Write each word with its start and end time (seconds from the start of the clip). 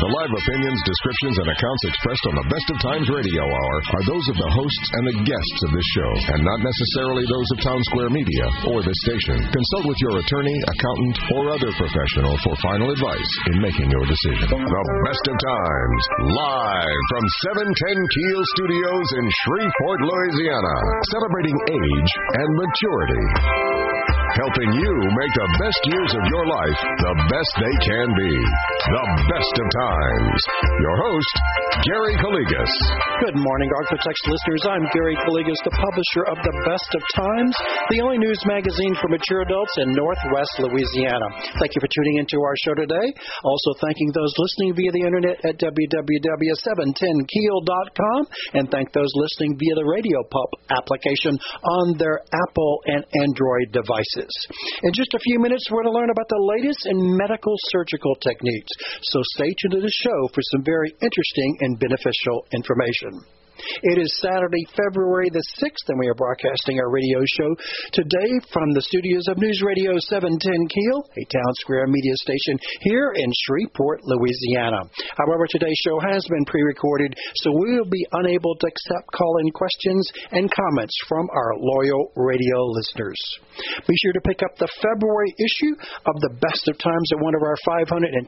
The 0.00 0.16
live 0.16 0.32
opinions, 0.32 0.80
descriptions, 0.88 1.36
and 1.44 1.48
accounts 1.52 1.84
expressed 1.84 2.24
on 2.32 2.34
the 2.40 2.48
Best 2.48 2.68
of 2.72 2.78
Times 2.80 3.08
Radio 3.12 3.44
Hour 3.44 3.74
are 3.84 4.04
those 4.08 4.26
of 4.32 4.36
the 4.40 4.48
hosts 4.48 4.86
and 4.96 5.04
the 5.12 5.18
guests 5.28 5.60
of 5.60 5.70
this 5.76 5.88
show, 5.92 6.12
and 6.32 6.40
not 6.40 6.56
necessarily 6.64 7.20
those 7.28 7.48
of 7.52 7.58
Town 7.68 7.80
Square 7.92 8.08
Media 8.08 8.46
or 8.72 8.80
this 8.80 8.96
station. 9.04 9.44
Consult 9.52 9.84
with 9.84 10.00
your 10.00 10.16
attorney, 10.24 10.56
accountant, 10.72 11.16
or 11.36 11.42
other 11.52 11.68
professional 11.76 12.32
for 12.40 12.56
final 12.64 12.88
advice 12.96 13.32
in 13.52 13.60
making 13.60 13.92
your 13.92 14.08
decision. 14.08 14.48
The 14.48 14.84
Best 15.04 15.24
of 15.28 15.36
Times, 15.36 16.02
live 16.32 17.02
from 17.12 17.24
710 17.60 17.68
Keel 17.68 18.40
Studios 18.56 19.08
in 19.20 19.24
Shreveport, 19.44 20.00
Louisiana, 20.00 20.76
celebrating 21.12 21.56
age 21.76 22.10
and 22.40 22.48
maturity 22.56 23.79
helping 24.40 24.72
you 24.72 24.94
make 25.20 25.32
the 25.36 25.48
best 25.60 25.84
years 25.84 26.16
of 26.16 26.24
your 26.32 26.48
life 26.48 26.80
the 26.80 27.12
best 27.28 27.52
they 27.60 27.76
can 27.84 28.08
be. 28.16 28.32
The 28.88 29.04
best 29.28 29.52
of 29.60 29.68
times. 29.68 30.40
Your 30.80 30.96
host, 30.96 31.36
Gary 31.84 32.16
Calligas. 32.16 32.72
Good 33.20 33.36
morning, 33.36 33.68
ArkLaTex 33.68 34.16
listeners. 34.24 34.64
I'm 34.64 34.88
Gary 34.96 35.12
Calligas, 35.20 35.60
the 35.60 35.76
publisher 35.76 36.24
of 36.32 36.40
The 36.40 36.56
Best 36.64 36.88
of 36.96 37.04
Times, 37.20 37.52
the 37.92 38.00
only 38.00 38.16
news 38.16 38.40
magazine 38.48 38.96
for 38.96 39.12
mature 39.12 39.44
adults 39.44 39.76
in 39.76 39.92
Northwest 39.92 40.56
Louisiana. 40.64 41.28
Thank 41.60 41.76
you 41.76 41.84
for 41.84 41.92
tuning 41.92 42.24
into 42.24 42.40
our 42.40 42.56
show 42.64 42.80
today. 42.80 43.12
Also, 43.44 43.76
thanking 43.84 44.08
those 44.16 44.32
listening 44.40 44.72
via 44.72 44.88
the 44.88 45.04
internet 45.04 45.36
at 45.44 45.60
www.710keel.com 45.60 48.20
and 48.56 48.72
thank 48.72 48.88
those 48.96 49.12
listening 49.20 49.60
via 49.60 49.76
the 49.76 49.84
RadioPup 49.84 50.64
application 50.72 51.36
on 51.36 52.00
their 52.00 52.24
Apple 52.24 52.80
and 52.88 53.04
Android 53.20 53.76
devices. 53.76 54.29
In 54.82 54.92
just 54.92 55.14
a 55.14 55.18
few 55.18 55.38
minutes, 55.40 55.64
we're 55.70 55.82
going 55.82 55.92
to 55.92 55.98
learn 55.98 56.10
about 56.10 56.28
the 56.28 56.50
latest 56.56 56.86
in 56.86 57.16
medical 57.16 57.54
surgical 57.70 58.14
techniques. 58.16 58.72
So 59.02 59.20
stay 59.36 59.52
tuned 59.60 59.74
to 59.74 59.80
the 59.80 59.92
show 60.02 60.28
for 60.34 60.42
some 60.52 60.64
very 60.64 60.90
interesting 61.02 61.56
and 61.60 61.78
beneficial 61.78 62.46
information. 62.52 63.39
It 63.82 63.98
is 64.00 64.08
Saturday, 64.20 64.64
February 64.72 65.28
the 65.28 65.44
6th, 65.60 65.86
and 65.88 65.98
we 66.00 66.08
are 66.08 66.14
broadcasting 66.14 66.80
our 66.80 66.90
radio 66.90 67.20
show 67.36 67.50
today 67.92 68.30
from 68.52 68.72
the 68.72 68.82
studios 68.82 69.28
of 69.28 69.36
News 69.36 69.60
Radio 69.64 69.98
710 69.98 70.40
Keel, 70.68 70.98
a 71.04 71.24
town 71.28 71.52
square 71.60 71.86
media 71.86 72.16
station 72.24 72.56
here 72.80 73.12
in 73.16 73.28
Shreveport, 73.44 74.00
Louisiana. 74.04 74.80
However, 75.16 75.44
today's 75.48 75.76
show 75.84 76.00
has 76.00 76.24
been 76.28 76.44
pre 76.46 76.62
recorded, 76.62 77.12
so 77.44 77.52
we 77.52 77.76
will 77.76 77.90
be 77.90 78.06
unable 78.24 78.56
to 78.56 78.66
accept 78.66 79.12
call 79.12 79.36
in 79.44 79.50
questions 79.52 80.08
and 80.32 80.48
comments 80.48 80.94
from 81.08 81.28
our 81.32 81.52
loyal 81.58 82.12
radio 82.16 82.64
listeners. 82.64 83.20
Be 83.86 83.96
sure 84.00 84.12
to 84.14 84.24
pick 84.24 84.40
up 84.40 84.56
the 84.56 84.72
February 84.80 85.32
issue 85.36 85.74
of 86.08 86.16
the 86.24 86.32
Best 86.40 86.64
of 86.68 86.78
Times 86.78 87.08
at 87.12 87.20
one 87.20 87.34
of 87.34 87.42
our 87.42 87.56
522 87.66 88.24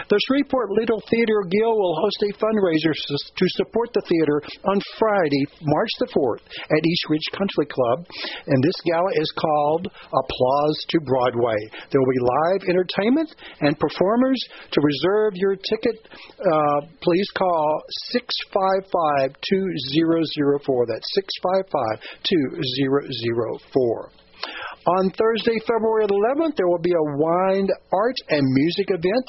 The 0.09 0.19
Shreveport 0.27 0.71
Little 0.71 1.01
Theater 1.09 1.41
Guild 1.49 1.77
will 1.77 1.97
host 2.01 2.19
a 2.23 2.33
fundraiser 2.37 2.93
to 2.93 3.45
support 3.57 3.89
the 3.93 4.01
theater 4.07 4.41
on 4.65 4.81
Friday, 4.97 5.45
March 5.61 5.89
the 5.99 6.07
4th 6.13 6.41
at 6.45 6.85
East 6.85 7.05
Ridge 7.09 7.29
Country 7.33 7.65
Club, 7.65 8.05
and 8.47 8.63
this 8.63 8.79
gala 8.85 9.11
is 9.15 9.31
called 9.37 9.87
Applause 9.87 10.77
to 10.89 10.99
Broadway. 11.01 11.59
There 11.91 12.01
will 12.01 12.13
be 12.13 12.19
live 12.21 12.61
entertainment 12.69 13.33
and 13.61 13.79
performers. 13.79 14.39
To 14.71 14.81
reserve 14.81 15.33
your 15.35 15.55
ticket, 15.55 16.07
uh, 16.07 16.81
please 17.01 17.29
call 17.35 17.81
655 18.11 19.35
2004. 19.41 20.85
That's 20.85 21.09
655 21.13 22.01
2004. 22.23 24.11
On 24.87 25.11
Thursday, 25.11 25.59
February 25.67 26.07
11th, 26.07 26.55
there 26.55 26.67
will 26.67 26.81
be 26.81 26.93
a 26.93 27.07
wine, 27.19 27.67
art, 27.91 28.15
and 28.29 28.41
music 28.41 28.87
event 28.89 29.27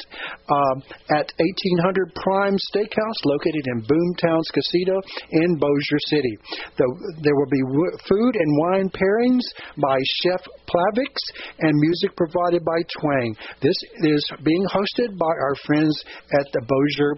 um, 0.49 0.83
at 1.11 1.27
1800 1.37 2.15
Prime 2.15 2.57
Steakhouse, 2.71 3.21
located 3.25 3.67
in 3.67 3.83
Boomtown's 3.83 4.49
Casino 4.55 5.01
in 5.33 5.59
Bossier 5.59 6.01
City. 6.07 6.39
The, 6.79 6.87
there 7.23 7.35
will 7.35 7.51
be 7.51 7.63
w- 7.67 7.97
food 8.09 8.37
and 8.37 8.51
wine 8.59 8.89
pairings 8.91 9.43
by 9.77 9.99
Chef 10.23 10.41
Plavix 10.71 11.19
and 11.59 11.75
music 11.77 12.17
provided 12.17 12.65
by 12.65 12.79
Twang. 13.01 13.35
This 13.61 13.77
is 14.07 14.25
being 14.45 14.65
hosted 14.67 15.19
by 15.19 15.35
our 15.35 15.57
friends 15.67 16.05
at 16.33 16.47
the 16.53 16.63
Bossier. 16.63 17.17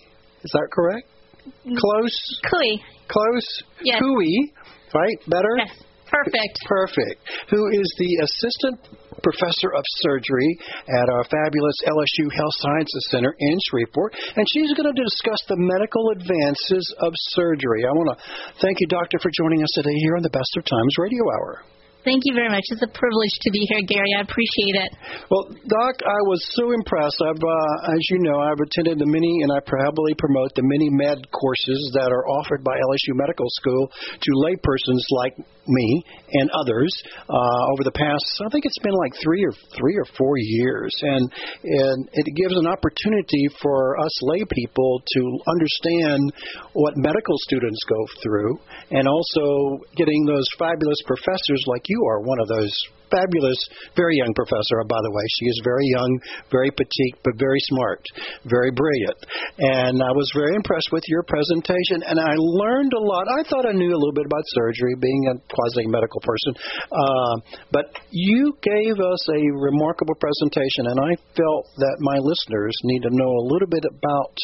Is 0.47 0.55
that 0.55 0.71
correct? 0.71 1.18
Close. 1.65 2.17
Cooey. 2.51 2.81
Close. 3.09 3.49
Yes. 3.83 4.01
Cooey. 4.01 4.53
Right? 4.95 5.19
Better? 5.29 5.55
Yes. 5.59 5.71
Perfect. 6.09 6.59
Perfect. 6.67 7.21
Who 7.51 7.69
is 7.69 7.89
the 7.99 8.25
assistant 8.25 8.81
professor 9.23 9.75
of 9.75 9.85
surgery 10.01 10.57
at 10.89 11.07
our 11.11 11.25
fabulous 11.25 11.79
LSU 11.85 12.33
Health 12.33 12.57
Sciences 12.59 13.09
Center 13.11 13.35
in 13.39 13.59
Shreveport, 13.69 14.15
and 14.37 14.47
she's 14.53 14.73
going 14.75 14.89
to 14.89 15.03
discuss 15.03 15.43
the 15.49 15.59
medical 15.59 16.11
advances 16.11 16.95
of 17.01 17.13
surgery. 17.35 17.85
I 17.85 17.93
want 17.93 18.17
to 18.17 18.25
thank 18.63 18.81
you, 18.81 18.87
Doctor, 18.87 19.19
for 19.21 19.31
joining 19.35 19.63
us 19.63 19.71
today 19.75 19.95
here 20.07 20.17
on 20.17 20.23
the 20.23 20.31
Best 20.31 20.57
of 20.57 20.65
Times 20.65 20.95
Radio 20.99 21.25
Hour. 21.29 21.65
Thank 22.05 22.23
you 22.25 22.35
very 22.35 22.49
much. 22.49 22.63
It's 22.71 22.83
a 22.83 22.95
privilege 22.95 23.35
to 23.43 23.51
be 23.51 23.67
here, 23.69 23.83
Gary. 23.83 24.15
I 24.17 24.23
appreciate 24.23 24.77
it. 24.87 24.91
Well, 25.31 25.51
Doc, 25.51 25.95
I 26.07 26.21
was 26.31 26.39
so 26.55 26.71
impressed. 26.71 27.19
I've, 27.27 27.43
uh, 27.43 27.93
as 27.93 28.03
you 28.11 28.19
know, 28.23 28.39
I've 28.39 28.61
attended 28.63 29.03
the 29.03 29.11
many, 29.11 29.43
and 29.43 29.51
I 29.51 29.59
proudly 29.67 30.15
promote 30.15 30.55
the 30.55 30.63
many 30.63 30.89
med 30.91 31.27
courses 31.35 31.81
that 31.99 32.15
are 32.15 32.25
offered 32.39 32.63
by 32.63 32.79
LSU 32.79 33.19
Medical 33.19 33.47
School 33.59 33.91
to 33.91 34.31
laypersons 34.47 35.03
like 35.11 35.35
me 35.69 36.03
and 36.33 36.51
others 36.55 36.91
uh, 37.29 37.63
over 37.75 37.85
the 37.85 37.93
past. 37.93 38.25
I 38.41 38.49
think 38.51 38.65
it's 38.65 38.79
been 38.81 38.95
like 38.95 39.13
three 39.23 39.45
or 39.45 39.53
three 39.77 39.97
or 39.97 40.07
four 40.17 40.35
years, 40.39 40.93
and 41.03 41.29
and 41.65 42.09
it 42.13 42.27
gives 42.35 42.57
an 42.57 42.67
opportunity 42.67 43.49
for 43.61 43.99
us 44.01 44.15
lay 44.23 44.43
people 44.49 45.03
to 45.05 45.21
understand 45.51 46.33
what 46.73 46.97
medical 46.97 47.37
students 47.45 47.81
go 47.89 48.01
through, 48.23 48.59
and 48.91 49.07
also 49.07 49.83
getting 49.97 50.25
those 50.25 50.47
fabulous 50.59 50.99
professors 51.07 51.63
like 51.67 51.85
you 51.89 52.05
are 52.07 52.21
one 52.21 52.41
of 52.41 52.49
those 52.49 52.73
fabulous, 53.11 53.59
very 53.97 54.17
young 54.17 54.33
professor, 54.37 54.77
by 54.85 55.01
the 55.01 55.13
way. 55.13 55.25
She 55.41 55.47
is 55.49 55.61
very 55.65 55.89
young, 55.97 56.13
very 56.53 56.71
petite, 56.71 57.17
but 57.25 57.41
very 57.41 57.61
smart, 57.73 58.05
very 58.45 58.71
brilliant. 58.71 59.19
And 59.59 60.01
I 60.01 60.13
was 60.13 60.29
very 60.37 60.55
impressed 60.55 60.93
with 60.93 61.05
your 61.09 61.25
presentation, 61.25 62.05
and 62.05 62.21
I 62.21 62.35
learned 62.37 62.93
a 62.93 63.03
lot. 63.03 63.27
I 63.29 63.43
thought 63.49 63.67
I 63.67 63.73
knew 63.73 63.91
a 63.93 63.99
little 63.99 64.17
bit 64.17 64.27
about 64.27 64.45
surgery, 64.55 64.95
being 65.01 65.33
a 65.33 65.35
quasi 65.49 65.89
medical 65.89 66.21
person, 66.21 66.53
uh, 66.93 67.35
but 67.73 67.89
you 68.11 68.57
gave 68.63 69.01
us 69.01 69.23
a 69.29 69.43
remarkable 69.57 70.17
presentation, 70.21 70.93
and 70.93 70.99
I 71.01 71.13
felt 71.37 71.65
that 71.81 71.97
my 72.01 72.19
listeners 72.21 72.77
need 72.85 73.03
to 73.09 73.13
know 73.13 73.33
a 73.41 73.45
little 73.49 73.69
bit 73.69 73.85
about 73.85 74.37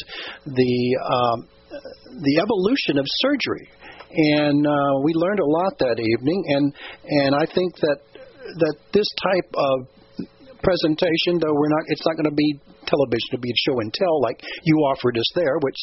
the 0.45 0.75
um, 1.05 1.47
the 2.23 2.39
evolution 2.39 2.97
of 2.97 3.05
surgery 3.21 3.69
and 4.11 4.65
uh, 4.65 4.93
we 5.03 5.13
learned 5.13 5.39
a 5.39 5.45
lot 5.45 5.77
that 5.79 5.99
evening 5.99 6.43
and 6.49 6.73
and 7.05 7.35
I 7.35 7.45
think 7.45 7.75
that 7.77 7.99
that 8.59 8.75
this 8.93 9.07
type 9.25 9.49
of 9.55 9.87
presentation, 10.65 11.37
though 11.37 11.53
we're 11.53 11.69
not, 11.69 11.85
it's 11.93 12.01
not 12.09 12.17
going 12.17 12.29
to 12.29 12.33
be 12.33 12.57
television 12.85 13.33
to 13.33 13.41
be 13.41 13.49
show 13.65 13.81
and 13.81 13.89
tell 13.93 14.21
like 14.21 14.37
you 14.61 14.77
offered 14.93 15.17
us 15.17 15.29
there, 15.33 15.57
which 15.61 15.77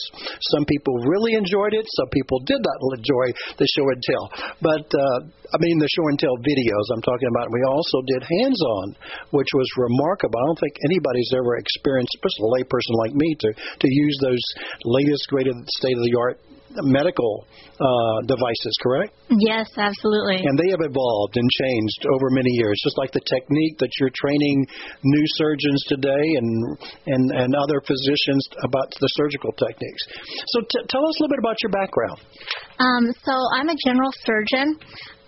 some 0.54 0.62
people 0.66 0.94
really 1.06 1.34
enjoyed 1.34 1.74
it, 1.74 1.82
some 1.98 2.10
people 2.14 2.38
did 2.46 2.62
not 2.62 2.78
enjoy 2.98 3.26
the 3.58 3.66
show 3.74 3.86
and 3.90 4.02
tell. 4.06 4.24
But 4.62 4.86
uh, 4.86 5.18
I 5.26 5.56
mean 5.58 5.82
the 5.82 5.90
show 5.90 6.06
and 6.10 6.18
tell 6.18 6.34
videos 6.42 6.86
I'm 6.94 7.02
talking 7.02 7.26
about. 7.30 7.50
We 7.50 7.62
also 7.66 7.98
did 8.06 8.22
hands-on, 8.22 8.86
which 9.34 9.50
was 9.50 9.68
remarkable. 9.78 10.38
I 10.38 10.46
don't 10.46 10.62
think 10.62 10.74
anybody's 10.86 11.30
ever 11.34 11.58
experienced, 11.58 12.14
especially 12.18 12.46
a 12.46 12.52
layperson 12.62 12.94
like 13.02 13.14
me, 13.18 13.34
to 13.34 13.48
to 13.54 13.88
use 13.90 14.16
those 14.22 14.44
latest, 14.86 15.26
greatest 15.26 15.58
state-of-the-art 15.82 16.38
medical 16.82 17.46
uh, 17.76 18.18
devices, 18.26 18.74
correct? 18.82 19.12
Yes, 19.28 19.68
absolutely. 19.76 20.40
And 20.40 20.58
they 20.58 20.70
have 20.70 20.80
evolved 20.80 21.36
and 21.36 21.48
changed 21.48 22.06
over 22.14 22.30
many 22.30 22.50
years, 22.56 22.78
just 22.84 22.98
like 22.98 23.12
the 23.12 23.24
technique 23.26 23.78
that 23.78 23.90
you're 23.98 24.12
training 24.14 24.66
new 25.02 25.24
surgeons 25.36 25.80
today 25.88 26.26
and 26.38 26.78
and, 27.06 27.24
and 27.32 27.50
other 27.54 27.80
physicians 27.86 28.42
about 28.64 28.90
the 29.00 29.08
surgical 29.18 29.52
techniques. 29.52 30.02
So 30.54 30.60
t- 30.60 30.86
tell 30.88 31.04
us 31.06 31.14
a 31.16 31.22
little 31.22 31.34
bit 31.36 31.42
about 31.42 31.56
your 31.62 31.72
background. 31.72 32.18
Um, 32.78 33.04
so 33.24 33.34
I'm 33.56 33.68
a 33.68 33.76
general 33.84 34.10
surgeon. 34.24 34.78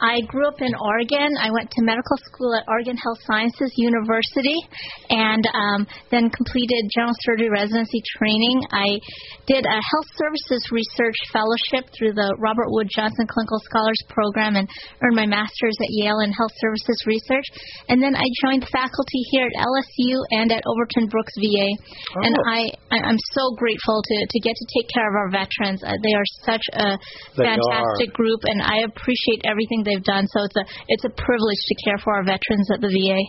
I 0.04 0.20
grew 0.28 0.46
up 0.46 0.60
in 0.60 0.74
Oregon. 0.76 1.32
I 1.40 1.48
went 1.50 1.70
to 1.70 1.80
medical 1.80 2.18
school 2.28 2.52
at 2.54 2.68
Oregon 2.68 2.96
Health 2.96 3.18
Sciences 3.24 3.72
University 3.76 4.60
and 5.08 5.44
um, 5.54 5.86
then 6.10 6.28
completed 6.28 6.92
general 6.92 7.16
surgery 7.24 7.48
residency 7.48 8.02
training. 8.20 8.60
I 8.70 9.00
did 9.48 9.64
a 9.64 9.80
health 9.80 10.08
services 10.20 10.60
research 10.68 11.16
fellowship 11.32 11.88
through 11.96 12.12
the 12.12 12.36
Robert 12.36 12.68
Wood 12.68 12.88
Johnson 12.92 13.24
Clinical 13.24 13.56
Scholars 13.64 13.96
Program 14.12 14.56
and 14.56 14.68
earned 15.00 15.16
my 15.16 15.24
master's 15.24 15.76
at 15.80 15.88
Yale 15.88 16.20
in 16.20 16.32
health 16.32 16.52
services 16.60 17.00
research. 17.08 17.48
And 17.88 18.02
then 18.02 18.12
I 18.12 18.28
joined 18.44 18.68
faculty 18.68 19.24
here 19.32 19.48
at 19.48 19.56
LSU 19.56 20.20
and 20.36 20.52
at 20.52 20.62
Overton 20.68 21.08
Brooks 21.08 21.32
VA. 21.40 21.68
Oh. 21.72 22.28
And 22.28 22.34
I, 22.44 22.60
I'm 22.92 23.20
so 23.32 23.56
grateful 23.56 24.04
to, 24.04 24.16
to 24.28 24.38
get 24.40 24.52
to 24.52 24.66
take 24.76 24.88
care 24.92 25.08
of 25.08 25.16
our 25.16 25.30
veterans. 25.32 25.80
Uh, 25.80 25.96
they 26.04 26.12
are 26.12 26.28
such 26.44 26.64
a 26.76 27.00
they 27.40 27.48
fantastic 27.48 28.12
are. 28.12 28.18
group, 28.20 28.40
and 28.44 28.60
I 28.60 28.84
appreciate 28.84 29.48
everything 29.48 29.80
they 29.84 29.93
they've 29.94 30.04
done. 30.04 30.26
So 30.26 30.42
it's 30.42 30.56
a 30.58 30.64
it's 30.88 31.04
a 31.06 31.14
privilege 31.14 31.62
to 31.70 31.74
care 31.86 31.98
for 32.02 32.18
our 32.18 32.24
veterans 32.26 32.66
at 32.74 32.82
the 32.82 32.90
VA. 32.90 33.22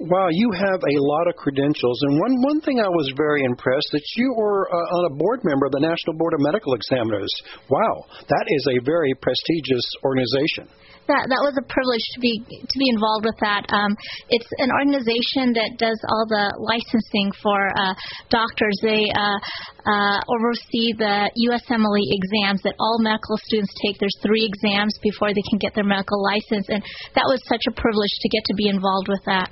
Wow, 0.00 0.28
you 0.32 0.48
have 0.56 0.80
a 0.80 0.96
lot 0.96 1.28
of 1.28 1.36
credentials, 1.36 2.00
and 2.08 2.20
one 2.20 2.34
one 2.44 2.60
thing 2.60 2.80
I 2.80 2.88
was 2.88 3.12
very 3.16 3.44
impressed 3.44 3.88
that 3.92 4.04
you 4.16 4.32
were 4.36 4.68
uh, 4.68 4.96
on 4.96 5.12
a 5.12 5.16
board 5.16 5.40
member 5.44 5.66
of 5.66 5.72
the 5.72 5.80
National 5.80 6.16
Board 6.16 6.32
of 6.32 6.40
Medical 6.40 6.72
Examiners. 6.72 7.28
Wow, 7.68 8.04
that 8.28 8.46
is 8.48 8.64
a 8.76 8.84
very 8.84 9.12
prestigious 9.20 9.84
organization 10.04 10.68
that 11.10 11.26
that 11.26 11.42
was 11.42 11.58
a 11.58 11.66
privilege 11.66 12.06
to 12.14 12.20
be 12.22 12.38
to 12.46 12.76
be 12.78 12.88
involved 12.94 13.26
with 13.26 13.38
that. 13.42 13.66
Um, 13.74 13.98
it's 14.30 14.46
an 14.62 14.70
organization 14.70 15.52
that 15.58 15.74
does 15.76 15.98
all 16.06 16.24
the 16.30 16.54
licensing 16.62 17.34
for 17.42 17.58
uh, 17.74 17.94
doctors. 18.30 18.78
They 18.80 19.10
uh, 19.10 19.38
uh, 19.82 20.18
oversee 20.30 20.94
the 20.94 21.28
USMLE 21.50 22.06
exams 22.14 22.62
that 22.62 22.78
all 22.78 23.02
medical 23.02 23.36
students 23.42 23.74
take. 23.82 23.98
There's 23.98 24.16
three 24.22 24.46
exams 24.46 24.94
before 25.02 25.34
they 25.34 25.44
can 25.50 25.58
get 25.58 25.74
their 25.74 25.86
medical 25.86 26.22
license, 26.22 26.70
and 26.70 26.80
that 27.18 27.26
was 27.26 27.42
such 27.50 27.66
a 27.66 27.74
privilege 27.74 28.14
to 28.22 28.28
get 28.30 28.46
to 28.46 28.54
be 28.54 28.70
involved 28.70 29.10
with 29.10 29.24
that 29.26 29.50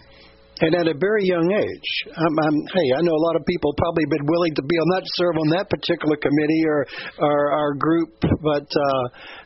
and 0.60 0.74
at 0.74 0.86
a 0.86 0.96
very 0.98 1.24
young 1.24 1.48
age. 1.52 1.90
I'm, 2.16 2.34
I'm, 2.42 2.56
hey, 2.74 2.88
I 2.96 3.00
know 3.02 3.14
a 3.14 3.24
lot 3.30 3.36
of 3.36 3.46
people 3.46 3.72
probably 3.78 4.04
been 4.10 4.26
willing 4.26 4.54
to 4.54 4.62
be 4.62 4.76
on 4.76 4.88
that 4.98 5.04
serve 5.14 5.36
on 5.38 5.48
that 5.56 5.70
particular 5.70 6.16
committee 6.16 6.64
or 6.66 6.86
or 7.18 7.52
our 7.52 7.72
group, 7.74 8.12
but 8.42 8.66
uh, 8.66 9.04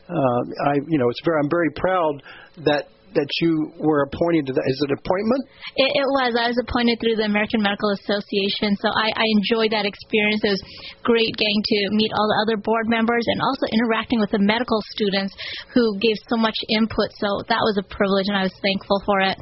uh, 0.09 0.41
I, 0.69 0.73
you 0.87 0.97
know, 0.97 1.09
it's 1.09 1.21
very 1.23 1.37
I'm 1.41 1.49
very 1.49 1.71
proud 1.75 2.23
that 2.65 2.87
that 3.13 3.29
you 3.41 3.71
were 3.77 4.09
appointed 4.09 4.49
to 4.49 4.53
that. 4.57 4.65
Is 4.65 4.77
it 4.81 4.89
an 4.89 4.97
appointment? 4.97 5.41
It, 5.77 5.89
it 6.01 6.07
was. 6.17 6.33
I 6.33 6.49
was 6.49 6.57
appointed 6.57 6.97
through 6.97 7.21
the 7.21 7.29
American 7.29 7.61
Medical 7.61 7.93
Association, 7.93 8.73
so 8.81 8.89
I, 8.89 9.13
I 9.13 9.25
enjoyed 9.37 9.69
that 9.69 9.85
experience. 9.85 10.41
It 10.41 10.53
was 10.57 10.63
great 11.05 11.29
getting 11.37 11.61
to 11.61 11.77
meet 11.93 12.11
all 12.13 12.25
the 12.25 12.39
other 12.41 12.57
board 12.57 12.89
members 12.89 13.23
and 13.29 13.39
also 13.41 13.65
interacting 13.69 14.17
with 14.17 14.33
the 14.33 14.41
medical 14.41 14.81
students 14.97 15.33
who 15.77 15.97
gave 16.01 16.17
so 16.25 16.37
much 16.37 16.57
input. 16.73 17.13
So 17.21 17.45
that 17.53 17.61
was 17.61 17.77
a 17.77 17.85
privilege, 17.85 18.27
and 18.27 18.37
I 18.37 18.49
was 18.49 18.55
thankful 18.65 19.01
for 19.05 19.21
it. 19.21 19.37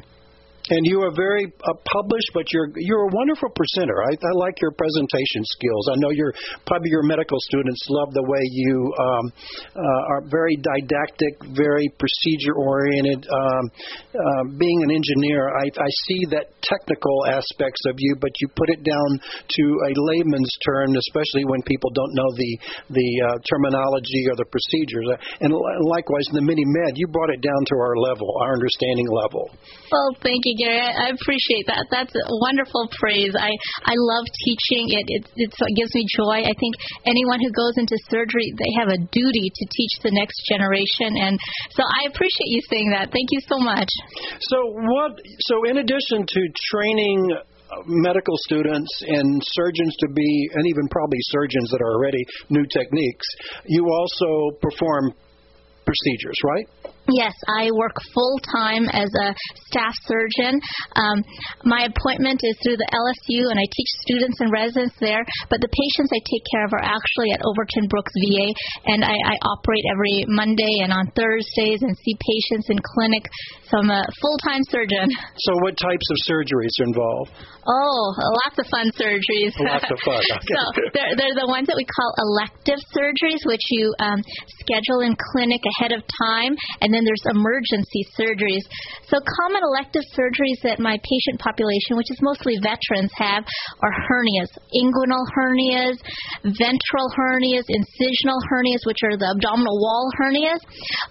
And 0.72 0.88
you 0.88 1.04
are 1.04 1.12
very 1.12 1.52
uh, 1.52 1.76
published, 1.84 2.32
but 2.32 2.48
you're 2.48 2.72
you're 2.80 3.04
a 3.04 3.12
wonderful 3.12 3.52
presenter. 3.52 3.92
I, 4.08 4.16
I 4.16 4.32
like 4.40 4.56
your 4.64 4.72
presentation 4.72 5.44
skills. 5.44 5.84
I 5.92 5.96
know 6.00 6.08
your 6.16 6.32
probably 6.64 6.88
your 6.88 7.04
medical 7.04 7.36
students 7.52 7.84
love 7.92 8.08
the 8.16 8.24
way 8.24 8.40
you 8.48 8.76
um, 8.96 9.24
uh, 9.76 10.12
are 10.16 10.22
very 10.32 10.56
didactic, 10.56 11.36
very 11.52 11.92
procedure 12.00 12.56
oriented. 12.56 13.20
Um, 13.20 13.64
uh, 14.16 14.42
being 14.56 14.80
an 14.88 14.96
engineer, 14.96 15.52
I, 15.60 15.68
I 15.76 15.90
see 16.08 16.24
that 16.32 16.56
technical 16.64 17.28
aspects 17.28 17.84
of 17.92 18.00
you, 18.00 18.16
but 18.16 18.32
you 18.40 18.48
put 18.56 18.72
it 18.72 18.80
down 18.80 19.20
to 19.20 19.64
a 19.76 19.92
layman's 20.08 20.54
term, 20.64 20.96
especially 20.96 21.44
when 21.52 21.60
people 21.68 21.92
don't 21.92 22.16
know 22.16 22.30
the 22.32 22.52
the 22.96 23.08
uh, 23.28 23.36
terminology 23.44 24.24
or 24.24 24.40
the 24.40 24.48
procedures. 24.48 25.20
And 25.44 25.52
likewise, 25.52 26.32
in 26.32 26.40
the 26.40 26.46
mini 26.48 26.64
med, 26.64 26.96
you 26.96 27.12
brought 27.12 27.28
it 27.28 27.44
down 27.44 27.60
to 27.60 27.74
our 27.76 27.96
level, 28.00 28.24
our 28.40 28.56
understanding 28.56 29.08
level. 29.12 29.52
Well, 29.92 30.16
thank 30.24 30.48
you 30.48 30.61
Gary. 30.62 30.78
I 30.78 31.10
appreciate 31.10 31.66
that. 31.66 31.82
That's 31.90 32.14
a 32.14 32.36
wonderful 32.38 32.86
praise. 32.94 33.34
I 33.34 33.50
I 33.82 33.94
love 33.98 34.24
teaching. 34.46 34.94
It 34.94 35.06
it 35.10 35.22
it's, 35.36 35.58
it 35.58 35.74
gives 35.74 35.92
me 35.94 36.06
joy. 36.14 36.46
I 36.46 36.54
think 36.54 36.78
anyone 37.06 37.42
who 37.42 37.50
goes 37.50 37.74
into 37.76 37.98
surgery, 38.06 38.46
they 38.54 38.72
have 38.78 38.88
a 38.94 38.98
duty 39.10 39.46
to 39.50 39.64
teach 39.66 39.94
the 40.06 40.14
next 40.14 40.38
generation, 40.46 41.18
and 41.18 41.34
so 41.74 41.82
I 41.82 42.06
appreciate 42.06 42.50
you 42.54 42.62
saying 42.70 42.94
that. 42.94 43.10
Thank 43.10 43.28
you 43.34 43.40
so 43.50 43.58
much. 43.58 43.90
So 44.54 44.58
what? 44.70 45.18
So 45.50 45.66
in 45.66 45.78
addition 45.82 46.22
to 46.22 46.40
training 46.70 47.18
uh, 47.34 47.82
medical 47.86 48.36
students 48.46 48.90
and 49.06 49.42
surgeons 49.58 49.96
to 50.00 50.08
be, 50.14 50.48
and 50.54 50.66
even 50.66 50.88
probably 50.88 51.18
surgeons 51.34 51.70
that 51.70 51.80
are 51.82 51.94
already 51.98 52.22
new 52.50 52.64
techniques, 52.70 53.26
you 53.66 53.88
also 53.88 54.56
perform 54.60 55.12
procedures, 55.84 56.38
right? 56.44 56.66
Yes, 57.10 57.34
I 57.48 57.70
work 57.74 57.98
full 58.14 58.38
time 58.54 58.86
as 58.94 59.10
a 59.10 59.34
staff 59.66 59.94
surgeon. 60.06 60.60
Um, 60.94 61.18
my 61.64 61.90
appointment 61.90 62.38
is 62.44 62.54
through 62.62 62.78
the 62.78 62.90
LSU, 62.94 63.50
and 63.50 63.58
I 63.58 63.66
teach 63.66 63.90
students 64.06 64.38
and 64.38 64.52
residents 64.52 64.94
there. 65.00 65.26
But 65.50 65.58
the 65.60 65.72
patients 65.72 66.14
I 66.14 66.22
take 66.22 66.44
care 66.54 66.64
of 66.64 66.72
are 66.72 66.86
actually 66.86 67.34
at 67.34 67.42
Overton 67.42 67.90
Brooks 67.90 68.14
VA, 68.14 68.46
and 68.86 69.02
I, 69.02 69.18
I 69.18 69.34
operate 69.42 69.82
every 69.90 70.24
Monday 70.30 70.86
and 70.86 70.92
on 70.94 71.10
Thursdays 71.18 71.82
and 71.82 71.90
see 71.98 72.14
patients 72.22 72.70
in 72.70 72.78
clinic. 72.78 73.26
So 73.66 73.82
I'm 73.82 73.90
a 73.90 74.06
full 74.22 74.38
time 74.46 74.62
surgeon. 74.70 75.10
So, 75.42 75.58
what 75.66 75.74
types 75.74 76.06
of 76.06 76.16
surgeries 76.30 76.70
are 76.78 76.86
involved? 76.86 77.34
Oh, 77.66 78.14
lots 78.46 78.58
of 78.58 78.66
fun 78.70 78.90
surgeries. 78.98 79.54
Lots 79.58 79.90
of 79.90 79.98
fun. 80.04 80.22
Okay. 80.32 80.54
so 80.54 80.62
they're, 80.94 81.14
they're 81.16 81.38
the 81.38 81.46
ones 81.46 81.66
that 81.66 81.76
we 81.76 81.86
call 81.86 82.10
elective 82.18 82.78
surgeries, 82.90 83.42
which 83.46 83.62
you 83.70 83.94
um, 83.98 84.20
schedule 84.60 85.00
in 85.00 85.14
clinic 85.32 85.60
ahead 85.78 85.92
of 85.92 86.02
time, 86.02 86.56
and 86.80 86.91
and 86.92 87.00
then 87.00 87.08
there's 87.08 87.24
emergency 87.32 88.04
surgeries. 88.12 88.60
So 89.08 89.16
common 89.40 89.64
elective 89.64 90.04
surgeries 90.12 90.60
that 90.60 90.76
my 90.76 91.00
patient 91.00 91.40
population, 91.40 91.96
which 91.96 92.12
is 92.12 92.20
mostly 92.20 92.60
veterans, 92.60 93.08
have 93.16 93.48
are 93.80 93.94
hernias, 93.96 94.52
inguinal 94.76 95.24
hernias, 95.32 95.96
ventral 96.44 97.08
hernias, 97.16 97.64
incisional 97.72 98.36
hernias, 98.44 98.84
which 98.84 99.00
are 99.08 99.16
the 99.16 99.32
abdominal 99.32 99.72
wall 99.80 100.04
hernias. 100.20 100.60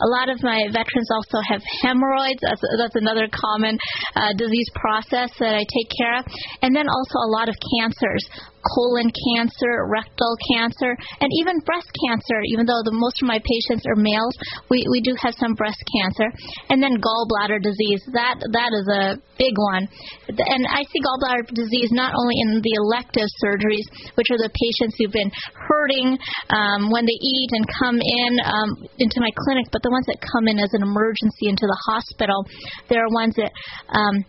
A 0.06 0.10
lot 0.14 0.30
of 0.30 0.38
my 0.46 0.70
veterans 0.70 1.10
also 1.10 1.42
have 1.50 1.66
hemorrhoids. 1.82 2.46
That's, 2.46 2.62
that's 2.78 2.98
another 3.02 3.26
common 3.34 3.82
uh, 4.14 4.38
disease 4.38 4.70
process 4.78 5.34
that 5.42 5.58
I 5.58 5.66
take 5.66 5.90
care 5.98 6.22
of. 6.22 6.30
And 6.62 6.78
then 6.78 6.86
also 6.86 7.18
a 7.26 7.32
lot 7.34 7.50
of 7.50 7.58
cancers 7.58 8.30
colon 8.62 9.10
cancer, 9.10 9.88
rectal 9.90 10.38
cancer, 10.54 10.96
and 11.20 11.30
even 11.40 11.60
breast 11.66 11.90
cancer. 12.08 12.40
Even 12.54 12.66
though 12.66 12.82
the 12.86 12.96
most 12.96 13.22
of 13.22 13.28
my 13.28 13.40
patients 13.42 13.86
are 13.90 13.98
males, 13.98 14.36
we, 14.70 14.86
we 14.90 15.02
do 15.02 15.14
have 15.20 15.34
some 15.38 15.54
breast 15.54 15.82
cancer, 16.00 16.30
and 16.70 16.82
then 16.82 17.02
gallbladder 17.02 17.62
disease. 17.62 18.02
That 18.14 18.40
that 18.40 18.72
is 18.74 18.86
a 18.88 19.18
big 19.38 19.58
one, 19.58 19.88
and 20.30 20.62
I 20.70 20.86
see 20.86 21.00
gallbladder 21.02 21.50
disease 21.54 21.90
not 21.92 22.14
only 22.14 22.36
in 22.46 22.62
the 22.62 22.74
elective 22.78 23.28
surgeries, 23.42 23.86
which 24.16 24.30
are 24.30 24.38
the 24.38 24.52
patients 24.54 24.96
who've 24.98 25.14
been 25.14 25.32
hurting 25.56 26.18
um, 26.50 26.92
when 26.92 27.06
they 27.06 27.18
eat 27.18 27.50
and 27.54 27.66
come 27.68 27.98
in 27.98 28.32
um, 28.46 28.70
into 29.00 29.20
my 29.20 29.32
clinic, 29.46 29.68
but 29.72 29.82
the 29.84 29.92
ones 29.92 30.06
that 30.08 30.22
come 30.22 30.48
in 30.48 30.60
as 30.60 30.70
an 30.74 30.84
emergency 30.84 31.50
into 31.50 31.66
the 31.66 31.80
hospital. 31.90 32.46
There 32.90 33.02
are 33.02 33.12
ones 33.14 33.36
that 33.36 33.52
um, 33.90 34.24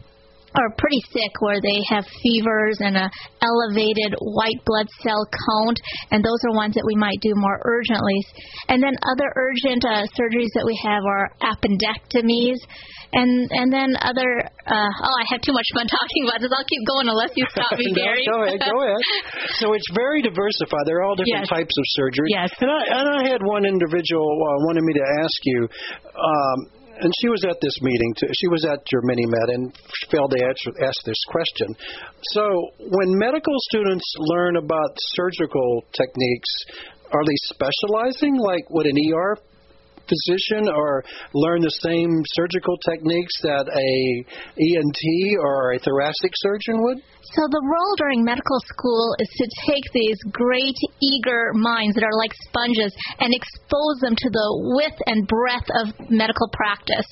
are 0.54 0.70
pretty 0.76 1.00
sick 1.10 1.32
where 1.40 1.60
they 1.60 1.80
have 1.88 2.04
fevers 2.22 2.78
and 2.80 2.96
a 2.96 3.10
elevated 3.42 4.14
white 4.20 4.60
blood 4.64 4.86
cell 5.02 5.26
count 5.26 5.80
and 6.10 6.24
those 6.24 6.38
are 6.48 6.56
ones 6.56 6.74
that 6.74 6.84
we 6.86 6.94
might 6.94 7.18
do 7.20 7.32
more 7.34 7.60
urgently. 7.64 8.18
And 8.68 8.82
then 8.82 8.94
other 9.12 9.28
urgent 9.34 9.84
uh, 9.84 10.04
surgeries 10.14 10.52
that 10.54 10.66
we 10.66 10.78
have 10.84 11.02
are 11.04 11.32
appendectomies 11.42 12.60
and 13.12 13.48
and 13.52 13.68
then 13.72 13.92
other 14.00 14.40
uh, 14.66 14.92
oh 14.92 15.14
I 15.20 15.24
have 15.32 15.40
too 15.44 15.52
much 15.52 15.68
fun 15.74 15.86
talking 16.00 16.22
about 16.24 16.40
this. 16.40 16.52
I'll 16.52 16.68
keep 16.68 16.84
going 16.88 17.08
unless 17.08 17.32
you 17.36 17.46
stop 17.52 17.76
me 17.76 17.88
no, 17.92 18.02
Gary 18.02 18.24
go 18.24 18.42
ahead 18.44 18.60
go 18.60 18.76
ahead. 18.82 19.00
So 19.60 19.74
it's 19.74 19.88
very 19.94 20.22
diversified. 20.22 20.84
There 20.86 20.98
are 21.00 21.04
all 21.04 21.14
different 21.14 21.46
yes. 21.46 21.52
types 21.52 21.74
of 21.76 21.84
surgery. 21.98 22.28
Yes. 22.32 22.50
And 22.60 22.70
I 22.70 22.82
and 22.88 23.06
I 23.08 23.22
had 23.28 23.40
one 23.44 23.64
individual 23.64 24.26
uh, 24.26 24.58
wanted 24.64 24.84
me 24.84 24.92
to 24.94 25.06
ask 25.22 25.38
you 25.44 25.68
um, 26.16 26.81
and 27.02 27.12
she 27.20 27.28
was 27.28 27.44
at 27.44 27.58
this 27.60 27.74
meeting. 27.82 28.14
Too. 28.14 28.30
She 28.32 28.48
was 28.48 28.64
at 28.64 28.80
your 28.90 29.02
mini 29.04 29.26
med 29.26 29.48
and 29.50 29.74
failed 30.10 30.30
to 30.30 30.44
answer, 30.44 30.70
ask 30.86 30.98
this 31.04 31.18
question. 31.28 31.74
So, 32.32 32.44
when 32.78 33.18
medical 33.18 33.54
students 33.70 34.06
learn 34.18 34.56
about 34.56 34.94
surgical 35.18 35.84
techniques, 35.92 36.50
are 37.12 37.24
they 37.26 37.38
specializing 37.52 38.38
like 38.38 38.64
what 38.70 38.86
an 38.86 38.96
ER 38.96 39.36
physician 40.08 40.68
or 40.68 41.04
learn 41.34 41.60
the 41.60 41.74
same 41.82 42.22
surgical 42.34 42.76
techniques 42.90 43.34
that 43.42 43.66
a 43.68 43.92
ENT 44.58 45.02
or 45.40 45.72
a 45.74 45.78
thoracic 45.78 46.32
surgeon 46.36 46.82
would? 46.82 46.98
So 47.32 47.46
the 47.48 47.64
role 47.64 47.94
during 47.96 48.26
medical 48.26 48.60
school 48.66 49.14
is 49.22 49.30
to 49.30 49.46
take 49.64 49.86
these 49.94 50.18
great, 50.34 50.76
eager 51.00 51.54
minds 51.54 51.94
that 51.94 52.04
are 52.04 52.18
like 52.18 52.34
sponges 52.50 52.92
and 53.22 53.30
expose 53.32 53.96
them 54.02 54.18
to 54.18 54.28
the 54.28 54.48
width 54.76 54.98
and 55.06 55.24
breadth 55.24 55.70
of 55.80 55.86
medical 56.10 56.50
practice. 56.52 57.06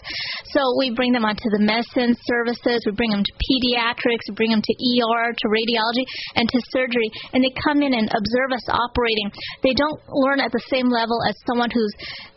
So 0.53 0.61
we 0.77 0.91
bring 0.93 1.15
them 1.15 1.25
onto 1.25 1.49
the 1.55 1.63
medicine 1.63 2.19
services, 2.27 2.83
we 2.85 2.93
bring 2.93 3.15
them 3.15 3.23
to 3.23 3.35
pediatrics, 3.39 4.29
we 4.29 4.35
bring 4.35 4.51
them 4.51 4.61
to 4.61 4.75
ER, 4.75 5.31
to 5.31 5.47
radiology, 5.49 6.05
and 6.37 6.45
to 6.51 6.59
surgery, 6.75 7.09
and 7.33 7.41
they 7.41 7.55
come 7.63 7.81
in 7.81 7.95
and 7.95 8.11
observe 8.11 8.51
us 8.53 8.67
operating. 8.67 9.31
They 9.63 9.73
don't 9.79 10.01
learn 10.11 10.43
at 10.43 10.53
the 10.53 10.65
same 10.69 10.91
level 10.91 11.17
as 11.25 11.39
someone 11.47 11.71
who's 11.71 11.95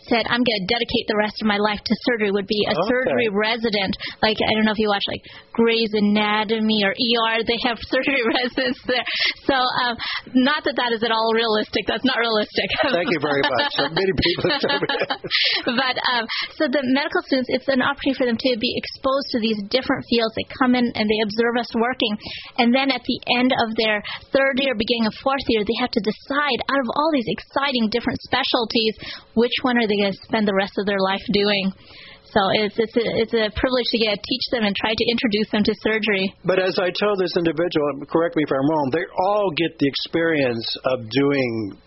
said, 0.07 0.25
I'm 0.29 0.43
going 0.43 0.59
to 0.63 0.67
dedicate 0.69 1.05
the 1.07 1.19
rest 1.19 1.41
of 1.41 1.47
my 1.47 1.57
life 1.57 1.81
to 1.83 1.93
surgery 2.09 2.31
would 2.31 2.47
be 2.47 2.65
a 2.67 2.73
okay. 2.73 2.89
surgery 2.89 3.29
resident. 3.29 3.93
Like, 4.21 4.37
I 4.39 4.51
don't 4.55 4.65
know 4.65 4.75
if 4.75 4.81
you 4.81 4.89
watch 4.89 5.05
like 5.07 5.23
Grey's 5.53 5.93
Anatomy 5.93 6.81
or 6.83 6.91
ER, 6.91 7.45
they 7.45 7.59
have 7.67 7.77
surgery 7.93 8.23
residents 8.43 8.81
there. 8.89 9.05
So, 9.45 9.55
um, 9.55 9.95
not 10.33 10.65
that 10.65 10.75
that 10.79 10.91
is 10.91 11.05
at 11.05 11.13
all 11.13 11.31
realistic. 11.35 11.85
That's 11.85 12.05
not 12.05 12.17
realistic. 12.17 12.67
Thank 12.89 13.11
you 13.13 13.21
very 13.21 13.41
much. 13.45 13.73
Many 13.93 14.13
people 14.17 14.49
But, 15.77 15.95
um, 16.09 16.23
so 16.57 16.65
the 16.67 16.81
medical 16.93 17.21
students, 17.29 17.49
it's 17.53 17.69
an 17.69 17.81
opportunity 17.85 18.17
for 18.17 18.25
them 18.25 18.39
to 18.39 18.51
be 18.57 18.71
exposed 18.75 19.27
to 19.35 19.39
these 19.39 19.59
different 19.69 20.03
fields. 20.09 20.33
They 20.35 20.47
come 20.57 20.73
in 20.73 20.85
and 20.97 21.05
they 21.05 21.19
observe 21.21 21.55
us 21.59 21.69
working. 21.77 22.17
And 22.57 22.73
then 22.73 22.89
at 22.89 23.05
the 23.05 23.19
end 23.37 23.53
of 23.53 23.77
their 23.77 24.01
third 24.33 24.57
year, 24.57 24.73
beginning 24.73 25.07
of 25.07 25.15
fourth 25.21 25.45
year, 25.47 25.61
they 25.61 25.77
have 25.79 25.93
to 25.93 26.01
decide 26.01 26.59
out 26.69 26.81
of 26.81 26.89
all 26.97 27.09
these 27.13 27.29
exciting 27.29 27.89
different 27.93 28.19
specialties, 28.25 28.93
which 29.37 29.53
one 29.61 29.77
are 29.77 29.87
they 29.87 29.92
they 29.93 30.01
going 30.01 30.13
to 30.13 30.23
spend 30.25 30.49
the 30.49 30.57
rest 30.57 30.73
of 30.81 30.89
their 30.89 30.99
life 30.99 31.21
doing. 31.29 31.69
So 32.33 32.41
it's 32.57 32.73
it's 32.81 32.97
a, 32.97 33.05
it's 33.21 33.35
a 33.37 33.53
privilege 33.53 33.85
to 33.93 33.99
get 34.01 34.17
to 34.17 34.21
teach 34.25 34.45
them 34.49 34.65
and 34.65 34.73
try 34.73 34.97
to 34.97 35.05
introduce 35.05 35.53
them 35.53 35.61
to 35.69 35.73
surgery. 35.85 36.33
But 36.41 36.57
as 36.57 36.81
I 36.81 36.89
told 36.89 37.21
this 37.21 37.37
individual, 37.37 37.85
correct 38.09 38.33
me 38.33 38.41
if 38.41 38.49
I'm 38.49 38.65
wrong, 38.65 38.89
they 38.89 39.05
all 39.05 39.53
get 39.53 39.77
the 39.77 39.85
experience 39.85 40.65
of 40.97 41.05
doing 41.13 41.77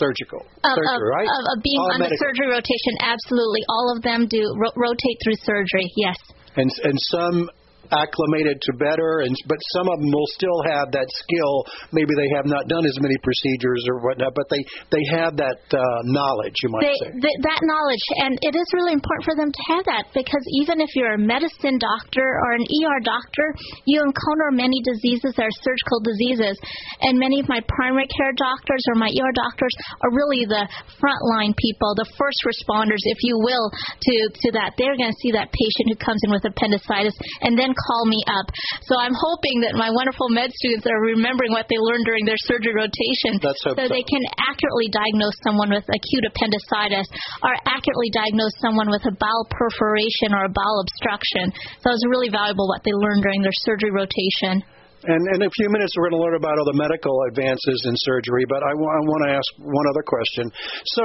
surgical 0.00 0.40
of, 0.40 0.72
surgery, 0.80 0.96
of, 0.96 1.12
right? 1.12 1.28
Of, 1.28 1.44
of 1.44 1.58
being 1.60 1.76
all 1.76 1.92
on 1.92 2.00
medical. 2.00 2.16
the 2.16 2.24
surgery 2.24 2.48
rotation, 2.48 2.94
absolutely. 3.04 3.62
All 3.68 3.92
of 3.92 4.00
them 4.00 4.24
do 4.32 4.40
ro- 4.56 4.72
rotate 4.80 5.18
through 5.20 5.36
surgery. 5.44 5.84
Yes. 6.00 6.16
And 6.56 6.72
and 6.88 6.96
some 7.12 7.52
acclimated 7.90 8.60
to 8.62 8.70
better, 8.78 9.26
and 9.26 9.34
but 9.46 9.58
some 9.74 9.88
of 9.90 9.98
them 9.98 10.12
will 10.12 10.30
still 10.38 10.60
have 10.70 10.92
that 10.94 11.08
skill. 11.26 11.66
Maybe 11.90 12.14
they 12.14 12.30
have 12.38 12.46
not 12.46 12.68
done 12.68 12.86
as 12.86 12.96
many 13.02 13.16
procedures 13.22 13.82
or 13.90 13.98
whatnot, 14.00 14.32
but 14.34 14.46
they 14.48 14.62
they 14.94 15.04
have 15.10 15.34
that 15.36 15.60
uh, 15.74 15.80
knowledge. 16.06 16.54
You 16.62 16.70
might 16.70 16.86
they, 16.86 16.98
say 17.02 17.10
they, 17.18 17.34
that 17.48 17.60
knowledge, 17.66 18.04
and 18.22 18.38
it 18.42 18.54
is 18.54 18.68
really 18.72 18.94
important 18.94 19.24
for 19.26 19.36
them 19.36 19.50
to 19.50 19.62
have 19.74 19.84
that 19.90 20.04
because 20.14 20.44
even 20.62 20.80
if 20.80 20.94
you're 20.94 21.18
a 21.18 21.22
medicine 21.22 21.76
doctor 21.82 22.22
or 22.22 22.50
an 22.54 22.64
ER 22.64 23.00
doctor, 23.02 23.46
you 23.84 23.98
encounter 24.00 24.54
many 24.54 24.78
diseases 24.86 25.34
that 25.36 25.48
are 25.48 25.58
surgical 25.62 26.00
diseases, 26.06 26.54
and 27.02 27.18
many 27.18 27.40
of 27.40 27.48
my 27.48 27.60
primary 27.66 28.06
care 28.14 28.32
doctors 28.36 28.82
or 28.92 28.96
my 28.96 29.10
ER 29.10 29.34
doctors 29.34 29.74
are 30.06 30.12
really 30.14 30.46
the 30.46 30.64
frontline 31.02 31.54
people, 31.58 31.94
the 31.98 32.08
first 32.14 32.38
responders, 32.46 33.02
if 33.10 33.18
you 33.26 33.38
will, 33.42 33.66
to 33.70 34.14
to 34.30 34.48
that. 34.54 34.78
They're 34.78 34.96
going 34.96 35.12
to 35.12 35.20
see 35.20 35.32
that 35.32 35.50
patient 35.50 35.86
who 35.92 35.98
comes 35.98 36.20
in 36.24 36.30
with 36.30 36.44
appendicitis 36.44 37.16
and 37.42 37.58
then 37.58 37.74
call 37.86 38.06
me 38.06 38.20
up. 38.30 38.46
So 38.86 38.98
I'm 38.98 39.14
hoping 39.14 39.62
that 39.66 39.74
my 39.74 39.90
wonderful 39.90 40.28
med 40.30 40.50
students 40.54 40.86
are 40.86 41.00
remembering 41.14 41.52
what 41.52 41.66
they 41.68 41.78
learned 41.78 42.06
during 42.06 42.24
their 42.24 42.38
surgery 42.46 42.74
rotation 42.74 43.42
so, 43.42 43.74
so 43.74 43.86
they 43.88 44.04
can 44.06 44.24
accurately 44.38 44.88
diagnose 44.90 45.36
someone 45.42 45.70
with 45.70 45.86
acute 45.86 46.24
appendicitis 46.26 47.08
or 47.42 47.52
accurately 47.66 48.10
diagnose 48.14 48.54
someone 48.62 48.88
with 48.90 49.02
a 49.06 49.14
bowel 49.18 49.44
perforation 49.50 50.34
or 50.34 50.46
a 50.46 50.52
bowel 50.52 50.84
obstruction. 50.86 51.50
So 51.82 51.90
it's 51.90 52.06
really 52.08 52.30
valuable 52.30 52.68
what 52.68 52.82
they 52.82 52.94
learned 52.94 53.22
during 53.22 53.42
their 53.42 53.56
surgery 53.66 53.90
rotation. 53.90 54.62
And 55.02 55.20
in 55.34 55.42
a 55.42 55.50
few 55.50 55.68
minutes, 55.70 55.90
we're 55.98 56.10
going 56.10 56.20
to 56.20 56.24
learn 56.24 56.38
about 56.38 56.58
all 56.58 56.68
the 56.70 56.78
medical 56.78 57.14
advances 57.26 57.78
in 57.90 57.94
surgery. 58.06 58.46
But 58.46 58.62
I, 58.62 58.70
w- 58.70 58.86
I 58.86 59.00
want 59.02 59.22
to 59.26 59.30
ask 59.34 59.48
one 59.58 59.86
other 59.90 60.04
question. 60.06 60.46
So, 60.94 61.04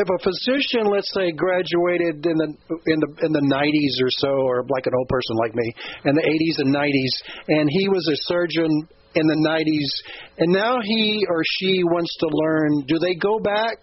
if 0.00 0.08
a 0.08 0.18
physician, 0.24 0.88
let's 0.88 1.12
say, 1.12 1.28
graduated 1.28 2.24
in 2.24 2.36
the 2.40 2.48
in 2.88 2.98
the 3.04 3.10
in 3.28 3.30
the 3.36 3.44
90s 3.44 3.94
or 4.00 4.12
so, 4.24 4.32
or 4.48 4.64
like 4.72 4.88
an 4.88 4.96
old 4.96 5.08
person 5.12 5.36
like 5.36 5.52
me, 5.52 5.66
in 6.08 6.14
the 6.16 6.24
80s 6.24 6.56
and 6.64 6.70
90s, 6.72 7.14
and 7.60 7.68
he 7.68 7.88
was 7.92 8.08
a 8.08 8.16
surgeon 8.32 8.70
in 9.14 9.26
the 9.28 9.40
90s, 9.44 9.90
and 10.38 10.52
now 10.52 10.80
he 10.82 11.24
or 11.28 11.42
she 11.60 11.84
wants 11.84 12.16
to 12.20 12.28
learn, 12.32 12.84
do 12.88 12.98
they 12.98 13.14
go 13.14 13.38
back? 13.38 13.78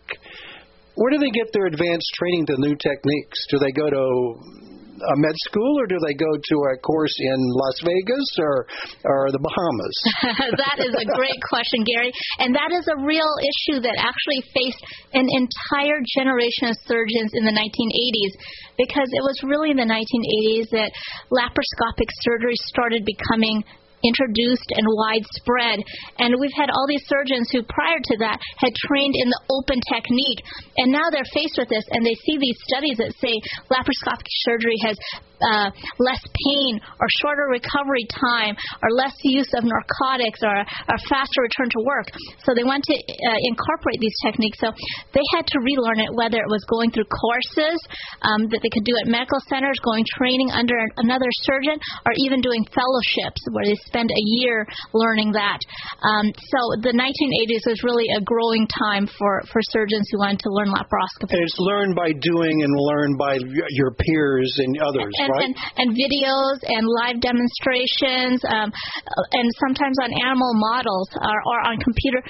Where 0.96 1.12
do 1.12 1.20
they 1.20 1.32
get 1.32 1.54
their 1.54 1.68
advanced 1.68 2.10
training 2.20 2.46
to 2.48 2.56
new 2.58 2.76
techniques? 2.76 3.40
Do 3.50 3.60
they 3.60 3.72
go 3.72 3.90
to 3.90 4.81
a 5.02 5.16
med 5.18 5.36
school, 5.50 5.80
or 5.82 5.88
do 5.88 5.98
they 6.06 6.14
go 6.14 6.30
to 6.30 6.56
a 6.70 6.78
course 6.80 7.16
in 7.20 7.40
Las 7.50 7.78
Vegas 7.82 8.30
or 8.40 8.68
or 9.06 9.32
the 9.32 9.42
Bahamas? 9.42 9.98
that 10.62 10.78
is 10.80 10.94
a 10.94 11.08
great 11.18 11.42
question, 11.50 11.84
Gary, 11.84 12.12
and 12.40 12.54
that 12.54 12.72
is 12.72 12.86
a 12.88 12.98
real 13.02 13.34
issue 13.42 13.82
that 13.82 13.98
actually 13.98 14.42
faced 14.54 14.82
an 15.14 15.26
entire 15.26 16.00
generation 16.18 16.70
of 16.70 16.76
surgeons 16.86 17.34
in 17.34 17.44
the 17.46 17.56
1980s 17.56 18.34
because 18.78 19.10
it 19.12 19.24
was 19.24 19.38
really 19.44 19.72
in 19.72 19.78
the 19.78 19.90
1980s 19.90 20.70
that 20.72 20.92
laparoscopic 21.30 22.10
surgery 22.24 22.56
started 22.70 23.06
becoming 23.06 23.64
introduced 24.04 24.70
and 24.76 24.86
widespread. 24.88 25.80
And 26.20 26.36
we've 26.40 26.56
had 26.56 26.70
all 26.70 26.86
these 26.88 27.06
surgeons 27.08 27.50
who, 27.52 27.64
prior 27.64 28.00
to 28.00 28.16
that, 28.26 28.40
had 28.58 28.74
trained 28.88 29.16
in 29.18 29.30
the 29.30 29.42
open 29.50 29.80
technique. 29.90 30.42
And 30.78 30.92
now 30.92 31.10
they're 31.12 31.28
faced 31.34 31.58
with 31.58 31.70
this 31.70 31.86
and 31.92 32.06
they 32.06 32.16
see 32.26 32.38
these 32.38 32.58
studies 32.68 32.98
that 32.98 33.14
say 33.20 33.36
laparoscopic 33.70 34.28
surgery 34.46 34.78
has 34.86 34.98
uh, 35.42 35.70
less 35.98 36.22
pain 36.22 36.80
or 37.02 37.08
shorter 37.22 37.50
recovery 37.50 38.06
time 38.14 38.56
or 38.84 38.90
less 38.94 39.14
use 39.24 39.50
of 39.58 39.66
narcotics 39.66 40.40
or 40.46 40.54
a 40.62 40.98
faster 41.10 41.42
return 41.42 41.70
to 41.70 41.82
work. 41.82 42.08
So 42.46 42.54
they 42.54 42.64
want 42.64 42.86
to 42.86 42.96
uh, 42.96 43.40
incorporate 43.50 44.00
these 44.00 44.16
techniques. 44.22 44.62
So 44.62 44.72
they 45.14 45.26
had 45.34 45.46
to 45.48 45.58
relearn 45.66 46.00
it, 46.00 46.14
whether 46.14 46.38
it 46.38 46.50
was 46.50 46.64
going 46.70 46.92
through 46.92 47.10
courses 47.10 47.78
um, 48.22 48.48
that 48.54 48.62
they 48.62 48.70
could 48.70 48.86
do 48.86 48.94
at 49.02 49.10
medical 49.10 49.42
centers, 49.50 49.78
going 49.82 50.06
training 50.18 50.52
under 50.54 50.78
another 50.98 51.30
surgeon, 51.42 51.78
or 52.06 52.14
even 52.22 52.42
doing 52.42 52.62
fellowships 52.70 53.42
where 53.52 53.66
they 53.66 53.78
spend 53.92 54.08
a 54.08 54.24
year 54.40 54.64
learning 54.96 55.36
that. 55.36 55.60
Um, 56.00 56.32
so 56.32 56.60
the 56.80 56.96
1980s 56.96 57.68
was 57.68 57.84
really 57.84 58.08
a 58.16 58.24
growing 58.24 58.64
time 58.80 59.06
for, 59.06 59.44
for 59.52 59.60
surgeons 59.76 60.08
who 60.12 60.24
wanted 60.24 60.40
to 60.48 60.50
learn 60.56 60.72
laparoscopy. 60.72 61.36
And 61.36 61.44
it's 61.44 61.60
learned 61.60 61.96
by 61.96 62.16
doing 62.16 62.64
and 62.64 62.72
learned 62.72 63.20
by 63.20 63.36
your 63.76 63.92
peers 63.92 64.52
and 64.64 64.80
others, 64.80 65.12
and, 65.20 65.30
right? 65.30 65.44
And, 65.44 65.54
and, 65.76 65.90
videos 65.92 66.58
and 66.64 66.88
live 66.88 67.20
demonstrations, 67.20 68.40
um, 68.48 68.72
and 69.36 69.48
sometimes 69.60 69.98
on 70.00 70.10
animal 70.24 70.56
models 70.56 71.10
or, 71.20 71.40
or 71.52 71.60
on 71.68 71.78
computer. 71.84 72.24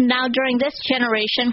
Now, 0.00 0.24
during 0.32 0.56
this 0.56 0.72
generation, 0.88 1.52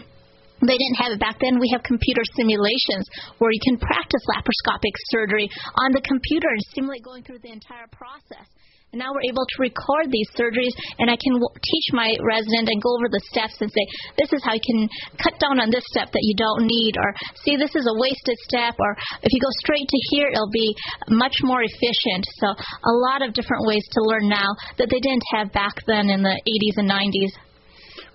they 0.61 0.75
didn't 0.75 0.99
have 0.99 1.11
it 1.11 1.19
back 1.19 1.39
then. 1.39 1.59
We 1.59 1.71
have 1.71 1.83
computer 1.83 2.21
simulations 2.35 3.07
where 3.39 3.51
you 3.51 3.59
can 3.63 3.79
practice 3.79 4.23
laparoscopic 4.27 4.91
surgery 5.11 5.47
on 5.75 5.91
the 5.91 6.01
computer 6.01 6.47
and 6.47 6.61
simulate 6.75 7.03
going 7.03 7.23
through 7.23 7.39
the 7.39 7.51
entire 7.51 7.87
process. 7.91 8.47
And 8.91 8.99
now 9.05 9.13
we're 9.13 9.29
able 9.29 9.45
to 9.45 9.57
record 9.61 10.09
these 10.09 10.25
surgeries, 10.33 10.73
and 10.97 11.13
I 11.13 11.17
can 11.21 11.37
w- 11.37 11.55
teach 11.61 11.87
my 11.93 12.09
resident 12.25 12.73
and 12.73 12.81
go 12.81 12.97
over 12.97 13.05
the 13.05 13.21
steps 13.29 13.61
and 13.61 13.69
say, 13.69 13.85
this 14.17 14.33
is 14.33 14.41
how 14.41 14.57
you 14.57 14.65
can 14.65 14.89
cut 15.21 15.37
down 15.37 15.61
on 15.61 15.69
this 15.69 15.85
step 15.93 16.09
that 16.09 16.25
you 16.25 16.33
don't 16.33 16.65
need, 16.65 16.97
or 16.97 17.13
see, 17.45 17.53
this 17.53 17.75
is 17.77 17.85
a 17.85 17.99
wasted 18.01 18.37
step, 18.49 18.73
or 18.81 18.97
if 19.21 19.29
you 19.29 19.37
go 19.37 19.53
straight 19.61 19.85
to 19.85 19.99
here, 20.09 20.33
it'll 20.33 20.49
be 20.49 20.73
much 21.05 21.37
more 21.45 21.61
efficient. 21.61 22.25
So, 22.41 22.49
a 22.49 22.93
lot 23.13 23.21
of 23.21 23.37
different 23.37 23.69
ways 23.69 23.85
to 23.93 24.01
learn 24.01 24.25
now 24.25 24.57
that 24.81 24.89
they 24.89 24.99
didn't 24.99 25.25
have 25.37 25.53
back 25.53 25.77
then 25.85 26.09
in 26.09 26.25
the 26.25 26.33
80s 26.33 26.81
and 26.81 26.89
90s. 26.89 27.48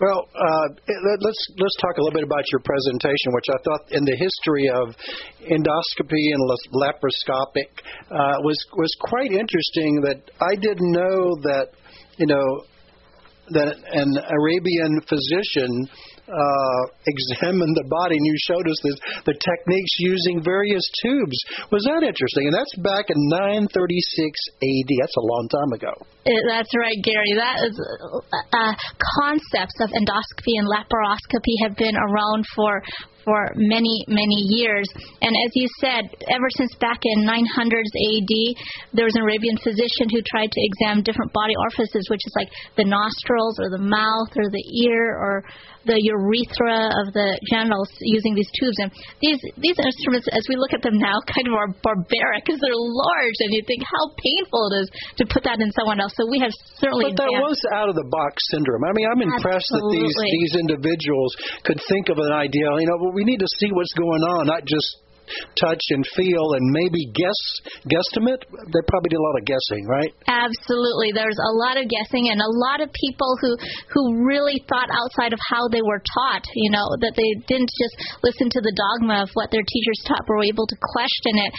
Well, 0.01 0.27
uh, 0.35 0.67
let's 1.23 1.43
let's 1.55 1.77
talk 1.81 1.99
a 1.99 2.03
little 2.03 2.19
bit 2.19 2.25
about 2.25 2.43
your 2.51 2.61
presentation, 2.67 3.31
which 3.31 3.49
I 3.51 3.59
thought 3.63 3.83
in 3.93 4.05
the 4.05 4.17
history 4.19 4.67
of 4.69 4.91
endoscopy 5.47 6.25
and 6.35 6.43
laparoscopic 6.75 7.71
uh, 8.11 8.43
was 8.43 8.59
was 8.77 8.91
quite 9.01 9.31
interesting. 9.31 10.03
That 10.03 10.19
I 10.41 10.57
didn't 10.57 10.91
know 10.91 11.37
that 11.47 11.69
you 12.19 12.27
know 12.27 12.65
that 13.51 13.71
an 13.93 14.19
Arabian 14.19 15.01
physician 15.07 15.87
uh, 16.27 16.83
examined 17.07 17.77
the 17.77 17.87
body, 17.87 18.17
and 18.17 18.27
you 18.27 18.37
showed 18.49 18.67
us 18.67 18.81
the, 18.83 18.97
the 19.27 19.37
techniques 19.37 19.95
using 19.99 20.43
various 20.43 20.83
tubes. 21.05 21.39
Was 21.71 21.85
that 21.85 22.03
interesting? 22.03 22.49
And 22.49 22.57
that's 22.57 22.75
back 22.81 23.13
in 23.13 23.19
936 23.29 24.41
AD. 24.65 24.91
That's 25.01 25.17
a 25.17 25.27
long 25.29 25.49
time 25.53 25.73
ago. 25.77 26.14
It, 26.25 26.45
that's 26.49 26.71
right, 26.77 26.97
Gary. 27.03 27.33
That 27.37 27.69
is 27.69 27.77
uh, 27.77 28.57
uh, 28.57 28.75
concepts 29.21 29.77
of 29.81 29.91
endoscopy 29.91 30.57
and 30.57 30.67
laparoscopy 30.69 31.55
have 31.63 31.77
been 31.77 31.97
around 31.97 32.45
for 32.55 32.83
for 33.25 33.51
many, 33.57 34.05
many 34.07 34.39
years. 34.53 34.87
And 35.21 35.33
as 35.33 35.51
you 35.55 35.67
said, 35.81 36.05
ever 36.29 36.49
since 36.57 36.71
back 36.77 37.01
in 37.03 37.25
900s 37.25 37.93
AD, 37.97 38.33
there 38.93 39.09
was 39.09 39.17
an 39.17 39.23
Arabian 39.23 39.57
physician 39.57 40.13
who 40.13 40.21
tried 40.29 40.53
to 40.53 40.61
examine 40.61 41.03
different 41.03 41.33
body 41.33 41.55
orifices, 41.57 42.07
which 42.11 42.21
is 42.25 42.35
like 42.37 42.53
the 42.77 42.85
nostrils 42.85 43.59
or 43.59 43.71
the 43.71 43.81
mouth 43.81 44.29
or 44.37 44.49
the 44.53 44.65
ear 44.85 45.17
or 45.17 45.45
the 45.85 46.01
urethra 46.01 46.89
of 47.05 47.13
the 47.13 47.29
genitals 47.53 47.89
using 48.01 48.35
these 48.35 48.49
tubes. 48.61 48.77
And 48.81 48.91
these 49.21 49.41
these 49.61 49.77
instruments, 49.77 50.29
as 50.33 50.45
we 50.49 50.57
look 50.57 50.73
at 50.73 50.81
them 50.81 50.97
now, 50.97 51.21
kind 51.35 51.49
of 51.49 51.55
are 51.55 51.71
barbaric 51.85 52.45
because 52.45 52.61
they're 52.61 52.77
large, 52.77 53.37
and 53.41 53.51
you 53.53 53.63
think 53.69 53.85
how 53.85 54.05
painful 54.17 54.73
it 54.73 54.75
is 54.85 54.89
to 55.21 55.25
put 55.29 55.45
that 55.45 55.61
in 55.61 55.71
someone 55.73 56.01
else. 56.01 56.14
So 56.15 56.27
we 56.31 56.39
have 56.39 56.55
certainly. 56.79 57.11
But 57.11 57.27
that 57.27 57.33
was 57.43 57.59
out 57.75 57.89
of 57.91 57.99
the 57.99 58.07
box 58.07 58.39
syndrome. 58.55 58.87
I 58.87 58.93
mean, 58.95 59.07
I'm 59.11 59.23
impressed 59.23 59.71
Absolutely. 59.75 59.99
that 59.99 60.15
these 60.15 60.17
these 60.39 60.55
individuals 60.63 61.31
could 61.67 61.81
think 61.91 62.09
of 62.09 62.19
an 62.23 62.31
idea. 62.31 62.71
You 62.79 62.87
know, 62.87 63.11
we 63.11 63.27
need 63.27 63.43
to 63.43 63.51
see 63.59 63.71
what's 63.75 63.93
going 63.99 64.23
on, 64.39 64.47
not 64.47 64.63
just 64.63 65.05
touch 65.57 65.83
and 65.91 66.05
feel 66.17 66.55
and 66.55 66.65
maybe 66.73 67.07
guess 67.15 67.41
guesstimate? 67.89 68.43
They 68.49 68.83
probably 68.89 69.11
did 69.11 69.21
a 69.21 69.27
lot 69.27 69.37
of 69.41 69.45
guessing 69.45 69.83
right? 69.87 70.13
Absolutely. 70.29 71.13
There's 71.13 71.39
a 71.39 71.55
lot 71.57 71.77
of 71.77 71.89
guessing 71.89 72.29
and 72.31 72.41
a 72.41 72.53
lot 72.69 72.81
of 72.81 72.93
people 72.93 73.37
who 73.41 73.57
who 73.93 74.03
really 74.27 74.61
thought 74.69 74.89
outside 74.91 75.33
of 75.33 75.41
how 75.51 75.69
they 75.69 75.83
were 75.83 76.03
taught 76.15 76.45
you 76.55 76.71
know 76.71 76.87
that 77.01 77.15
they 77.17 77.31
didn't 77.47 77.71
just 77.71 77.97
listen 78.23 78.49
to 78.51 78.61
the 78.61 78.75
dogma 78.75 79.23
of 79.25 79.31
what 79.35 79.51
their 79.51 79.65
teachers 79.65 80.01
taught 80.07 80.25
but 80.27 80.35
were 80.35 80.49
able 80.49 80.67
to 80.67 80.77
question 80.81 81.35
it. 81.41 81.53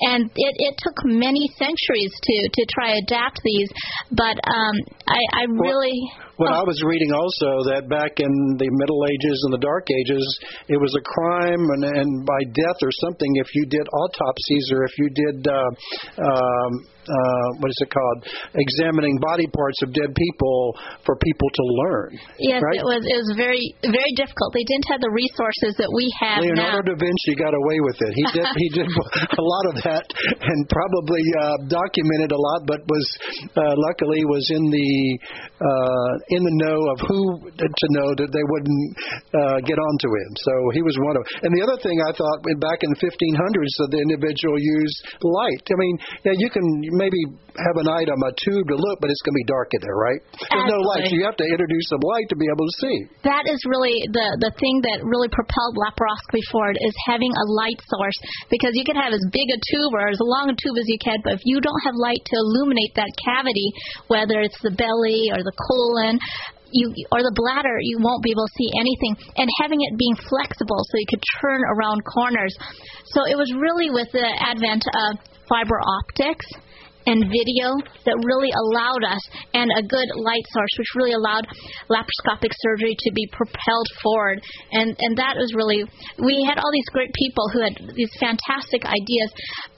And 0.00 0.30
it 0.34 0.54
it 0.58 0.74
took 0.78 0.96
many 1.04 1.48
centuries 1.58 2.12
to 2.12 2.36
to 2.52 2.62
try 2.74 2.96
adapt 2.96 3.40
these. 3.44 3.68
But 4.10 4.38
um 4.46 4.74
i 5.06 5.20
i 5.32 5.44
really 5.48 5.96
well, 6.18 6.27
well, 6.38 6.54
I 6.54 6.62
was 6.62 6.78
reading 6.86 7.10
also 7.10 7.66
that 7.74 7.90
back 7.90 8.22
in 8.22 8.30
the 8.58 8.70
Middle 8.70 9.02
Ages 9.10 9.38
and 9.44 9.52
the 9.52 9.62
Dark 9.62 9.86
Ages, 9.90 10.22
it 10.68 10.78
was 10.78 10.94
a 10.94 11.02
crime 11.02 11.58
and, 11.58 11.82
and 11.84 12.26
by 12.26 12.40
death 12.54 12.78
or 12.82 12.90
something 13.02 13.26
if 13.42 13.50
you 13.54 13.66
did 13.66 13.82
autopsies 13.90 14.70
or 14.70 14.84
if 14.86 14.94
you 14.98 15.10
did 15.10 15.46
uh, 15.50 15.70
um, 16.22 16.70
uh, 17.08 17.48
what 17.58 17.72
is 17.72 17.78
it 17.80 17.90
called? 17.90 18.18
Examining 18.54 19.16
body 19.24 19.48
parts 19.48 19.80
of 19.82 19.92
dead 19.96 20.12
people 20.12 20.76
for 21.08 21.16
people 21.16 21.48
to 21.48 21.64
learn. 21.84 22.10
Yes, 22.38 22.60
right? 22.60 22.78
it 22.78 22.86
was. 22.86 23.02
It 23.02 23.18
was 23.24 23.32
very 23.36 23.64
very 23.82 24.12
difficult. 24.14 24.52
They 24.52 24.66
didn't 24.68 24.88
have 24.92 25.00
the 25.00 25.12
resources 25.12 25.80
that 25.80 25.90
we 25.90 26.06
have 26.20 26.44
Leonardo 26.44 26.92
now. 26.92 26.96
da 26.96 27.00
Vinci 27.00 27.34
got 27.40 27.54
away 27.56 27.78
with 27.80 27.98
it. 27.98 28.12
He 28.14 28.24
did 28.36 28.46
he 28.46 28.68
did 28.78 28.88
a 28.88 29.44
lot 29.44 29.64
of 29.72 29.74
that 29.84 30.04
and 30.40 30.58
probably 30.68 31.24
uh, 31.40 31.56
documented 31.72 32.30
a 32.32 32.40
lot, 32.40 32.60
but 32.68 32.80
was 32.86 33.06
uh, 33.56 33.74
luckily 33.90 34.22
was 34.28 34.44
in 34.52 34.64
the 34.68 34.90
uh, 35.58 36.12
in 36.36 36.40
the 36.44 36.54
know 36.62 36.78
of 36.92 36.98
who 37.08 37.20
to 37.50 37.86
know 37.90 38.08
that 38.14 38.30
they 38.30 38.44
wouldn't 38.46 38.86
uh, 39.34 39.58
get 39.64 39.78
onto 39.78 40.08
him. 40.08 40.30
So 40.44 40.52
he 40.76 40.82
was 40.82 40.94
one 41.02 41.16
of. 41.18 41.22
And 41.42 41.50
the 41.54 41.62
other 41.64 41.78
thing 41.82 41.96
I 42.04 42.12
thought 42.14 42.38
back 42.62 42.80
in 42.82 42.90
the 42.94 43.00
1500s, 43.00 43.72
that 43.82 43.90
the 43.90 44.00
individual 44.02 44.56
used 44.58 44.98
light. 45.22 45.64
I 45.68 45.76
mean, 45.76 45.96
yeah, 46.24 46.36
you 46.38 46.50
can 46.50 46.64
maybe 46.98 47.22
have 47.54 47.78
an 47.78 47.86
item, 47.86 48.18
a 48.22 48.32
tube 48.34 48.66
to 48.66 48.76
look, 48.76 48.98
but 48.98 49.10
it's 49.10 49.22
going 49.22 49.34
to 49.34 49.40
be 49.42 49.48
dark 49.50 49.70
in 49.74 49.80
there, 49.82 49.98
right? 49.98 50.20
There's 50.34 50.70
no 50.70 50.82
light, 50.82 51.06
so 51.06 51.14
you 51.14 51.26
have 51.26 51.38
to 51.38 51.46
introduce 51.46 51.86
some 51.90 52.02
light 52.02 52.26
to 52.30 52.36
be 52.36 52.46
able 52.50 52.66
to 52.66 52.76
see. 52.82 52.96
That 53.22 53.46
is 53.46 53.58
really 53.66 54.06
the 54.10 54.38
the 54.42 54.52
thing 54.58 54.82
that 54.86 55.02
really 55.02 55.30
propelled 55.30 55.74
laparoscopy 55.78 56.42
forward 56.50 56.78
is 56.78 56.94
having 57.06 57.30
a 57.30 57.44
light 57.54 57.78
source 57.86 58.18
because 58.50 58.74
you 58.74 58.82
can 58.82 58.98
have 58.98 59.14
as 59.14 59.22
big 59.30 59.48
a 59.50 59.58
tube 59.58 59.94
or 59.94 60.10
as 60.10 60.18
long 60.18 60.50
a 60.50 60.56
tube 60.58 60.78
as 60.78 60.86
you 60.86 60.98
can, 60.98 61.18
but 61.22 61.38
if 61.38 61.42
you 61.46 61.62
don't 61.62 61.82
have 61.86 61.94
light 61.94 62.22
to 62.22 62.34
illuminate 62.36 62.94
that 62.94 63.10
cavity, 63.22 63.70
whether 64.10 64.42
it's 64.42 64.58
the 64.62 64.74
belly 64.74 65.30
or 65.34 65.42
the 65.42 65.54
colon, 65.54 66.18
you 66.70 66.92
or 67.12 67.22
the 67.24 67.34
bladder, 67.34 67.78
you 67.80 67.98
won't 68.00 68.22
be 68.22 68.30
able 68.30 68.46
to 68.46 68.54
see 68.56 68.70
anything. 68.78 69.12
And 69.36 69.48
having 69.60 69.80
it 69.82 69.98
being 69.98 70.16
flexible 70.28 70.80
so 70.84 70.94
you 70.98 71.08
could 71.08 71.24
turn 71.40 71.60
around 71.64 72.02
corners. 72.04 72.54
So 73.16 73.24
it 73.26 73.36
was 73.36 73.50
really 73.56 73.90
with 73.90 74.08
the 74.12 74.28
advent 74.38 74.84
of 74.84 75.18
fiber 75.48 75.80
optics 75.80 76.46
and 77.08 77.24
video 77.32 77.80
that 78.04 78.16
really 78.20 78.52
allowed 78.52 79.04
us, 79.08 79.22
and 79.56 79.72
a 79.72 79.82
good 79.82 80.08
light 80.20 80.44
source, 80.52 80.72
which 80.76 80.92
really 80.94 81.16
allowed 81.16 81.48
laparoscopic 81.88 82.52
surgery 82.60 82.92
to 82.92 83.10
be 83.16 83.24
propelled 83.32 83.88
forward. 84.04 84.44
And 84.72 84.92
and 85.00 85.16
that 85.16 85.40
was 85.40 85.56
really 85.56 85.88
we 86.20 86.44
had 86.44 86.60
all 86.60 86.72
these 86.72 86.92
great 86.92 87.10
people 87.16 87.48
who 87.48 87.64
had 87.64 87.74
these 87.96 88.12
fantastic 88.20 88.84
ideas, 88.84 89.30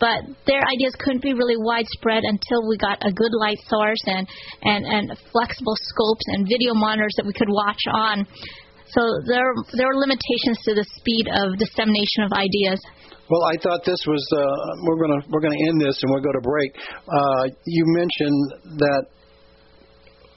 but 0.02 0.26
their 0.50 0.62
ideas 0.66 0.98
couldn't 0.98 1.22
be 1.22 1.32
really 1.32 1.56
widespread 1.56 2.26
until 2.26 2.66
we 2.66 2.76
got 2.76 2.98
a 3.06 3.12
good 3.14 3.34
light 3.38 3.62
source 3.70 4.02
and 4.06 4.26
and 4.66 4.82
and 4.84 5.06
flexible 5.30 5.78
scopes 5.78 6.26
and 6.34 6.50
video 6.50 6.74
monitors 6.74 7.14
that 7.16 7.26
we 7.26 7.32
could 7.32 7.50
watch 7.50 7.82
on. 7.86 8.26
So 8.90 9.22
there 9.26 9.54
there 9.78 9.86
are 9.86 9.94
limitations 9.94 10.58
to 10.66 10.74
the 10.74 10.86
speed 10.98 11.30
of 11.30 11.54
dissemination 11.58 12.26
of 12.26 12.32
ideas. 12.34 12.82
Well, 13.30 13.46
I 13.46 13.54
thought 13.62 13.86
this 13.86 14.02
was 14.06 14.26
uh, 14.34 14.82
we're 14.90 15.06
gonna 15.06 15.22
we're 15.30 15.40
gonna 15.40 15.62
end 15.70 15.80
this 15.80 16.02
and 16.02 16.10
we'll 16.10 16.22
go 16.22 16.32
to 16.34 16.42
break. 16.42 16.74
Uh, 17.06 17.54
you 17.64 17.84
mentioned 17.86 18.78
that 18.82 19.06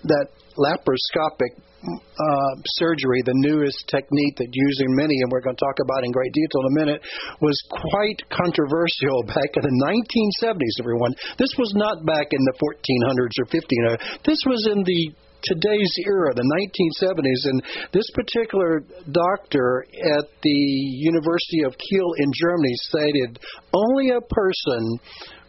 that 0.03 0.27
laparoscopic 0.62 1.58
uh, 1.84 2.53
surgery, 2.79 3.25
the 3.25 3.36
newest 3.43 3.84
technique 3.89 4.38
that 4.38 4.47
using 4.51 4.95
many, 4.95 5.19
and 5.19 5.32
we're 5.32 5.41
going 5.41 5.56
to 5.56 5.65
talk 5.65 5.75
about 5.84 6.06
in 6.06 6.12
great 6.12 6.32
detail 6.32 6.62
in 6.63 6.67
a 6.69 6.79
minute, 6.79 7.01
was 7.41 7.58
quite 7.67 8.19
controversial 8.32 9.23
back 9.27 9.51
in 9.58 9.63
the 9.65 9.75
1970s. 9.84 10.79
Everyone, 10.79 11.12
this 11.36 11.51
was 11.58 11.73
not 11.75 12.06
back 12.06 12.27
in 12.32 12.39
the 12.39 12.56
1400s 12.62 13.36
or 13.41 13.45
1500s. 13.51 14.23
This 14.23 14.39
was 14.45 14.69
in 14.71 14.84
the 14.84 15.01
today's 15.43 15.93
era, 16.06 16.34
the 16.34 16.43
1970s, 16.43 17.49
and 17.51 17.63
this 17.91 18.06
particular 18.13 18.84
doctor 19.12 19.86
at 20.17 20.25
the 20.41 20.49
University 20.49 21.63
of 21.63 21.75
Kiel 21.77 22.13
in 22.17 22.32
Germany 22.34 22.73
stated 22.75 23.39
only 23.73 24.10
a 24.10 24.21
person 24.21 24.99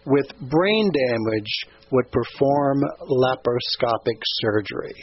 with 0.07 0.27
brain 0.51 0.91
damage 0.93 1.53
would 1.91 2.11
perform 2.11 2.83
laparoscopic 3.09 4.21
surgery. 4.43 4.95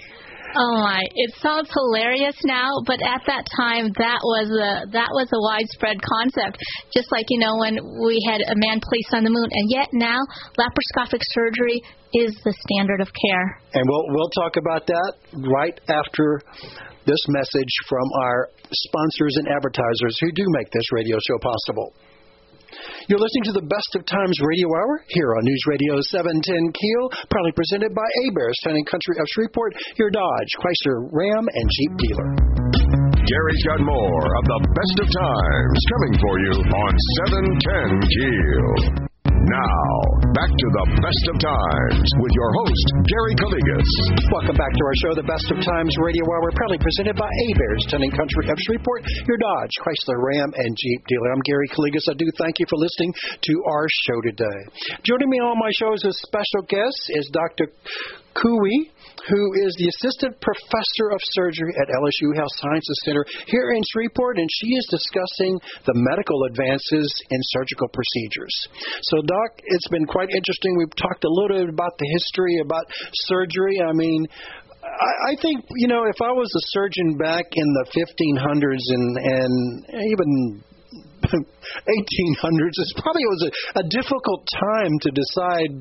Oh 0.58 0.76
my! 0.84 1.02
It 1.16 1.32
sounds 1.40 1.70
hilarious 1.72 2.36
now, 2.44 2.84
but 2.86 3.00
at 3.02 3.24
that 3.28 3.48
time, 3.56 3.92
that 3.96 4.20
was 4.24 4.52
a 4.52 4.92
that 4.92 5.12
was 5.16 5.30
a 5.32 5.40
widespread 5.40 5.96
concept. 6.04 6.60
Just 6.94 7.12
like 7.12 7.26
you 7.30 7.40
know 7.40 7.56
when 7.58 7.80
we 8.04 8.20
had 8.28 8.42
a 8.44 8.56
man 8.56 8.84
placed 8.84 9.14
on 9.16 9.24
the 9.24 9.32
moon, 9.32 9.48
and 9.52 9.66
yet 9.72 9.88
now 9.94 10.20
laparoscopic 10.60 11.24
surgery 11.32 11.82
is 12.14 12.36
the 12.44 12.54
standard 12.68 13.00
of 13.00 13.08
care. 13.08 13.48
And 13.74 13.84
we'll 13.88 14.06
we'll 14.12 14.34
talk 14.36 14.58
about 14.58 14.88
that 14.88 15.14
right 15.48 15.80
after 15.88 16.42
this 17.06 17.24
message 17.30 17.74
from 17.88 18.08
our 18.22 18.50
sponsors 18.72 19.36
and 19.38 19.48
advertisers 19.48 20.18
who 20.20 20.32
do 20.32 20.46
make 20.60 20.70
this 20.72 20.92
radio 20.92 21.18
show 21.28 21.40
possible. 21.40 21.94
You're 23.08 23.20
listening 23.20 23.48
to 23.52 23.58
the 23.60 23.68
Best 23.68 23.92
of 23.96 24.06
Times 24.06 24.38
Radio 24.42 24.68
Hour 24.72 25.04
here 25.08 25.36
on 25.36 25.44
News 25.44 25.64
Radio 25.68 26.00
710 26.14 26.72
Keel, 26.72 27.06
proudly 27.30 27.52
presented 27.52 27.92
by 27.94 28.08
Heberts, 28.24 28.60
Town 28.64 28.80
Country 28.88 29.16
of 29.20 29.28
Shreveport, 29.36 29.76
your 29.98 30.12
Dodge, 30.12 30.52
Chrysler, 30.60 31.10
Ram, 31.12 31.46
and 31.48 31.66
Jeep 31.68 31.94
dealer. 31.98 32.30
Gary's 33.28 33.64
got 33.68 33.82
more 33.84 34.26
of 34.40 34.44
the 34.48 34.60
Best 34.72 34.98
of 35.04 35.08
Times 35.12 35.80
coming 35.92 36.14
for 36.20 36.36
you 36.40 36.54
on 36.64 36.94
710 37.30 38.02
Keel. 38.08 39.11
Now, 39.42 39.90
back 40.38 40.54
to 40.54 40.68
the 40.70 40.86
best 41.02 41.26
of 41.34 41.36
times 41.42 42.06
with 42.22 42.34
your 42.38 42.52
host, 42.62 42.86
Gary 43.10 43.34
Calligas. 43.42 43.90
Welcome 44.30 44.54
back 44.54 44.70
to 44.70 44.84
our 44.86 44.98
show, 45.02 45.18
The 45.18 45.26
Best 45.26 45.50
of 45.50 45.58
Times 45.66 45.98
Radio 45.98 46.22
Hour, 46.30 46.46
We're 46.46 46.54
proudly 46.54 46.78
presented 46.78 47.18
by 47.18 47.26
A 47.26 47.48
Bears, 47.58 47.82
and 47.90 48.06
Country 48.14 48.54
of 48.54 48.58
Shreveport, 48.70 49.02
your 49.26 49.42
Dodge, 49.42 49.74
Chrysler, 49.82 50.22
Ram, 50.22 50.54
and 50.54 50.72
Jeep 50.78 51.02
dealer. 51.10 51.34
I'm 51.34 51.42
Gary 51.42 51.66
Calligas. 51.74 52.06
I 52.06 52.14
do 52.22 52.30
thank 52.38 52.62
you 52.62 52.70
for 52.70 52.78
listening 52.78 53.18
to 53.18 53.54
our 53.66 53.86
show 54.06 54.22
today. 54.30 54.60
Joining 55.10 55.34
me 55.34 55.42
on 55.42 55.58
my 55.58 55.74
show 55.74 55.90
as 55.90 56.06
a 56.06 56.14
special 56.22 56.62
guest 56.70 57.02
is 57.18 57.26
Dr. 57.34 57.74
Kuy 58.36 58.92
who 59.30 59.54
is 59.62 59.76
the 59.78 59.90
assistant 59.90 60.34
professor 60.42 61.14
of 61.14 61.20
surgery 61.38 61.74
at 61.78 61.94
LSU 61.94 62.34
Health 62.34 62.54
Sciences 62.58 63.00
Center 63.06 63.26
here 63.46 63.74
in 63.76 63.82
Shreveport, 63.94 64.38
and 64.38 64.50
she 64.50 64.74
is 64.74 64.86
discussing 64.90 65.60
the 65.86 65.94
medical 65.94 66.44
advances 66.50 67.08
in 67.30 67.40
surgical 67.54 67.88
procedures. 67.90 68.56
So, 69.14 69.22
Doc, 69.22 69.62
it's 69.62 69.88
been 69.90 70.06
quite 70.06 70.30
interesting. 70.34 70.78
We've 70.78 70.96
talked 70.96 71.24
a 71.24 71.30
little 71.30 71.58
bit 71.58 71.70
about 71.70 71.94
the 72.00 72.10
history 72.18 72.58
about 72.64 72.86
surgery. 73.30 73.82
I 73.82 73.94
mean, 73.94 74.26
I, 75.30 75.36
think 75.42 75.66
you 75.78 75.88
know 75.88 76.04
if 76.06 76.20
I 76.22 76.32
was 76.32 76.50
a 76.50 76.64
surgeon 76.74 77.18
back 77.18 77.46
in 77.54 77.68
the 77.74 77.86
1500s 77.94 78.86
and 78.90 79.18
and 79.18 79.54
even 80.10 80.64
1800s. 81.38 82.76
It's 82.76 82.96
probably 83.00 83.24
it 83.24 83.32
was 83.32 83.44
a, 83.48 83.52
a 83.80 83.86
difficult 83.88 84.42
time 84.60 84.94
to 85.02 85.10
decide 85.12 85.72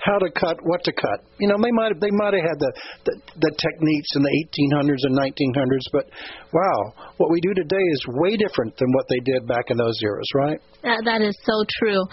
how 0.00 0.18
to 0.18 0.30
cut, 0.32 0.56
what 0.64 0.84
to 0.84 0.92
cut. 0.92 1.24
You 1.38 1.48
know, 1.48 1.56
they 1.60 1.72
might 1.72 1.92
have, 1.92 2.00
they 2.00 2.14
might 2.14 2.34
have 2.34 2.46
had 2.46 2.58
the, 2.58 2.72
the 3.04 3.14
the 3.40 3.52
techniques 3.58 4.10
in 4.16 4.22
the 4.22 4.32
1800s 4.32 5.02
and 5.04 5.14
1900s, 5.18 5.86
but 5.92 6.06
wow, 6.52 7.10
what 7.16 7.30
we 7.30 7.40
do 7.40 7.52
today 7.54 7.82
is 7.82 8.00
way 8.22 8.36
different 8.36 8.76
than 8.78 8.88
what 8.92 9.06
they 9.08 9.20
did 9.20 9.46
back 9.46 9.70
in 9.70 9.76
those 9.76 9.98
eras, 10.02 10.28
right? 10.34 10.60
That, 10.84 11.00
that 11.08 11.20
is 11.24 11.34
so 11.42 11.64
true, 11.80 12.04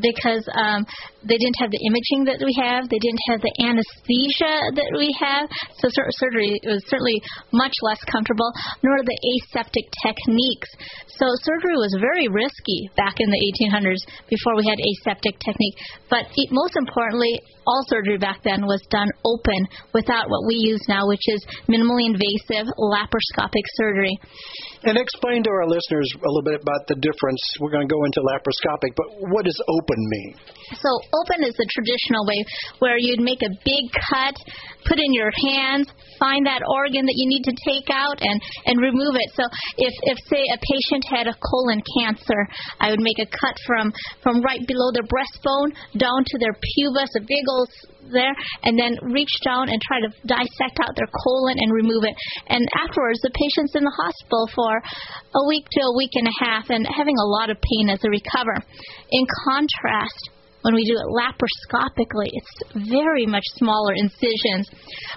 because 0.00 0.42
um, 0.56 0.82
they 1.22 1.36
didn't 1.36 1.60
have 1.60 1.70
the 1.70 1.82
imaging 1.84 2.24
that 2.24 2.40
we 2.40 2.56
have, 2.56 2.88
they 2.88 2.98
didn't 2.98 3.24
have 3.28 3.40
the 3.44 3.54
anesthesia 3.60 4.54
that 4.74 4.90
we 4.96 5.12
have, 5.20 5.44
so 5.78 5.92
sur- 5.92 6.08
surgery 6.16 6.58
was 6.64 6.82
certainly 6.88 7.20
much 7.52 7.76
less 7.84 8.00
comfortable, 8.08 8.48
nor 8.82 8.96
the 9.04 9.18
aseptic 9.36 9.86
techniques. 10.02 10.70
So 11.20 11.28
surgery 11.44 11.76
was 11.76 11.92
very 12.00 12.26
risky 12.34 12.90
back 12.96 13.14
in 13.18 13.30
the 13.30 13.38
1800s 13.38 14.02
before 14.28 14.56
we 14.56 14.66
had 14.66 14.78
aseptic 14.82 15.38
technique. 15.38 15.78
But 16.10 16.26
most 16.50 16.76
importantly, 16.76 17.40
all 17.66 17.82
surgery 17.88 18.18
back 18.18 18.42
then 18.42 18.66
was 18.66 18.82
done 18.90 19.08
open 19.24 19.68
without 19.94 20.28
what 20.28 20.46
we 20.46 20.56
use 20.56 20.82
now, 20.88 21.06
which 21.06 21.22
is 21.26 21.46
minimally 21.68 22.06
invasive 22.06 22.66
laparoscopic 22.76 23.64
surgery. 23.76 24.18
And 24.84 25.00
explain 25.00 25.40
to 25.44 25.50
our 25.50 25.64
listeners 25.64 26.04
a 26.12 26.28
little 26.28 26.44
bit 26.44 26.60
about 26.60 26.84
the 26.92 27.00
difference. 27.00 27.40
We're 27.56 27.72
going 27.72 27.88
to 27.88 27.92
go 27.92 28.04
into 28.04 28.20
laparoscopic, 28.20 28.92
but 28.92 29.06
what 29.32 29.48
does 29.48 29.56
open 29.64 29.96
mean? 29.96 30.36
So, 30.76 30.90
open 31.24 31.40
is 31.40 31.56
the 31.56 31.64
traditional 31.72 32.20
way 32.28 32.44
where 32.84 33.00
you'd 33.00 33.24
make 33.24 33.40
a 33.40 33.48
big 33.64 33.84
cut, 33.96 34.36
put 34.84 35.00
in 35.00 35.16
your 35.16 35.32
hands, 35.32 35.88
find 36.20 36.44
that 36.44 36.60
organ 36.68 37.08
that 37.08 37.16
you 37.16 37.26
need 37.32 37.48
to 37.48 37.56
take 37.64 37.88
out, 37.88 38.20
and, 38.20 38.36
and 38.68 38.76
remove 38.76 39.16
it. 39.16 39.28
So, 39.32 39.48
if, 39.80 39.94
if, 40.04 40.18
say, 40.28 40.44
a 40.52 40.60
patient 40.60 41.04
had 41.08 41.26
a 41.32 41.36
colon 41.40 41.80
cancer, 41.96 42.40
I 42.76 42.92
would 42.92 43.00
make 43.00 43.16
a 43.24 43.28
cut 43.28 43.56
from, 43.64 43.88
from 44.20 44.44
right 44.44 44.60
below 44.68 44.92
their 44.92 45.08
breastbone 45.08 45.72
down 45.96 46.28
to 46.28 46.36
their 46.44 46.52
pubis, 46.52 47.08
a 47.16 47.24
big 47.24 47.44
old 47.48 47.72
there 48.12 48.34
and 48.62 48.78
then 48.78 48.98
reach 49.02 49.32
down 49.44 49.68
and 49.68 49.80
try 49.82 50.00
to 50.00 50.10
dissect 50.26 50.80
out 50.82 50.96
their 50.96 51.10
colon 51.24 51.56
and 51.58 51.72
remove 51.72 52.04
it. 52.04 52.14
And 52.48 52.66
afterwards, 52.76 53.20
the 53.22 53.30
patient's 53.30 53.74
in 53.74 53.84
the 53.84 53.96
hospital 53.96 54.48
for 54.54 54.82
a 55.34 55.42
week 55.48 55.66
to 55.70 55.80
a 55.80 55.96
week 55.96 56.12
and 56.14 56.28
a 56.28 56.36
half 56.44 56.70
and 56.70 56.86
having 56.86 57.16
a 57.16 57.28
lot 57.28 57.50
of 57.50 57.58
pain 57.60 57.88
as 57.88 58.00
they 58.00 58.08
recover. 58.08 58.56
In 59.10 59.24
contrast, 59.46 60.30
when 60.64 60.74
we 60.74 60.84
do 60.88 60.96
it 60.96 61.08
laparoscopically, 61.12 62.32
it's 62.32 62.88
very 62.88 63.26
much 63.28 63.44
smaller 63.60 63.92
incisions. 64.00 64.64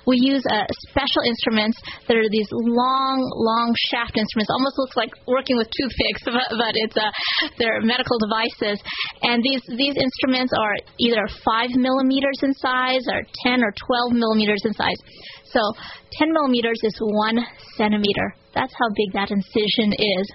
We 0.06 0.20
use 0.20 0.44
uh, 0.44 0.68
special 0.92 1.24
instruments 1.24 1.80
that 2.08 2.20
are 2.20 2.28
these 2.28 2.52
long, 2.52 3.24
long 3.32 3.72
shaft 3.88 4.20
instruments. 4.20 4.52
Almost 4.52 4.76
looks 4.76 4.98
like 5.00 5.12
working 5.24 5.56
with 5.56 5.72
toothpicks, 5.72 6.22
but, 6.28 6.52
but 6.52 6.76
it's 6.76 6.98
uh, 7.00 7.12
they're 7.56 7.80
medical 7.80 8.20
devices. 8.20 8.84
And 9.24 9.40
these 9.40 9.64
these 9.80 9.96
instruments 9.96 10.52
are 10.52 10.76
either 11.00 11.24
five 11.48 11.72
millimeters 11.80 12.44
in 12.44 12.52
size 12.60 13.08
or 13.08 13.24
10 13.48 13.64
or 13.64 13.72
12 14.12 14.20
millimeters 14.20 14.60
in 14.68 14.76
size. 14.76 15.00
So 15.48 15.64
10 16.20 16.34
millimeters 16.36 16.80
is 16.84 16.96
one 17.00 17.40
centimeter. 17.80 18.36
That's 18.54 18.74
how 18.76 18.90
big 18.92 19.16
that 19.16 19.32
incision 19.32 19.96
is. 19.96 20.26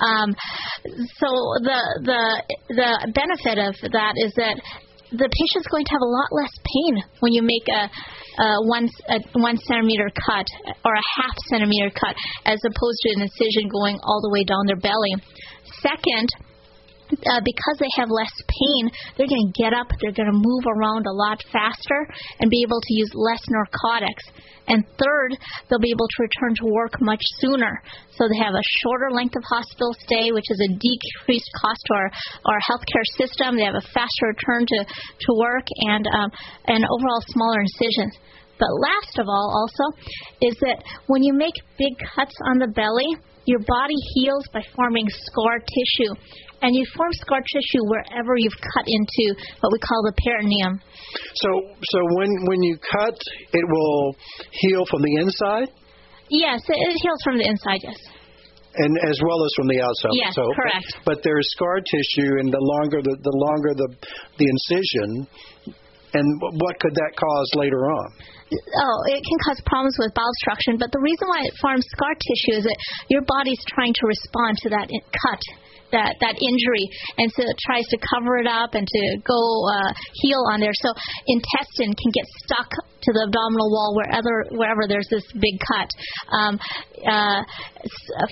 Um, 0.00 0.34
so 1.18 1.28
the 1.62 1.80
the 2.04 2.22
the 2.70 3.12
benefit 3.12 3.58
of 3.58 3.74
that 3.92 4.14
is 4.16 4.32
that 4.36 4.60
the 5.10 5.28
patient's 5.28 5.68
going 5.72 5.84
to 5.84 5.92
have 5.92 6.04
a 6.04 6.12
lot 6.12 6.28
less 6.32 6.52
pain 6.68 7.02
when 7.20 7.32
you 7.32 7.40
make 7.40 7.64
a, 7.72 7.88
a 7.88 8.46
one 8.68 8.88
a 9.08 9.18
one 9.40 9.56
centimeter 9.56 10.10
cut 10.12 10.46
or 10.84 10.92
a 10.92 11.06
half 11.16 11.34
centimeter 11.48 11.90
cut 11.90 12.14
as 12.44 12.60
opposed 12.64 12.98
to 13.02 13.08
an 13.16 13.22
incision 13.22 13.68
going 13.72 13.96
all 14.04 14.20
the 14.20 14.30
way 14.30 14.44
down 14.44 14.66
their 14.66 14.80
belly. 14.80 15.16
Second, 15.80 16.28
uh, 17.12 17.40
because 17.44 17.76
they 17.80 17.90
have 17.96 18.10
less 18.10 18.32
pain, 18.46 18.90
they're 19.16 19.28
going 19.28 19.52
to 19.52 19.62
get 19.62 19.72
up, 19.72 19.88
they're 20.00 20.12
going 20.12 20.30
to 20.30 20.36
move 20.36 20.64
around 20.68 21.06
a 21.06 21.12
lot 21.12 21.42
faster, 21.52 22.00
and 22.40 22.50
be 22.50 22.62
able 22.62 22.80
to 22.80 22.92
use 22.94 23.10
less 23.14 23.42
narcotics. 23.48 24.24
And 24.68 24.84
third, 24.84 25.32
they'll 25.68 25.80
be 25.80 25.90
able 25.90 26.06
to 26.06 26.18
return 26.20 26.54
to 26.60 26.66
work 26.68 27.00
much 27.00 27.22
sooner. 27.40 27.82
So 28.12 28.28
they 28.28 28.36
have 28.44 28.52
a 28.52 28.68
shorter 28.84 29.10
length 29.10 29.34
of 29.36 29.42
hospital 29.48 29.96
stay, 30.04 30.30
which 30.30 30.44
is 30.50 30.60
a 30.60 30.76
decreased 30.76 31.48
cost 31.56 31.80
to 31.86 31.94
our, 31.94 32.10
our 32.52 32.60
healthcare 32.60 33.06
system. 33.16 33.56
They 33.56 33.64
have 33.64 33.80
a 33.80 33.88
faster 33.94 34.28
return 34.28 34.66
to, 34.66 34.84
to 34.84 35.30
work 35.40 35.64
and, 35.88 36.06
um, 36.06 36.30
and 36.66 36.84
overall 36.84 37.22
smaller 37.32 37.60
incisions. 37.60 38.12
But 38.58 38.68
last 38.76 39.18
of 39.18 39.26
all, 39.28 39.48
also, 39.54 39.96
is 40.42 40.56
that 40.60 40.82
when 41.06 41.22
you 41.22 41.32
make 41.32 41.54
big 41.78 41.94
cuts 42.14 42.34
on 42.50 42.58
the 42.58 42.66
belly, 42.66 43.06
your 43.48 43.64
body 43.64 43.96
heals 44.14 44.44
by 44.52 44.60
forming 44.76 45.08
scar 45.08 45.58
tissue 45.58 46.12
and 46.60 46.76
you 46.76 46.84
form 46.94 47.12
scar 47.24 47.40
tissue 47.40 47.82
wherever 47.88 48.36
you've 48.36 48.60
cut 48.60 48.84
into 48.86 49.34
what 49.60 49.72
we 49.72 49.78
call 49.78 50.02
the 50.04 50.12
peritoneum. 50.20 50.80
So, 51.34 51.48
so 51.80 51.98
when 52.18 52.30
when 52.44 52.62
you 52.62 52.76
cut, 52.76 53.16
it 53.52 53.64
will 53.64 54.16
heal 54.52 54.84
from 54.90 55.02
the 55.02 55.14
inside. 55.16 55.72
Yes, 56.28 56.60
it 56.68 56.96
heals 57.00 57.20
from 57.24 57.38
the 57.38 57.46
inside. 57.48 57.80
Yes. 57.82 57.96
And 58.76 58.94
as 59.08 59.18
well 59.24 59.42
as 59.42 59.50
from 59.56 59.66
the 59.66 59.80
outside. 59.80 60.12
Yes, 60.12 60.34
so, 60.36 60.44
correct. 60.54 60.86
But, 61.04 61.16
but 61.16 61.18
there's 61.24 61.48
scar 61.56 61.80
tissue, 61.80 62.38
and 62.38 62.52
the 62.52 62.60
longer 62.60 63.00
the 63.02 63.16
the 63.16 63.32
longer 63.32 63.72
the 63.74 63.88
the 64.36 64.46
incision, 64.46 65.26
and 66.14 66.26
what 66.40 66.78
could 66.80 66.94
that 66.94 67.12
cause 67.16 67.50
later 67.54 67.90
on? 67.90 68.08
Oh, 68.48 68.98
it 69.12 69.20
can 69.20 69.38
cause 69.44 69.60
problems 69.66 69.96
with 70.00 70.14
bowel 70.16 70.24
obstruction, 70.40 70.80
but 70.80 70.88
the 70.92 71.00
reason 71.04 71.28
why 71.28 71.44
it 71.44 71.52
forms 71.60 71.84
scar 71.92 72.14
tissue 72.16 72.56
is 72.58 72.64
that 72.64 72.78
your 73.12 73.20
body's 73.28 73.60
trying 73.68 73.92
to 73.92 74.04
respond 74.08 74.56
to 74.64 74.68
that 74.70 74.88
cut 74.88 75.42
that 75.92 76.16
that 76.20 76.36
injury, 76.36 76.84
and 77.16 77.32
so 77.32 77.44
it 77.44 77.56
tries 77.64 77.86
to 77.88 77.98
cover 78.12 78.36
it 78.38 78.48
up 78.48 78.74
and 78.74 78.86
to 78.86 79.02
go 79.24 79.40
uh, 79.68 79.92
heal 80.20 80.44
on 80.52 80.60
there. 80.60 80.74
So 80.74 80.92
intestine 81.26 81.92
can 81.96 82.10
get 82.12 82.26
stuck 82.44 82.68
to 83.08 83.12
the 83.16 83.24
abdominal 83.24 83.72
wall 83.72 83.96
wherever 83.96 84.44
wherever 84.52 84.84
there's 84.84 85.08
this 85.08 85.24
big 85.32 85.56
cut. 85.64 85.88
Um, 86.28 86.60
uh, 87.00 87.40
uh, 87.40 88.26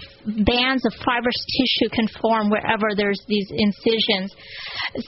bands 0.45 0.83
of 0.85 0.93
fibrous 1.01 1.39
tissue 1.55 1.89
can 1.95 2.09
form 2.21 2.51
wherever 2.51 2.93
there's 2.93 3.21
these 3.31 3.47
incisions. 3.49 4.35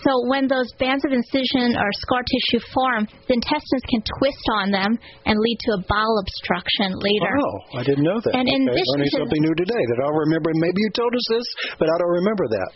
So 0.07 0.25
when 0.31 0.47
those 0.49 0.71
bands 0.79 1.05
of 1.05 1.13
incision 1.13 1.75
or 1.75 1.89
scar 2.01 2.23
tissue 2.23 2.63
form, 2.73 3.05
the 3.27 3.35
intestines 3.35 3.85
can 3.91 4.01
twist 4.17 4.47
on 4.63 4.71
them 4.71 4.97
and 5.27 5.35
lead 5.37 5.59
to 5.69 5.71
a 5.77 5.81
bowel 5.91 6.17
obstruction 6.23 6.97
later. 7.03 7.35
Oh, 7.35 7.77
I 7.77 7.83
didn't 7.83 8.07
know 8.07 8.17
that. 8.23 8.33
And 8.33 8.47
in 8.47 8.63
okay. 8.63 8.79
addition 8.79 8.95
learning 8.95 9.19
something 9.21 9.43
new 9.43 9.57
today 9.59 9.83
that 9.91 9.99
I'll 10.07 10.21
remember. 10.23 10.55
Maybe 10.55 10.81
you 10.81 10.91
told 10.95 11.13
us 11.13 11.27
this, 11.29 11.47
but 11.77 11.91
I 11.91 11.95
don't 11.99 12.15
remember 12.25 12.47
that. 12.47 12.71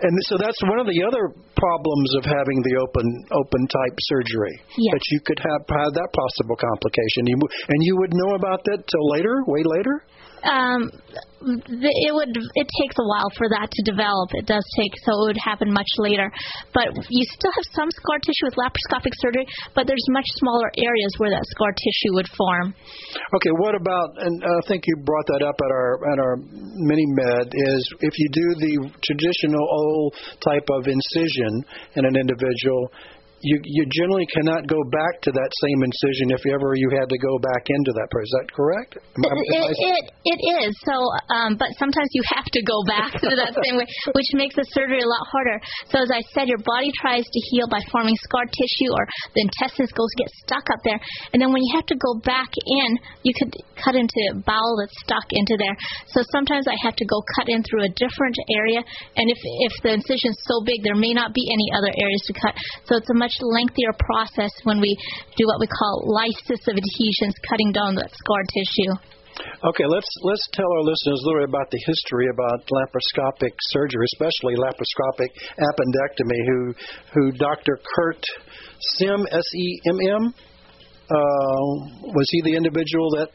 And 0.00 0.14
so 0.26 0.40
that's 0.40 0.58
one 0.64 0.80
of 0.80 0.88
the 0.88 1.00
other 1.04 1.30
problems 1.54 2.10
of 2.18 2.24
having 2.24 2.58
the 2.64 2.74
open 2.80 3.06
open 3.36 3.62
type 3.68 3.96
surgery. 4.08 4.56
Yes. 4.80 4.96
That 4.96 5.04
you 5.12 5.20
could 5.28 5.40
have 5.44 5.52
have 5.68 5.92
that 5.92 6.10
possible 6.32 6.56
complication. 6.56 7.28
You, 7.28 7.36
and 7.36 7.78
you 7.84 7.96
would 8.00 8.12
know 8.14 8.34
about 8.34 8.64
that 8.64 8.80
till 8.88 9.06
later, 9.12 9.44
way 9.46 9.62
later 9.64 10.02
um, 10.42 10.90
it 11.42 12.12
would 12.14 12.34
it 12.34 12.68
takes 12.82 12.96
a 12.98 13.06
while 13.06 13.30
for 13.38 13.46
that 13.50 13.70
to 13.70 13.80
develop. 13.86 14.30
It 14.34 14.46
does 14.46 14.62
take 14.78 14.94
so 15.06 15.10
it 15.26 15.34
would 15.34 15.42
happen 15.42 15.70
much 15.70 15.90
later. 15.98 16.30
But 16.74 16.90
you 17.10 17.24
still 17.30 17.50
have 17.54 17.66
some 17.74 17.90
scar 17.90 18.18
tissue 18.18 18.46
with 18.50 18.58
laparoscopic 18.58 19.14
surgery, 19.22 19.46
but 19.74 19.86
there's 19.86 20.06
much 20.10 20.26
smaller 20.42 20.70
areas 20.78 21.12
where 21.18 21.30
that 21.30 21.46
scar 21.54 21.70
tissue 21.70 22.12
would 22.18 22.30
form. 22.34 22.74
Okay, 23.38 23.54
what 23.62 23.74
about? 23.74 24.08
And 24.18 24.34
I 24.42 24.66
think 24.66 24.82
you 24.86 24.96
brought 25.02 25.26
that 25.34 25.42
up 25.46 25.58
at 25.62 25.70
our 25.70 25.92
at 26.10 26.18
our 26.18 26.34
mini 26.38 27.06
med 27.06 27.46
is 27.54 27.82
if 28.00 28.14
you 28.18 28.28
do 28.30 28.46
the 28.58 28.74
traditional 29.06 29.62
old 29.62 30.14
type 30.42 30.66
of 30.70 30.86
incision 30.86 31.52
in 31.94 32.02
an 32.06 32.16
individual, 32.18 32.90
you 33.42 33.58
you 33.64 33.82
generally 33.90 34.26
cannot 34.30 34.70
go 34.70 34.78
back 34.94 35.20
to 35.26 35.30
that 35.34 35.50
same 35.66 35.80
incision 35.82 36.30
if 36.30 36.42
ever 36.46 36.78
you 36.78 36.88
had 36.94 37.10
to 37.10 37.18
go 37.18 37.34
back 37.42 37.64
into 37.66 37.90
that 37.98 38.06
part. 38.10 38.22
Is 38.22 38.34
that 38.38 38.48
correct? 38.54 38.90
It, 38.94 39.34
it, 39.50 39.74
it, 39.82 40.04
it 40.22 40.40
is. 40.62 40.72
So, 40.86 40.94
um, 41.34 41.58
but 41.58 41.74
sometimes 41.78 42.06
you 42.14 42.22
have 42.30 42.46
to 42.46 42.62
go 42.62 42.78
back 42.86 43.18
to 43.18 43.34
that 43.34 43.58
same 43.58 43.82
way, 43.82 43.86
which 44.16 44.30
makes 44.38 44.54
the 44.54 44.66
surgery 44.70 45.02
a 45.02 45.10
lot 45.10 45.26
harder. 45.26 45.58
So, 45.90 45.98
as 46.02 46.10
I 46.14 46.22
said, 46.30 46.46
your 46.46 46.62
body 46.62 46.94
tries 47.02 47.26
to 47.26 47.40
heal 47.50 47.66
by 47.66 47.82
forming 47.90 48.14
scar 48.22 48.46
tissue, 48.46 48.90
or 48.94 49.04
the 49.34 49.42
intestines 49.42 49.90
goes 49.90 50.10
get 50.14 50.30
stuck 50.46 50.70
up 50.70 50.80
there, 50.86 51.00
and 51.34 51.42
then 51.42 51.50
when 51.50 51.62
you 51.66 51.72
have 51.74 51.86
to 51.90 51.98
go 51.98 52.22
back 52.22 52.50
in, 52.54 52.88
you 53.26 53.34
could 53.34 53.50
cut 53.74 53.98
into 53.98 54.14
a 54.30 54.38
bowel 54.46 54.78
that's 54.78 54.94
stuck 55.02 55.26
into 55.34 55.58
there. 55.58 55.74
So 56.14 56.22
sometimes 56.30 56.70
I 56.70 56.78
have 56.86 56.94
to 56.94 57.06
go 57.06 57.18
cut 57.34 57.50
in 57.50 57.66
through 57.66 57.90
a 57.90 57.92
different 57.98 58.38
area, 58.54 58.80
and 59.18 59.26
if 59.26 59.40
if 59.66 59.74
the 59.82 59.92
incision 59.98 60.30
is 60.30 60.40
so 60.46 60.62
big, 60.62 60.86
there 60.86 60.94
may 60.94 61.10
not 61.10 61.34
be 61.34 61.42
any 61.50 61.68
other 61.74 61.90
areas 61.98 62.22
to 62.30 62.32
cut. 62.38 62.54
So 62.86 63.02
it's 63.02 63.10
a 63.10 63.18
much 63.18 63.31
much 63.32 63.42
lengthier 63.42 63.92
process 63.98 64.50
when 64.64 64.80
we 64.80 64.96
do 65.36 65.46
what 65.46 65.60
we 65.60 65.66
call 65.66 66.04
lysis 66.06 66.60
of 66.68 66.76
adhesions, 66.76 67.34
cutting 67.48 67.72
down 67.72 67.94
that 67.94 68.10
scar 68.10 68.42
tissue. 68.52 68.92
Okay, 69.64 69.86
let's 69.88 70.08
let's 70.22 70.46
tell 70.52 70.66
our 70.76 70.82
listeners 70.82 71.20
a 71.22 71.26
little 71.26 71.40
bit 71.40 71.48
about 71.48 71.70
the 71.70 71.80
history 71.86 72.28
about 72.28 72.60
laparoscopic 72.68 73.52
surgery, 73.72 74.04
especially 74.12 74.54
laparoscopic 74.56 75.30
appendectomy. 75.56 76.38
Who 76.46 76.74
who 77.14 77.32
Dr. 77.32 77.80
Kurt 77.96 78.22
Semm 79.00 79.24
S 79.32 79.44
E 79.56 79.80
M 79.88 79.98
M 80.06 80.34
uh, 81.10 81.64
was 82.12 82.28
he 82.30 82.42
the 82.42 82.56
individual 82.56 83.10
that 83.16 83.28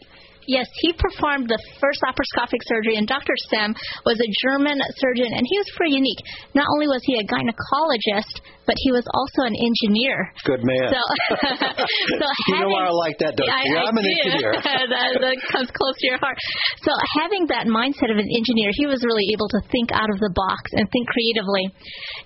Yes, 0.48 0.68
he 0.80 0.94
performed 0.96 1.52
the 1.52 1.60
first 1.80 2.00
laparoscopic 2.02 2.64
surgery, 2.64 2.96
and 2.96 3.08
Dr. 3.08 3.36
Semm 3.52 3.76
was 4.08 4.16
a 4.16 4.30
German 4.48 4.80
surgeon, 4.96 5.28
and 5.36 5.44
he 5.44 5.58
was 5.60 5.68
pretty 5.76 5.96
unique. 5.96 6.24
Not 6.56 6.66
only 6.74 6.88
was 6.88 7.04
he 7.04 7.20
a 7.20 7.26
gynecologist, 7.28 8.40
but 8.68 8.76
he 8.84 8.92
was 8.92 9.08
also 9.16 9.48
an 9.48 9.56
engineer. 9.56 10.28
Good 10.44 10.60
man. 10.64 10.92
So, 10.92 11.02
so 12.20 12.26
you 12.52 12.60
know 12.60 12.72
why 12.72 12.88
I 12.88 12.96
like 12.96 13.18
that, 13.24 13.40
don't 13.40 13.48
you? 13.48 13.80
I, 13.80 13.88
am 13.88 13.96
an 13.96 14.04
engineer. 14.04 14.52
that, 14.92 15.12
that 15.24 15.36
comes 15.52 15.72
close 15.72 15.96
to 16.04 16.06
your 16.12 16.20
heart. 16.20 16.36
So 16.84 16.92
having 17.20 17.48
that 17.48 17.72
mindset 17.72 18.12
of 18.12 18.20
an 18.20 18.28
engineer, 18.28 18.72
he 18.76 18.88
was 18.88 19.04
really 19.08 19.32
able 19.32 19.48
to 19.56 19.60
think 19.72 19.96
out 19.96 20.12
of 20.12 20.20
the 20.20 20.32
box 20.36 20.76
and 20.76 20.84
think 20.92 21.08
creatively. 21.08 21.72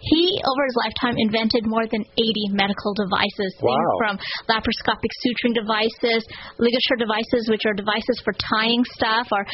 He, 0.02 0.42
over 0.42 0.62
his 0.66 0.78
lifetime, 0.82 1.16
invented 1.22 1.70
more 1.70 1.86
than 1.86 2.02
80 2.18 2.58
medical 2.58 2.98
devices, 2.98 3.54
wow. 3.62 3.78
things 3.78 3.94
from 4.02 4.14
laparoscopic 4.50 5.14
suturing 5.22 5.54
devices, 5.54 6.26
ligature 6.58 6.98
devices, 6.98 7.46
which 7.54 7.62
are 7.70 7.78
devices 7.78 8.11
devices 8.12 8.21
for 8.24 8.34
tying 8.34 8.84
stuff 8.95 9.28
or 9.32 9.45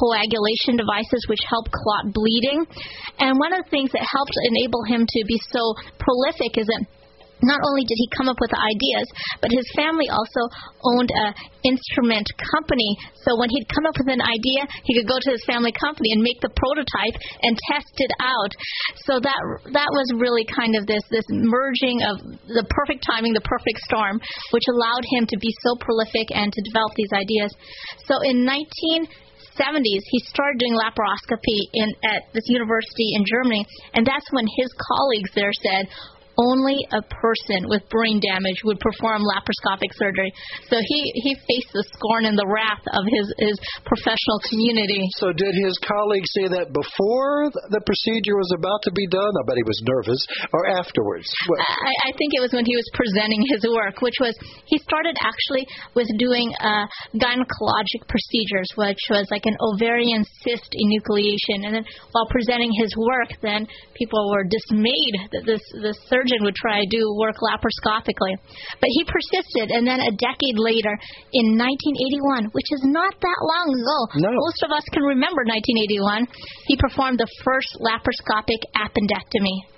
coagulation 0.00 0.76
devices 0.76 1.26
which 1.28 1.40
help 1.48 1.66
clot 1.70 2.12
bleeding. 2.12 2.66
And 3.18 3.38
one 3.38 3.52
of 3.52 3.64
the 3.64 3.70
things 3.70 3.92
that 3.92 4.02
helped 4.02 4.32
enable 4.48 4.84
him 4.84 5.06
to 5.06 5.24
be 5.26 5.40
so 5.50 5.74
prolific 5.98 6.58
is 6.58 6.66
that 6.66 6.86
not 7.42 7.60
only 7.60 7.84
did 7.84 7.98
he 8.00 8.08
come 8.16 8.28
up 8.28 8.40
with 8.40 8.50
the 8.50 8.60
ideas, 8.60 9.06
but 9.40 9.52
his 9.52 9.66
family 9.76 10.08
also 10.08 10.42
owned 10.84 11.10
a 11.12 11.26
instrument 11.68 12.24
company. 12.40 12.96
So 13.26 13.36
when 13.36 13.50
he'd 13.50 13.68
come 13.68 13.84
up 13.84 13.98
with 13.98 14.08
an 14.08 14.22
idea, 14.22 14.64
he 14.84 14.96
could 14.96 15.08
go 15.08 15.18
to 15.20 15.30
his 15.30 15.44
family 15.44 15.74
company 15.74 16.14
and 16.16 16.22
make 16.22 16.40
the 16.40 16.52
prototype 16.54 17.16
and 17.42 17.58
test 17.68 17.92
it 18.00 18.12
out. 18.22 18.52
So 19.04 19.20
that 19.20 19.40
that 19.76 19.90
was 19.92 20.06
really 20.16 20.46
kind 20.48 20.76
of 20.76 20.86
this 20.86 21.02
this 21.10 21.26
merging 21.28 22.00
of 22.06 22.22
the 22.48 22.64
perfect 22.70 23.04
timing, 23.04 23.34
the 23.34 23.44
perfect 23.44 23.84
storm, 23.84 24.20
which 24.50 24.64
allowed 24.70 25.04
him 25.04 25.26
to 25.26 25.36
be 25.36 25.52
so 25.60 25.76
prolific 25.80 26.32
and 26.32 26.48
to 26.52 26.60
develop 26.62 26.94
these 26.96 27.12
ideas. 27.12 27.52
So 28.06 28.22
in 28.24 28.44
19 28.44 29.08
70s, 29.56 30.04
he 30.04 30.20
started 30.28 30.60
doing 30.60 30.76
laparoscopy 30.76 31.60
in 31.72 31.88
at 32.04 32.28
this 32.32 32.44
university 32.46 33.16
in 33.16 33.24
Germany, 33.24 33.64
and 33.94 34.06
that's 34.06 34.28
when 34.30 34.44
his 34.44 34.68
colleagues 34.76 35.30
there 35.34 35.52
said, 35.64 35.88
only 36.38 36.76
a 36.92 37.02
person 37.02 37.68
with 37.68 37.82
brain 37.88 38.20
damage 38.20 38.60
would 38.64 38.80
perform 38.80 39.24
laparoscopic 39.24 39.90
surgery. 39.96 40.32
So 40.68 40.76
he, 40.76 41.00
he 41.24 41.32
faced 41.34 41.72
the 41.72 41.84
scorn 41.96 42.28
and 42.28 42.36
the 42.36 42.46
wrath 42.46 42.84
of 42.92 43.04
his, 43.08 43.26
his 43.40 43.56
professional 43.88 44.38
community. 44.52 45.00
So 45.16 45.32
did 45.32 45.56
his 45.56 45.76
colleagues 45.80 46.28
say 46.36 46.46
that 46.52 46.76
before 46.76 47.48
the 47.72 47.80
procedure 47.80 48.36
was 48.36 48.52
about 48.52 48.84
to 48.84 48.92
be 48.92 49.08
done? 49.08 49.32
I 49.32 49.42
bet 49.48 49.56
he 49.56 49.64
was 49.64 49.80
nervous. 49.88 50.20
Or 50.52 50.68
afterwards? 50.76 51.28
I, 51.56 51.92
I 52.08 52.10
think 52.20 52.36
it 52.36 52.42
was 52.44 52.52
when 52.52 52.68
he 52.68 52.76
was 52.76 52.88
presenting 52.92 53.40
his 53.48 53.64
work, 53.64 54.04
which 54.04 54.20
was 54.20 54.36
he 54.68 54.76
started 54.84 55.16
actually 55.24 55.64
with 55.96 56.08
doing 56.20 56.52
uh, 56.60 56.84
gynecologic 57.16 58.04
procedures, 58.08 58.68
which 58.76 59.00
was 59.08 59.26
like 59.32 59.48
an 59.48 59.56
ovarian 59.72 60.24
cyst 60.44 60.68
enucleation. 60.76 61.64
And 61.64 61.80
then 61.80 61.84
while 62.12 62.28
presenting 62.28 62.70
his 62.76 62.92
work, 62.96 63.40
then 63.40 63.66
people 63.96 64.20
were 64.30 64.44
dismayed 64.44 65.32
that 65.32 65.44
this, 65.48 65.64
this 65.80 65.96
surgery 66.08 66.25
surgeon 66.26 66.44
would 66.44 66.54
try 66.54 66.80
to 66.80 66.86
do 66.90 67.14
work 67.16 67.36
laparoscopically. 67.38 68.34
But 68.80 68.90
he 68.90 69.04
persisted, 69.04 69.70
and 69.70 69.86
then 69.86 70.00
a 70.00 70.10
decade 70.10 70.58
later, 70.58 70.92
in 71.32 71.56
1981, 71.56 72.50
which 72.52 72.66
is 72.70 72.82
not 72.84 73.14
that 73.14 73.40
long 73.42 73.68
ago, 73.70 73.98
no. 74.20 74.30
most 74.34 74.62
of 74.64 74.70
us 74.72 74.84
can 74.92 75.02
remember 75.02 75.42
1981, 75.46 76.26
he 76.66 76.76
performed 76.76 77.18
the 77.18 77.30
first 77.44 77.78
laparoscopic 77.80 78.60
appendectomy. 78.74 79.75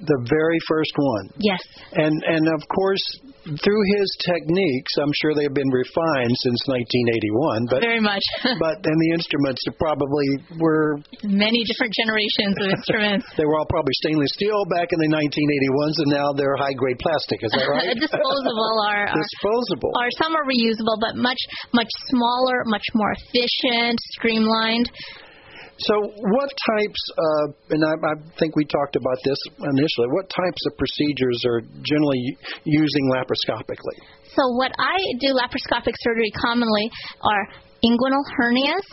The 0.00 0.18
very 0.28 0.58
first 0.68 0.92
one. 0.96 1.26
Yes. 1.38 1.60
And 1.92 2.16
and 2.24 2.44
of 2.48 2.62
course, 2.68 3.04
through 3.44 3.82
his 3.96 4.08
techniques, 4.20 4.92
I'm 5.00 5.12
sure 5.20 5.32
they've 5.32 5.52
been 5.52 5.72
refined 5.72 6.34
since 6.44 6.60
1981. 6.68 7.72
But 7.72 7.80
very 7.80 8.00
much. 8.00 8.24
but 8.64 8.80
and 8.84 8.98
the 9.00 9.10
instruments 9.16 9.60
probably 9.80 10.28
were 10.60 11.00
many 11.24 11.64
different 11.64 11.92
generations 11.96 12.54
of 12.60 12.66
instruments. 12.76 13.26
they 13.38 13.44
were 13.44 13.56
all 13.56 13.68
probably 13.68 13.92
stainless 14.04 14.32
steel 14.36 14.60
back 14.72 14.92
in 14.92 14.98
the 15.00 15.10
1981s, 15.12 15.96
and 16.04 16.10
now 16.12 16.32
they're 16.36 16.56
high 16.56 16.76
grade 16.76 17.00
plastic. 17.00 17.40
Is 17.44 17.52
that 17.56 17.68
right? 17.68 17.96
disposable 18.00 18.76
are, 18.88 19.08
are 19.08 19.16
disposable. 19.16 19.92
Are 19.96 20.12
some 20.20 20.32
are 20.36 20.44
reusable, 20.44 21.00
but 21.00 21.16
much 21.16 21.40
much 21.72 21.90
smaller, 22.12 22.64
much 22.68 22.84
more 22.94 23.12
efficient, 23.16 23.96
streamlined. 24.16 24.88
So, 25.80 25.94
what 26.12 26.50
types 26.76 27.02
of, 27.16 27.54
and 27.70 27.80
I, 27.80 27.92
I, 27.96 28.14
think 28.38 28.54
we 28.54 28.64
talked 28.66 28.96
about 28.96 29.16
this 29.24 29.38
initially, 29.58 30.12
what 30.12 30.28
types 30.28 30.60
of 30.68 30.76
procedures 30.76 31.40
are 31.46 31.60
generally 31.80 32.36
using 32.64 33.04
laparoscopically? 33.08 33.96
So, 34.36 34.42
what 34.60 34.72
I 34.78 34.98
do 35.20 35.32
laparoscopic 35.32 35.94
surgery 36.04 36.30
commonly 36.36 36.90
are 37.24 37.48
inguinal 37.84 38.24
hernias, 38.36 38.84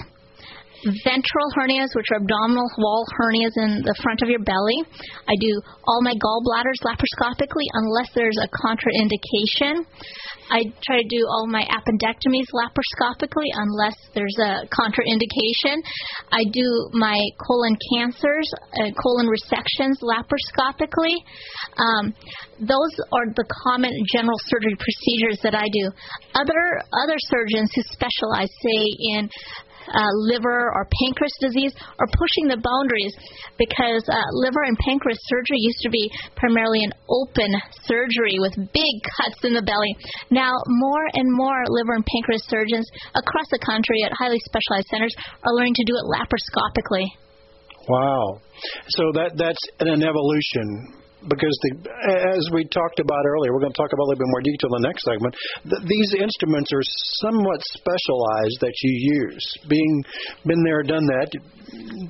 ventral 0.84 1.48
hernias, 1.58 1.90
which 1.96 2.08
are 2.14 2.22
abdominal 2.22 2.70
wall 2.78 3.06
hernias 3.18 3.54
in 3.58 3.82
the 3.82 3.96
front 4.04 4.22
of 4.22 4.30
your 4.30 4.44
belly. 4.44 4.80
I 5.28 5.34
do 5.40 5.62
all 5.86 6.02
my 6.04 6.14
gallbladders 6.14 6.80
laparoscopically 6.86 7.68
unless 7.74 8.10
there's 8.14 8.38
a 8.42 8.50
contraindication. 8.50 9.86
I 10.50 10.64
try 10.86 11.02
to 11.02 11.08
do 11.10 11.28
all 11.28 11.48
my 11.48 11.68
appendectomies 11.68 12.48
laparoscopically 12.56 13.52
unless 13.54 13.96
there's 14.14 14.38
a 14.40 14.64
contraindication. 14.72 15.84
I 16.32 16.44
do 16.52 16.90
my 16.94 17.20
colon 17.46 17.76
cancers, 17.94 18.48
uh, 18.80 18.92
colon 19.02 19.28
resections 19.28 20.00
laparoscopically. 20.02 21.16
Um, 21.78 22.14
those 22.60 22.94
are 23.12 23.28
the 23.36 23.46
common 23.66 23.92
general 24.14 24.40
surgery 24.48 24.76
procedures 24.80 25.40
that 25.44 25.54
I 25.54 25.68
do. 25.72 25.92
Other 26.34 26.82
other 27.04 27.18
surgeons 27.20 27.72
who 27.76 27.82
specialize, 27.92 28.50
say 28.64 28.82
in 29.14 29.30
uh, 29.94 30.12
liver 30.28 30.72
or 30.74 30.88
pancreas 31.04 31.34
disease 31.40 31.74
are 32.00 32.10
pushing 32.12 32.48
the 32.48 32.60
boundaries 32.60 33.14
because 33.58 34.04
uh, 34.10 34.28
liver 34.34 34.64
and 34.64 34.78
pancreas 34.80 35.20
surgery 35.28 35.60
used 35.60 35.82
to 35.84 35.90
be 35.90 36.12
primarily 36.36 36.84
an 36.84 36.94
open 37.10 37.52
surgery 37.86 38.40
with 38.40 38.56
big 38.74 38.94
cuts 39.18 39.40
in 39.44 39.54
the 39.54 39.64
belly. 39.64 39.94
Now, 40.32 40.54
more 40.68 41.06
and 41.14 41.28
more 41.32 41.64
liver 41.70 41.94
and 41.96 42.06
pancreas 42.06 42.44
surgeons 42.48 42.88
across 43.16 43.48
the 43.52 43.60
country 43.60 44.04
at 44.04 44.12
highly 44.14 44.40
specialized 44.44 44.88
centers 44.90 45.16
are 45.44 45.54
learning 45.54 45.76
to 45.76 45.86
do 45.86 45.94
it 45.96 46.06
laparoscopically. 46.08 47.08
Wow. 47.88 48.42
So 48.90 49.12
that 49.14 49.38
that's 49.38 49.64
an 49.80 50.04
evolution 50.04 51.07
because 51.26 51.56
the, 51.66 51.72
as 52.38 52.46
we 52.54 52.66
talked 52.70 53.00
about 53.00 53.26
earlier, 53.26 53.54
we're 53.54 53.66
going 53.66 53.74
to 53.74 53.82
talk 53.82 53.90
about 53.90 54.06
a 54.06 54.08
little 54.14 54.22
bit 54.22 54.30
more 54.30 54.46
detail 54.46 54.70
in 54.78 54.82
the 54.82 54.88
next 54.88 55.02
segment. 55.02 55.34
The, 55.66 55.78
these 55.82 56.10
instruments 56.22 56.70
are 56.70 56.86
somewhat 57.26 57.60
specialized 57.74 58.62
that 58.62 58.74
you 58.86 58.94
use. 59.26 59.46
Being 59.66 60.04
been 60.46 60.62
there, 60.64 60.84
done 60.84 61.06
that, 61.10 61.30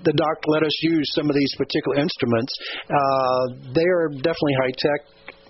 the 0.04 0.14
doc 0.14 0.38
let 0.48 0.64
us 0.64 0.76
use 0.84 1.08
some 1.16 1.30
of 1.30 1.36
these 1.36 1.54
particular 1.56 2.04
instruments. 2.04 2.52
Uh, 2.92 3.72
they 3.74 3.88
are 3.88 4.12
definitely 4.12 4.56
high 4.60 4.76
tech 4.76 5.02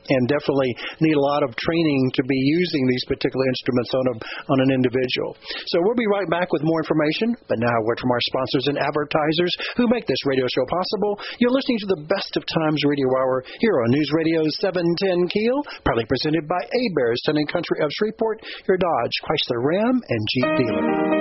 and 0.09 0.27
definitely 0.27 0.71
need 0.99 1.15
a 1.15 1.23
lot 1.23 1.43
of 1.43 1.55
training 1.55 2.11
to 2.15 2.23
be 2.25 2.37
using 2.37 2.83
these 2.87 3.05
particular 3.05 3.45
instruments 3.47 3.91
on 3.93 4.05
a 4.11 4.15
on 4.51 4.57
an 4.63 4.71
individual. 4.73 5.35
So 5.71 5.79
we'll 5.83 5.99
be 5.99 6.09
right 6.09 6.29
back 6.29 6.51
with 6.51 6.63
more 6.63 6.81
information. 6.81 7.35
But 7.47 7.59
now 7.59 7.71
a 7.71 7.83
word 7.85 7.99
from 7.99 8.11
our 8.11 8.23
sponsors 8.27 8.65
and 8.71 8.77
advertisers 8.79 9.53
who 9.75 9.87
make 9.87 10.05
this 10.07 10.21
radio 10.25 10.45
show 10.51 10.65
possible. 10.67 11.19
You're 11.39 11.53
listening 11.53 11.79
to 11.87 11.89
the 11.95 12.03
Best 12.07 12.33
of 12.35 12.43
Times 12.47 12.81
Radio 12.85 13.07
Hour 13.19 13.43
here 13.59 13.77
on 13.83 13.87
News 13.91 14.11
Radio 14.13 14.41
710 14.59 15.27
Keel, 15.29 15.57
proudly 15.83 16.05
presented 16.05 16.47
by 16.47 16.59
A 16.59 16.83
Bears, 16.95 17.21
and 17.27 17.47
Country 17.49 17.79
of 17.83 17.91
Shreveport, 17.91 18.41
your 18.67 18.77
Dodge, 18.77 19.15
Chrysler 19.23 19.61
Ram, 19.63 20.01
and 20.07 20.21
Jeep 20.33 20.49
dealer. 20.57 21.17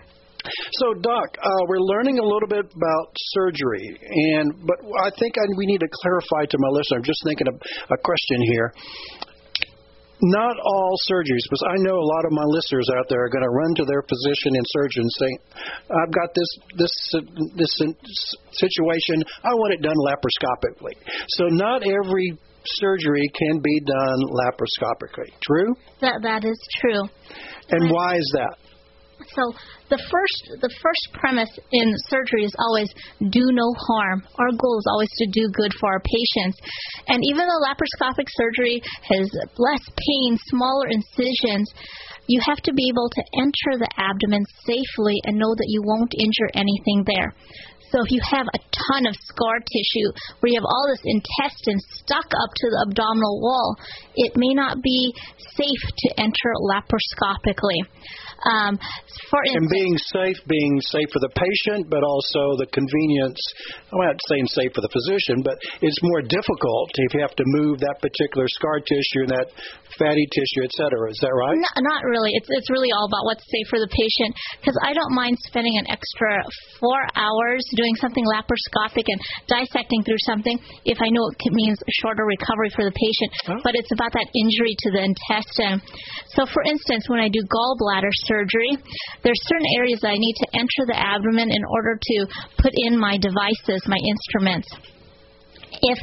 So, 0.82 0.94
Doc, 0.98 1.38
uh, 1.38 1.62
we're 1.68 1.78
learning 1.78 2.18
a 2.18 2.26
little 2.26 2.50
bit 2.50 2.66
about 2.66 3.06
surgery, 3.38 3.86
and 4.34 4.66
but 4.66 4.74
I 4.98 5.10
think 5.14 5.38
I, 5.38 5.46
we 5.56 5.66
need 5.66 5.78
to 5.78 5.90
clarify 6.02 6.50
to 6.50 6.58
my 6.58 6.68
listener. 6.74 6.98
I'm 6.98 7.06
just 7.06 7.22
thinking 7.22 7.46
of 7.46 7.54
a 7.54 7.98
question 8.02 8.42
here 8.50 8.74
not 10.22 10.54
all 10.62 10.94
surgeries, 11.10 11.42
because 11.50 11.64
I 11.66 11.76
know 11.82 11.98
a 11.98 12.08
lot 12.14 12.24
of 12.24 12.32
my 12.32 12.44
listeners 12.46 12.88
out 12.96 13.08
there 13.08 13.24
are 13.24 13.28
going 13.28 13.42
to 13.42 13.50
run 13.50 13.74
to 13.76 13.84
their 13.84 14.02
physician 14.06 14.54
and 14.54 14.66
surgeon 14.70 15.06
saying, 15.18 15.38
"I've 15.90 16.12
got 16.14 16.30
this 16.34 16.50
this 16.78 16.94
this 17.56 17.74
situation. 18.52 19.24
I 19.42 19.54
want 19.54 19.74
it 19.74 19.82
done 19.82 19.98
laparoscopically." 19.98 20.94
So 21.38 21.46
not 21.46 21.82
every 21.82 22.38
surgery 22.64 23.28
can 23.34 23.60
be 23.60 23.80
done 23.80 24.20
laparoscopically. 24.30 25.34
True? 25.42 25.74
That 26.00 26.20
that 26.22 26.44
is 26.44 26.58
true. 26.80 27.02
And 27.70 27.90
why 27.90 28.16
is 28.16 28.32
that? 28.34 28.56
So 29.30 29.54
the 29.88 30.00
first 30.10 30.60
the 30.60 30.72
first 30.82 31.04
premise 31.14 31.50
in 31.72 31.94
surgery 32.08 32.44
is 32.44 32.54
always 32.58 32.88
do 33.18 33.44
no 33.52 33.72
harm. 33.88 34.22
Our 34.38 34.52
goal 34.56 34.78
is 34.78 34.88
always 34.90 35.12
to 35.18 35.26
do 35.32 35.48
good 35.52 35.72
for 35.78 35.92
our 35.92 36.02
patients. 36.02 36.58
And 37.08 37.22
even 37.24 37.46
though 37.46 37.62
laparoscopic 37.62 38.28
surgery 38.30 38.82
has 39.08 39.30
less 39.58 39.84
pain, 39.86 40.38
smaller 40.48 40.88
incisions, 40.88 41.70
you 42.26 42.40
have 42.46 42.58
to 42.62 42.72
be 42.72 42.88
able 42.88 43.10
to 43.10 43.22
enter 43.38 43.78
the 43.78 43.90
abdomen 43.98 44.44
safely 44.66 45.18
and 45.24 45.38
know 45.38 45.54
that 45.54 45.68
you 45.68 45.82
won't 45.82 46.12
injure 46.18 46.50
anything 46.54 47.04
there. 47.06 47.34
So 47.92 48.00
if 48.00 48.10
you 48.10 48.22
have 48.24 48.48
a 48.48 48.58
ton 48.72 49.04
of 49.04 49.14
scar 49.20 49.60
tissue 49.60 50.08
where 50.40 50.48
you 50.48 50.56
have 50.56 50.64
all 50.64 50.88
this 50.88 51.04
intestine 51.04 51.78
stuck 52.00 52.24
up 52.24 52.50
to 52.56 52.66
the 52.72 52.86
abdominal 52.88 53.36
wall, 53.44 53.76
it 54.16 54.32
may 54.34 54.54
not 54.56 54.80
be 54.80 55.12
safe 55.36 55.84
to 55.98 56.08
enter 56.16 56.50
laparoscopically. 56.72 57.84
Um, 58.42 58.78
for 59.30 59.40
instance, 59.46 59.54
and 59.54 59.70
being 59.70 59.96
safe, 60.10 60.38
being 60.48 60.80
safe 60.90 61.08
for 61.12 61.20
the 61.20 61.30
patient, 61.30 61.86
but 61.88 62.02
also 62.02 62.58
the 62.58 62.66
convenience. 62.74 63.38
I'm 63.92 64.02
not 64.02 64.18
saying 64.26 64.46
safe 64.50 64.72
for 64.74 64.82
the 64.82 64.90
physician, 64.90 65.42
but 65.42 65.54
it's 65.80 65.98
more 66.02 66.22
difficult 66.22 66.90
if 66.94 67.14
you 67.14 67.20
have 67.20 67.36
to 67.38 67.44
move 67.46 67.78
that 67.78 68.02
particular 68.02 68.46
scar 68.50 68.82
tissue 68.82 69.22
and 69.26 69.32
that 69.32 69.48
fatty 69.98 70.26
tissue, 70.30 70.62
et 70.62 70.72
cetera. 70.76 71.10
Is 71.10 71.18
that 71.22 71.34
right? 71.34 71.56
No, 71.56 71.70
not 71.82 72.04
really. 72.04 72.30
It's 72.36 72.48
it's 72.48 72.70
really 72.70 72.92
all 72.92 73.08
about 73.08 73.24
what's 73.24 73.44
safe 73.44 73.66
for 73.72 73.80
the 73.80 73.90
patient. 73.90 74.32
Because 74.60 74.76
I 74.84 74.92
don't 74.92 75.12
mind 75.16 75.36
spending 75.48 75.74
an 75.78 75.88
extra 75.90 76.44
four 76.78 77.00
hours 77.16 77.62
doing 77.74 77.96
something 77.96 78.24
laparoscopic 78.28 79.08
and 79.08 79.20
dissecting 79.48 80.04
through 80.04 80.20
something 80.28 80.58
if 80.84 81.00
I 81.00 81.08
know 81.08 81.24
it 81.32 81.52
means 81.52 81.78
shorter 82.04 82.24
recovery 82.24 82.70
for 82.74 82.84
the 82.84 82.94
patient. 82.94 83.30
Oh. 83.48 83.60
But 83.64 83.74
it's 83.74 83.92
about 83.92 84.12
that 84.12 84.28
injury 84.32 84.74
to 84.76 84.88
the 84.92 85.02
intestine. 85.02 85.80
So, 86.36 86.46
for 86.46 86.62
instance, 86.62 87.08
when 87.08 87.20
I 87.20 87.28
do 87.28 87.40
gallbladder 87.42 88.12
surgery 88.28 88.42
surgery, 88.52 88.78
there's 89.22 89.40
certain 89.44 89.66
areas 89.76 90.00
that 90.02 90.08
I 90.08 90.18
need 90.18 90.34
to 90.34 90.48
enter 90.54 90.82
the 90.86 90.98
abdomen 90.98 91.50
in 91.50 91.64
order 91.70 91.98
to 92.00 92.26
put 92.58 92.72
in 92.74 92.98
my 92.98 93.18
devices, 93.18 93.82
my 93.86 93.98
instruments 93.98 94.68
if 95.80 95.98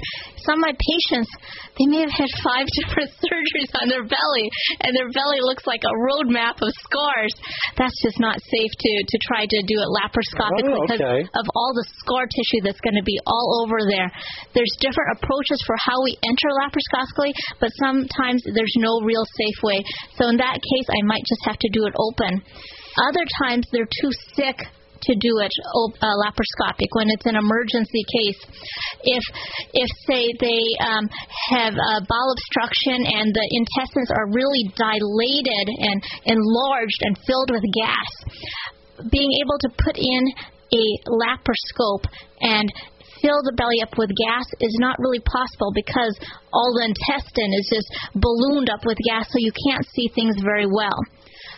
some 0.46 0.64
of 0.64 0.72
my 0.72 0.76
patients 0.76 1.30
they 1.78 1.88
may 1.88 2.02
have 2.02 2.12
had 2.12 2.32
five 2.44 2.66
different 2.80 3.12
surgeries 3.22 3.72
on 3.80 3.88
their 3.88 4.04
belly 4.04 4.46
and 4.82 4.92
their 4.96 5.12
belly 5.14 5.40
looks 5.46 5.64
like 5.68 5.84
a 5.86 5.96
road 6.10 6.28
map 6.28 6.58
of 6.60 6.72
scars. 6.84 7.34
That's 7.78 7.96
just 8.02 8.20
not 8.20 8.42
safe 8.42 8.74
to 8.74 8.92
to 9.06 9.18
try 9.30 9.46
to 9.46 9.60
do 9.64 9.78
it 9.80 9.90
laparoscopically 9.94 10.76
oh, 10.76 10.84
okay. 10.84 10.98
because 10.98 11.30
of 11.36 11.46
all 11.56 11.72
the 11.76 11.86
scar 12.02 12.26
tissue 12.26 12.62
that's 12.66 12.82
going 12.82 12.98
to 12.98 13.06
be 13.06 13.18
all 13.26 13.64
over 13.64 13.80
there. 13.88 14.10
There's 14.54 14.74
different 14.80 15.22
approaches 15.22 15.60
for 15.66 15.76
how 15.80 16.04
we 16.04 16.18
enter 16.26 16.50
laparoscopically 16.60 17.32
but 17.60 17.72
sometimes 17.80 18.44
there's 18.44 18.76
no 18.78 19.02
real 19.06 19.24
safe 19.38 19.60
way. 19.64 19.84
So 20.18 20.30
in 20.30 20.38
that 20.38 20.58
case 20.60 20.88
i 20.90 21.02
might 21.06 21.24
just 21.28 21.44
have 21.46 21.60
to 21.60 21.70
do 21.72 21.86
it 21.86 21.94
open. 21.96 22.42
Other 23.08 23.26
times 23.44 23.66
they're 23.72 23.88
too 24.02 24.12
sick 24.36 24.58
to 25.02 25.14
do 25.20 25.40
it 25.40 25.52
uh, 26.02 26.16
laparoscopic 26.26 26.90
when 26.94 27.10
it's 27.10 27.26
an 27.26 27.36
emergency 27.36 28.04
case. 28.06 28.40
If, 29.04 29.24
if 29.74 29.90
say 30.08 30.34
they 30.40 30.64
um, 30.84 31.06
have 31.56 31.74
a 31.74 32.06
bowel 32.06 32.32
obstruction 32.36 33.06
and 33.06 33.34
the 33.34 33.48
intestines 33.52 34.12
are 34.12 34.28
really 34.32 34.72
dilated 34.76 35.66
and 35.68 35.98
enlarged 36.26 37.02
and 37.02 37.18
filled 37.26 37.52
with 37.52 37.64
gas, 37.74 38.12
being 39.12 39.32
able 39.42 39.58
to 39.60 39.70
put 39.84 39.96
in 39.98 40.24
a 40.74 40.86
laparoscope 41.08 42.06
and 42.42 42.72
fill 43.22 43.44
the 43.44 43.56
belly 43.56 43.82
up 43.84 43.98
with 43.98 44.10
gas 44.28 44.46
is 44.60 44.76
not 44.80 45.00
really 45.00 45.20
possible 45.20 45.72
because 45.76 46.16
all 46.54 46.72
the 46.76 46.88
intestine 46.88 47.52
is 47.56 47.68
just 47.68 47.90
ballooned 48.16 48.70
up 48.70 48.86
with 48.86 48.98
gas, 49.08 49.28
so 49.28 49.38
you 49.40 49.52
can't 49.68 49.86
see 49.92 50.08
things 50.16 50.36
very 50.42 50.68
well. 50.68 51.00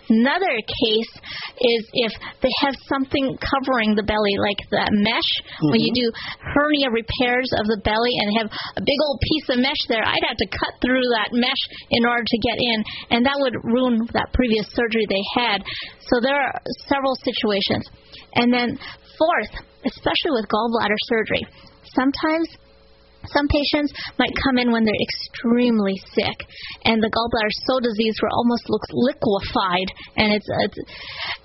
Another 0.09 0.53
case 0.65 1.13
is 1.61 1.81
if 1.93 2.13
they 2.41 2.53
have 2.65 2.75
something 2.89 3.37
covering 3.37 3.95
the 3.95 4.03
belly, 4.03 4.35
like 4.41 4.61
the 4.69 4.83
mesh. 4.91 5.31
Mm-hmm. 5.41 5.71
When 5.71 5.81
you 5.81 5.93
mm-hmm. 5.93 6.09
do 6.09 6.47
hernia 6.55 6.89
repairs 6.89 7.49
of 7.59 7.67
the 7.67 7.79
belly 7.83 8.13
and 8.17 8.27
have 8.41 8.49
a 8.77 8.83
big 8.83 8.99
old 9.07 9.19
piece 9.21 9.47
of 9.53 9.57
mesh 9.61 9.83
there, 9.87 10.03
I'd 10.03 10.27
have 10.27 10.37
to 10.37 10.49
cut 10.49 10.73
through 10.81 11.05
that 11.15 11.31
mesh 11.31 11.63
in 11.91 12.05
order 12.05 12.23
to 12.25 12.37
get 12.41 12.57
in, 12.59 12.77
and 13.13 13.25
that 13.25 13.37
would 13.39 13.55
ruin 13.63 14.03
that 14.13 14.33
previous 14.33 14.67
surgery 14.73 15.05
they 15.07 15.23
had. 15.37 15.63
So 16.09 16.19
there 16.19 16.35
are 16.35 16.53
several 16.89 17.15
situations. 17.23 17.87
And 18.35 18.51
then, 18.51 18.79
fourth, 19.17 19.53
especially 19.85 20.33
with 20.35 20.47
gallbladder 20.47 20.99
surgery, 21.07 21.43
sometimes 21.95 22.47
some 23.29 23.47
patients 23.47 23.93
might 24.17 24.33
come 24.41 24.57
in 24.57 24.71
when 24.73 24.83
they're 24.83 25.05
extremely 25.05 25.93
sick, 26.17 26.47
and 26.85 26.97
the 26.97 27.11
gallbladder 27.13 27.53
is 27.53 27.61
so 27.69 27.77
diseased 27.77 28.17
where 28.21 28.33
it 28.33 28.37
almost 28.37 28.65
looks 28.65 28.89
liquefied. 28.89 29.89
And 30.17 30.33
it's, 30.33 30.49
it's 30.49 30.79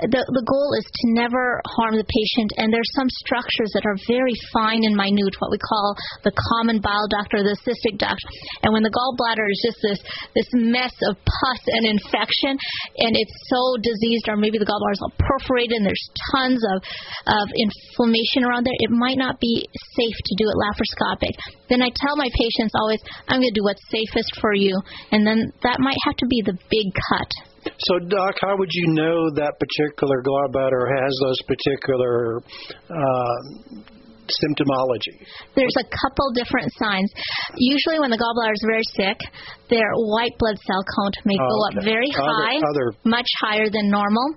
the 0.08 0.22
the 0.24 0.44
goal 0.48 0.72
is 0.80 0.86
to 0.88 1.04
never 1.12 1.60
harm 1.76 2.00
the 2.00 2.08
patient. 2.08 2.56
And 2.56 2.72
there's 2.72 2.88
some 2.96 3.12
structures 3.20 3.76
that 3.76 3.84
are 3.84 3.96
very 4.08 4.32
fine 4.56 4.88
and 4.88 4.96
minute, 4.96 5.36
what 5.38 5.52
we 5.52 5.60
call 5.60 5.96
the 6.24 6.32
common 6.56 6.80
bile 6.80 7.08
duct 7.12 7.36
or 7.36 7.44
the 7.44 7.56
cystic 7.60 8.00
duct. 8.00 8.20
And 8.64 8.72
when 8.72 8.80
the 8.80 8.92
gallbladder 8.92 9.44
is 9.44 9.60
just 9.60 9.80
this 9.84 10.00
this 10.32 10.50
mess 10.56 10.96
of 11.12 11.20
pus 11.20 11.62
and 11.76 11.84
infection, 11.84 12.56
and 13.04 13.12
it's 13.12 13.36
so 13.52 13.76
diseased, 13.84 14.32
or 14.32 14.40
maybe 14.40 14.56
the 14.56 14.68
gallbladder 14.68 14.96
is 14.96 15.04
all 15.04 15.16
perforated, 15.20 15.76
and 15.76 15.84
there's 15.84 16.06
tons 16.32 16.60
of 16.72 16.80
of 17.28 17.46
inflammation 17.52 18.48
around 18.48 18.64
there, 18.64 18.76
it 18.80 18.92
might 18.92 19.20
not 19.20 19.36
be 19.40 19.60
safe 19.92 20.18
to 20.24 20.34
do 20.40 20.48
it 20.48 20.56
laparoscopic 20.56 21.36
then 21.68 21.82
I 21.82 21.88
tell 21.88 22.16
my 22.16 22.28
patients 22.28 22.72
always, 22.74 23.00
I'm 23.28 23.40
going 23.40 23.52
to 23.52 23.60
do 23.60 23.64
what's 23.64 23.82
safest 23.90 24.40
for 24.40 24.54
you. 24.54 24.74
And 25.12 25.26
then 25.26 25.52
that 25.62 25.80
might 25.80 25.98
have 26.04 26.16
to 26.16 26.26
be 26.26 26.42
the 26.44 26.54
big 26.70 26.86
cut. 27.10 27.30
So, 27.66 27.98
Doc, 28.08 28.34
how 28.40 28.56
would 28.56 28.70
you 28.72 28.94
know 28.94 29.30
that 29.34 29.58
particular 29.58 30.22
gallbladder 30.22 30.86
has 30.86 31.12
those 31.22 31.40
particular 31.46 32.42
uh, 32.90 33.36
symptomology? 34.42 35.24
There's 35.54 35.76
a 35.78 35.86
couple 35.88 36.32
different 36.34 36.72
signs. 36.78 37.10
Usually, 37.56 38.00
when 38.00 38.10
the 38.10 38.18
gallbladder 38.18 38.54
is 38.54 38.64
very 38.66 38.86
sick, 38.94 39.18
their 39.68 39.90
white 39.94 40.34
blood 40.38 40.56
cell 40.62 40.82
count 40.94 41.14
may 41.24 41.34
oh, 41.34 41.48
go 41.48 41.56
okay. 41.66 41.78
up 41.78 41.84
very 41.84 42.10
high, 42.14 42.56
other, 42.58 42.94
other... 42.94 42.98
much 43.04 43.26
higher 43.40 43.68
than 43.70 43.90
normal. 43.90 44.34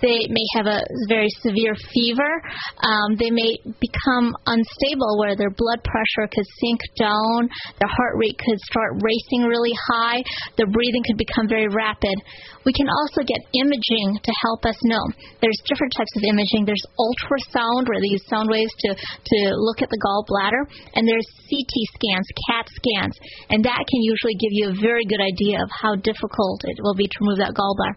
They 0.00 0.24
may 0.32 0.46
have 0.56 0.64
a 0.64 0.80
very 1.08 1.28
severe 1.44 1.76
fever. 1.92 2.32
Um, 2.80 3.20
they 3.20 3.28
may 3.28 3.52
become 3.60 4.32
unstable 4.48 5.20
where 5.20 5.36
their 5.36 5.52
blood 5.52 5.84
pressure 5.84 6.28
could 6.32 6.48
sink 6.60 6.80
down, 6.96 7.48
their 7.76 7.92
heart 7.92 8.16
rate 8.16 8.40
could 8.40 8.58
start 8.64 8.96
racing 9.04 9.44
really 9.44 9.76
high, 9.92 10.24
their 10.56 10.66
breathing 10.66 11.04
could 11.04 11.18
become 11.18 11.48
very 11.48 11.68
rapid. 11.68 12.16
We 12.64 12.72
can 12.72 12.88
also 12.88 13.20
get 13.24 13.40
imaging 13.52 14.20
to 14.24 14.32
help 14.40 14.64
us 14.64 14.76
know. 14.84 15.04
There's 15.40 15.60
different 15.68 15.92
types 15.96 16.12
of 16.16 16.24
imaging. 16.24 16.64
There's 16.64 16.84
ultrasound, 16.96 17.88
where 17.88 18.00
they 18.00 18.12
use 18.16 18.24
sound 18.28 18.48
waves 18.48 18.72
to, 18.84 18.96
to 18.96 19.29
look 19.56 19.82
at 19.82 19.90
the 19.90 20.00
gallbladder, 20.00 20.66
and 20.94 21.06
there's 21.06 21.26
CT 21.48 21.74
scans, 21.94 22.26
CAT 22.48 22.66
scans, 22.68 23.14
and 23.50 23.64
that 23.64 23.82
can 23.86 24.02
usually 24.02 24.34
give 24.34 24.52
you 24.52 24.70
a 24.70 24.80
very 24.80 25.04
good 25.04 25.20
idea 25.20 25.62
of 25.62 25.70
how 25.70 25.96
difficult 25.96 26.62
it 26.64 26.78
will 26.82 26.94
be 26.94 27.06
to 27.06 27.16
remove 27.20 27.38
that 27.38 27.54
gallbladder. 27.54 27.96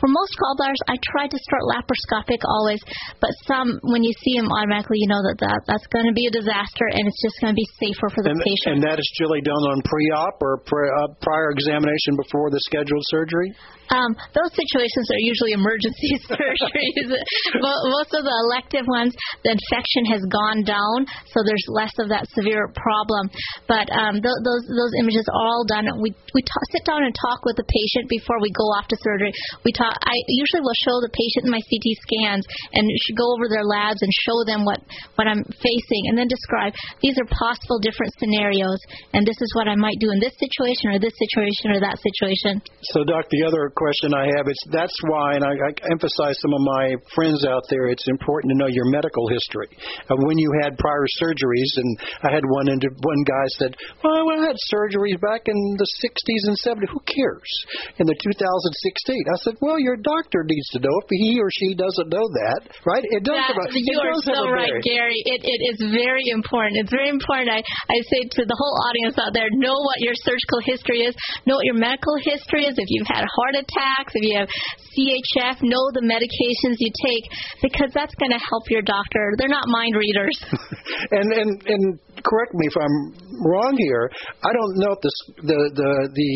For 0.00 0.08
most 0.08 0.32
gallbladders, 0.40 0.80
I 0.88 0.96
try 1.12 1.28
to 1.28 1.38
start 1.38 1.62
laparoscopic 1.68 2.40
always, 2.48 2.80
but 3.20 3.30
some, 3.44 3.78
when 3.84 4.02
you 4.02 4.12
see 4.24 4.40
them 4.40 4.48
automatically, 4.48 4.96
you 4.96 5.12
know 5.12 5.20
that, 5.28 5.36
that 5.44 5.60
that's 5.68 5.86
going 5.92 6.08
to 6.08 6.16
be 6.16 6.24
a 6.26 6.32
disaster 6.32 6.88
and 6.88 7.04
it's 7.04 7.20
just 7.20 7.36
going 7.44 7.52
to 7.52 7.58
be 7.58 7.68
safer 7.76 8.08
for 8.08 8.24
the 8.24 8.32
and, 8.32 8.40
patient. 8.40 8.80
And 8.80 8.82
that 8.88 8.96
is 8.96 9.08
generally 9.20 9.44
done 9.44 9.60
on 9.68 9.84
pre-op 9.84 10.40
or 10.40 10.64
pre, 10.64 10.88
uh, 10.88 11.12
prior 11.20 11.52
examination 11.52 12.16
before 12.16 12.48
the 12.48 12.60
scheduled 12.64 13.04
surgery? 13.12 13.52
Um, 13.90 14.14
those 14.38 14.54
situations 14.54 15.06
are 15.10 15.22
usually 15.26 15.50
emergency 15.50 16.14
surgeries. 16.30 17.10
Most 17.58 18.14
of 18.14 18.22
the 18.22 18.36
elective 18.46 18.86
ones, 18.86 19.10
the 19.42 19.50
infection 19.50 20.06
has 20.14 20.22
gone 20.30 20.62
down, 20.62 21.10
so 21.34 21.42
there's 21.42 21.66
less 21.66 21.90
of 21.98 22.06
that 22.14 22.30
severe 22.30 22.70
problem. 22.70 23.34
But 23.66 23.90
um, 23.90 24.22
th- 24.22 24.40
those 24.46 24.64
those 24.70 24.94
images 25.02 25.26
are 25.26 25.42
all 25.42 25.66
done. 25.66 25.90
We 25.98 26.14
we 26.14 26.42
t- 26.42 26.70
sit 26.70 26.86
down 26.86 27.02
and 27.02 27.10
talk 27.10 27.42
with 27.42 27.58
the 27.58 27.66
patient 27.66 28.06
before 28.06 28.38
we 28.38 28.54
go 28.54 28.70
off 28.78 28.86
to 28.94 28.96
surgery. 29.02 29.34
We 29.66 29.74
talk. 29.74 29.89
I 29.90 30.16
usually 30.28 30.62
will 30.62 30.78
show 30.86 30.96
the 31.02 31.10
patient 31.10 31.50
my 31.50 31.60
CT 31.60 31.86
scans 32.06 32.44
and 32.74 32.84
go 33.18 33.26
over 33.34 33.50
their 33.50 33.66
labs 33.66 34.00
and 34.02 34.10
show 34.26 34.38
them 34.46 34.64
what 34.64 34.80
what 35.18 35.26
I'm 35.26 35.42
facing, 35.44 36.02
and 36.08 36.16
then 36.16 36.30
describe 36.30 36.72
these 37.02 37.18
are 37.18 37.28
possible 37.28 37.82
different 37.82 38.14
scenarios, 38.16 38.78
and 39.12 39.26
this 39.26 39.36
is 39.40 39.50
what 39.58 39.68
I 39.68 39.74
might 39.74 39.98
do 39.98 40.10
in 40.14 40.20
this 40.22 40.34
situation 40.38 40.94
or 40.94 40.98
this 41.02 41.16
situation 41.18 41.74
or 41.74 41.78
that 41.82 41.98
situation. 41.98 42.62
So, 42.94 43.04
Doc, 43.04 43.26
the 43.30 43.44
other 43.44 43.72
question 43.74 44.14
I 44.14 44.30
have. 44.36 44.46
is 44.46 44.60
that's 44.70 44.96
why, 45.10 45.34
and 45.34 45.44
I, 45.44 45.52
I 45.52 45.70
emphasize 45.90 46.36
some 46.40 46.54
of 46.54 46.62
my 46.62 46.94
friends 47.14 47.42
out 47.44 47.64
there. 47.68 47.90
It's 47.90 48.06
important 48.08 48.52
to 48.52 48.56
know 48.58 48.70
your 48.70 48.86
medical 48.88 49.26
history 49.28 49.70
of 50.08 50.16
when 50.22 50.38
you 50.38 50.50
had 50.62 50.78
prior 50.78 51.06
surgeries. 51.18 51.72
And 51.76 51.90
I 52.22 52.30
had 52.30 52.44
one 52.46 52.68
and 52.68 52.80
one 53.02 53.22
guy 53.26 53.46
said, 53.58 53.72
"Well, 54.04 54.30
I 54.30 54.46
had 54.46 54.56
surgeries 54.70 55.18
back 55.20 55.48
in 55.48 55.58
the 55.76 55.88
60s 56.04 56.42
and 56.48 56.56
70s. 56.60 56.92
Who 56.92 57.00
cares?" 57.08 57.50
In 57.98 58.06
the 58.06 58.16
2016, 58.16 59.24
I 59.26 59.36
said, 59.42 59.54
"Well, 59.60 59.79
your 59.82 59.96
doctor 59.96 60.44
needs 60.44 60.68
to 60.76 60.78
know 60.80 60.94
if 61.02 61.08
he 61.10 61.40
or 61.40 61.50
she 61.50 61.74
doesn't 61.74 62.08
know 62.08 62.26
that, 62.44 62.60
right? 62.86 63.04
It 63.04 63.24
does. 63.24 63.36
That, 63.36 63.56
have 63.56 63.72
a, 63.72 63.80
you 63.80 63.98
are 64.00 64.16
so 64.22 64.48
right. 64.48 64.70
Gary. 64.84 65.20
It 65.24 65.40
it 65.42 65.60
is 65.74 65.78
very 65.90 66.24
important. 66.30 66.76
It's 66.78 66.92
very 66.92 67.08
important. 67.08 67.50
I 67.50 67.60
I 67.60 67.96
say 68.12 68.28
to 68.38 68.42
the 68.44 68.56
whole 68.56 68.76
audience 68.88 69.16
out 69.18 69.32
there, 69.32 69.48
know 69.50 69.76
what 69.84 70.00
your 70.00 70.14
surgical 70.14 70.60
history 70.64 71.02
is. 71.08 71.14
Know 71.46 71.56
what 71.56 71.66
your 71.66 71.78
medical 71.78 72.16
history 72.22 72.66
is. 72.68 72.76
If 72.76 72.88
you've 72.88 73.08
had 73.08 73.24
heart 73.24 73.54
attacks, 73.56 74.12
if 74.14 74.22
you 74.22 74.34
have 74.38 74.50
CHF, 74.94 75.62
know 75.62 75.84
the 75.94 76.04
medications 76.04 76.76
you 76.78 76.90
take 76.90 77.24
because 77.62 77.90
that's 77.94 78.14
going 78.16 78.32
to 78.32 78.42
help 78.42 78.68
your 78.68 78.82
doctor. 78.82 79.34
They're 79.38 79.52
not 79.52 79.68
mind 79.68 79.96
readers. 79.96 80.36
and 81.10 81.28
and 81.32 81.50
and 81.66 81.82
correct 82.24 82.52
me 82.54 82.66
if 82.66 82.76
I'm 82.76 82.96
wrong 83.44 83.74
here. 83.78 84.10
I 84.44 84.52
don't 84.52 84.74
know 84.76 84.92
if 84.92 85.00
the 85.00 85.12
the 85.42 85.58
the 85.74 85.92
the 86.12 86.30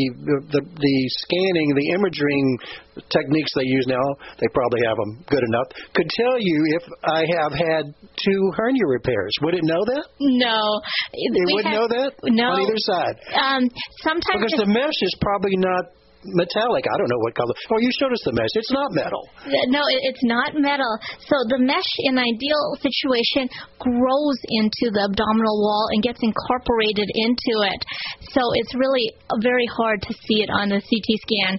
the, 0.52 0.60
the 0.62 0.96
scanning, 1.24 1.68
the 1.74 1.86
imaging 1.98 2.46
techniques 3.10 3.50
they 3.54 3.66
use 3.66 3.86
now, 3.86 4.04
they 4.38 4.46
probably 4.54 4.80
have 4.86 4.96
them 4.96 5.24
good 5.28 5.42
enough, 5.42 5.68
could 5.94 6.08
tell 6.10 6.36
you 6.38 6.58
if 6.78 6.84
I 7.04 7.22
have 7.38 7.52
had 7.52 7.94
two 8.16 8.40
hernia 8.56 8.86
repairs. 8.86 9.32
Would 9.42 9.54
it 9.54 9.64
know 9.64 9.82
that? 9.84 10.04
No. 10.20 10.60
It 11.12 11.54
would 11.54 11.64
have, 11.64 11.74
know 11.74 11.88
that 11.88 12.12
no. 12.24 12.44
on 12.44 12.62
either 12.62 12.78
side. 12.78 13.16
Um, 13.34 13.62
sometimes 14.02 14.40
because 14.40 14.58
the 14.58 14.70
mesh 14.70 15.00
is 15.02 15.14
probably 15.20 15.56
not 15.56 15.84
metallic. 16.24 16.84
I 16.88 16.96
don't 16.96 17.10
know 17.10 17.20
what 17.20 17.34
color. 17.34 17.54
Oh, 17.70 17.80
you 17.80 17.90
showed 17.92 18.12
us 18.12 18.22
the 18.24 18.32
mesh. 18.32 18.52
It's 18.54 18.72
not 18.72 18.92
metal. 18.92 19.22
No, 19.68 19.82
it's 20.08 20.24
not 20.24 20.56
metal. 20.56 20.92
So 21.28 21.36
the 21.52 21.60
mesh 21.60 21.92
in 22.08 22.16
an 22.16 22.24
ideal 22.24 22.62
situation 22.80 23.50
grows 23.76 24.38
into 24.48 24.88
the 24.94 25.10
abdominal 25.10 25.56
wall 25.60 25.90
and 25.92 26.00
gets 26.00 26.20
incorporated 26.22 27.08
into 27.12 27.54
it. 27.68 27.80
So 28.32 28.40
it's 28.56 28.72
really 28.74 29.12
very 29.42 29.66
hard 29.66 30.00
to 30.08 30.12
see 30.24 30.40
it 30.40 30.50
on 30.50 30.72
the 30.72 30.80
CT 30.80 31.08
scan. 31.26 31.52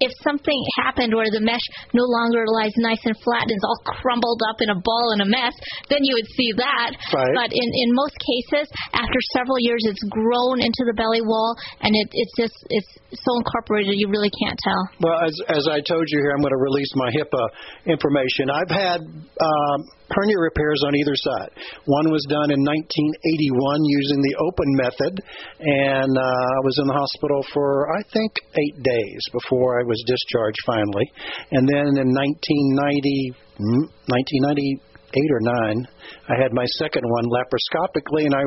If 0.00 0.12
something 0.22 0.60
happened 0.80 1.12
where 1.12 1.30
the 1.30 1.42
mesh 1.42 1.64
no 1.92 2.04
longer 2.04 2.44
lies 2.48 2.72
nice 2.78 3.02
and 3.04 3.16
flat 3.20 3.48
and 3.48 3.56
is 3.56 3.66
all 3.66 3.80
crumbled 4.00 4.40
up 4.48 4.62
in 4.62 4.70
a 4.70 4.78
ball 4.78 5.12
and 5.12 5.22
a 5.22 5.28
mess, 5.28 5.54
then 5.88 6.00
you 6.02 6.14
would 6.16 6.30
see 6.32 6.50
that. 6.56 6.90
Right. 7.12 7.34
But 7.34 7.50
in, 7.52 7.68
in 7.68 7.88
most 7.92 8.16
cases, 8.16 8.68
after 8.94 9.20
several 9.36 9.58
years, 9.60 9.82
it's 9.84 10.04
grown 10.08 10.60
into 10.62 10.82
the 10.86 10.96
belly 10.96 11.20
wall 11.22 11.56
and 11.80 11.92
it, 11.94 12.08
it's 12.12 12.34
just 12.36 12.56
it's 12.70 12.92
so 13.12 13.36
incorporated 13.38 13.94
you 13.96 14.05
really 14.08 14.30
can't 14.42 14.58
tell. 14.62 14.82
Well, 15.00 15.18
as 15.26 15.34
as 15.48 15.64
I 15.68 15.80
told 15.80 16.06
you 16.08 16.18
here, 16.20 16.32
I'm 16.32 16.40
going 16.40 16.54
to 16.54 16.62
release 16.62 16.90
my 16.94 17.10
HIPAA 17.10 17.44
information. 17.86 18.50
I've 18.50 18.70
had 18.70 19.00
um, 19.02 19.78
hernia 20.10 20.38
repairs 20.38 20.82
on 20.86 20.94
either 20.94 21.16
side. 21.16 21.50
One 21.86 22.10
was 22.10 22.24
done 22.30 22.50
in 22.50 22.60
1981 22.62 23.84
using 23.84 24.20
the 24.22 24.34
open 24.42 24.68
method, 24.78 25.14
and 25.60 26.12
uh, 26.16 26.22
I 26.22 26.60
was 26.62 26.76
in 26.80 26.86
the 26.86 26.96
hospital 26.96 27.40
for 27.52 27.90
I 27.90 28.02
think 28.12 28.32
eight 28.54 28.78
days 28.82 29.22
before 29.32 29.80
I 29.80 29.84
was 29.84 29.98
discharged 30.06 30.62
finally. 30.66 31.06
And 31.52 31.68
then 31.68 31.98
in 31.98 32.08
1990, 32.14 33.34
1990 33.58 34.85
eight 35.14 35.30
or 35.30 35.42
nine. 35.42 35.86
I 36.28 36.34
had 36.40 36.52
my 36.52 36.64
second 36.78 37.02
one 37.06 37.26
laparoscopically, 37.30 38.26
and 38.26 38.34
I 38.34 38.44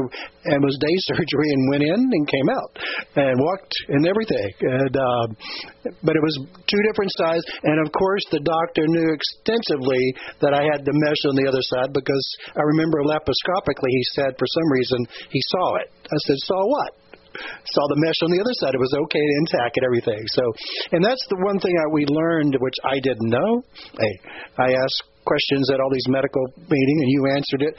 and 0.52 0.64
was 0.64 0.78
day 0.80 0.96
surgery 1.16 1.50
and 1.52 1.70
went 1.72 1.84
in 1.84 2.00
and 2.00 2.24
came 2.28 2.50
out 2.50 2.72
and 3.16 3.36
walked 3.40 3.74
and 3.90 4.04
everything. 4.08 4.52
And 4.62 4.96
uh, 4.96 5.26
but 6.04 6.16
it 6.16 6.24
was 6.24 6.36
two 6.68 6.82
different 6.92 7.12
sides, 7.16 7.44
and 7.64 7.80
of 7.86 7.92
course 7.92 8.24
the 8.32 8.44
doctor 8.44 8.84
knew 8.88 9.10
extensively 9.14 10.04
that 10.42 10.54
I 10.54 10.64
had 10.64 10.84
the 10.84 10.96
mesh 10.96 11.24
on 11.28 11.36
the 11.36 11.48
other 11.48 11.64
side 11.64 11.94
because 11.94 12.26
I 12.56 12.64
remember 12.64 13.04
laparoscopically 13.04 13.92
he 13.92 14.04
said 14.16 14.36
for 14.38 14.48
some 14.48 14.70
reason 14.72 15.00
he 15.32 15.42
saw 15.56 15.76
it. 15.84 15.90
I 16.06 16.18
said 16.28 16.38
saw 16.46 16.62
what? 16.68 17.00
saw 17.38 17.84
the 17.88 18.00
mesh 18.02 18.20
on 18.24 18.32
the 18.32 18.42
other 18.42 18.56
side. 18.60 18.74
It 18.74 18.82
was 18.82 18.94
okay 19.06 19.22
and 19.22 19.48
intact 19.48 19.78
and 19.78 19.86
everything. 19.86 20.22
So, 20.34 20.44
and 20.92 21.02
that's 21.04 21.24
the 21.30 21.40
one 21.46 21.60
thing 21.60 21.76
that 21.76 21.92
we 21.94 22.06
learned, 22.10 22.58
which 22.60 22.80
I 22.84 23.00
didn't 23.00 23.30
know. 23.30 23.64
Hey, 23.96 24.16
I 24.58 24.74
asked 24.74 25.04
questions 25.30 25.70
at 25.70 25.78
all 25.78 25.94
these 25.94 26.10
medical 26.10 26.42
meetings, 26.58 27.02
and 27.06 27.12
you 27.14 27.22
answered 27.30 27.62
it. 27.70 27.74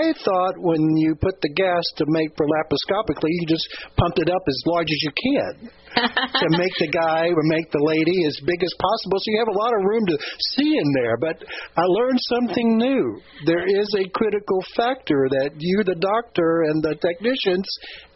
I 0.00 0.16
thought 0.24 0.56
when 0.56 0.80
you 0.96 1.12
put 1.20 1.36
the 1.44 1.52
gas 1.52 1.84
to 2.00 2.04
make 2.08 2.32
for 2.32 2.48
laparoscopically, 2.48 3.28
you 3.28 3.44
just 3.44 3.68
pumped 4.00 4.18
it 4.18 4.32
up 4.32 4.40
as 4.48 4.58
large 4.64 4.88
as 4.88 5.00
you 5.04 5.12
can 5.12 5.70
to 5.94 6.48
make 6.58 6.74
the 6.80 6.90
guy 6.90 7.30
or 7.30 7.42
make 7.50 7.70
the 7.70 7.82
lady 7.82 8.26
as 8.26 8.36
big 8.44 8.60
as 8.62 8.74
possible, 8.78 9.18
so 9.18 9.26
you 9.30 9.38
have 9.40 9.54
a 9.54 9.58
lot 9.58 9.72
of 9.74 9.80
room 9.84 10.04
to 10.10 10.16
see 10.54 10.70
in 10.76 10.88
there. 10.94 11.16
But 11.16 11.42
I 11.76 11.84
learned 11.86 12.20
something 12.34 12.78
new. 12.78 13.20
There 13.46 13.66
is 13.66 13.88
a 13.98 14.08
critical 14.10 14.60
factor 14.76 15.28
that 15.40 15.56
you, 15.58 15.84
the 15.84 15.98
doctor, 15.98 16.68
and 16.70 16.82
the 16.82 16.94
technicians, 16.98 17.66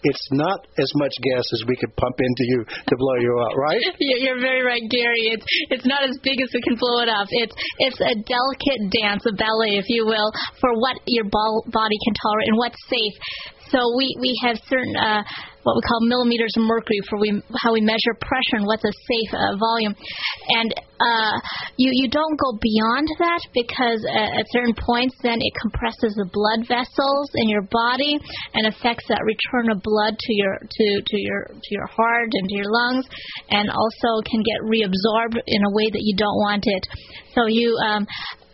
it's 0.03 0.29
not 0.31 0.67
as 0.79 0.91
much 0.95 1.13
gas 1.23 1.43
as 1.55 1.63
we 1.67 1.75
could 1.75 1.95
pump 1.97 2.17
into 2.19 2.45
you 2.55 2.65
to 2.65 2.95
blow 2.97 3.17
you 3.19 3.35
out, 3.43 3.57
right? 3.59 3.83
You're 3.99 4.41
very 4.41 4.63
right, 4.63 4.83
Gary. 4.91 5.35
It's 5.35 5.47
it's 5.71 5.87
not 5.87 6.05
as 6.05 6.17
big 6.23 6.41
as 6.41 6.51
we 6.55 6.63
can 6.63 6.77
blow 6.79 7.03
it 7.03 7.09
up. 7.09 7.27
It's 7.31 7.55
it's 7.79 8.01
a 8.01 8.15
delicate 8.15 8.83
dance, 8.95 9.27
a 9.27 9.35
ballet, 9.35 9.79
if 9.79 9.87
you 9.89 10.07
will, 10.07 10.31
for 10.61 10.71
what 10.79 11.03
your 11.07 11.25
body 11.25 11.99
can 12.05 12.15
tolerate 12.15 12.49
and 12.49 12.59
what's 12.59 12.79
safe. 12.87 13.15
So 13.71 13.79
we 13.97 14.17
we 14.21 14.39
have 14.45 14.57
certain 14.69 14.97
uh, 14.97 15.23
what 15.69 15.77
we 15.77 15.85
call 15.85 16.01
millimeters 16.09 16.49
of 16.57 16.65
mercury 16.65 16.97
for 17.13 17.21
we 17.21 17.29
how 17.61 17.77
we 17.77 17.85
measure 17.85 18.17
pressure 18.17 18.57
and 18.57 18.65
what's 18.65 18.85
a 18.89 18.95
safe 19.05 19.33
uh, 19.37 19.53
volume, 19.61 19.93
and 20.49 20.73
uh, 20.97 21.37
you 21.77 21.93
you 21.93 22.09
don't 22.09 22.41
go 22.41 22.57
beyond 22.57 23.05
that 23.21 23.45
because 23.53 24.01
at, 24.09 24.49
certain 24.49 24.73
points 24.73 25.13
then 25.21 25.37
it 25.37 25.53
compresses 25.61 26.17
the 26.17 26.25
blood 26.33 26.65
vessels 26.65 27.29
in 27.37 27.53
your 27.53 27.69
body 27.69 28.17
and 28.57 28.65
affects 28.65 29.05
that 29.13 29.21
return 29.29 29.69
of 29.69 29.77
blood 29.85 30.17
to 30.17 30.33
your 30.33 30.57
to 30.57 30.87
to 31.05 31.17
your 31.21 31.53
to 31.53 31.71
your 31.77 31.87
heart 31.93 32.33
and 32.33 32.49
to 32.49 32.57
your 32.57 32.73
lungs, 32.73 33.05
and 33.53 33.69
also 33.69 34.25
can 34.25 34.41
get 34.41 34.65
reabsorbed 34.65 35.37
in 35.45 35.61
a 35.69 35.73
way 35.77 35.93
that 35.93 36.01
you 36.01 36.17
don't 36.17 36.41
want 36.41 36.65
it. 36.65 36.89
So 37.37 37.45
you 37.45 37.77
um, 37.85 38.07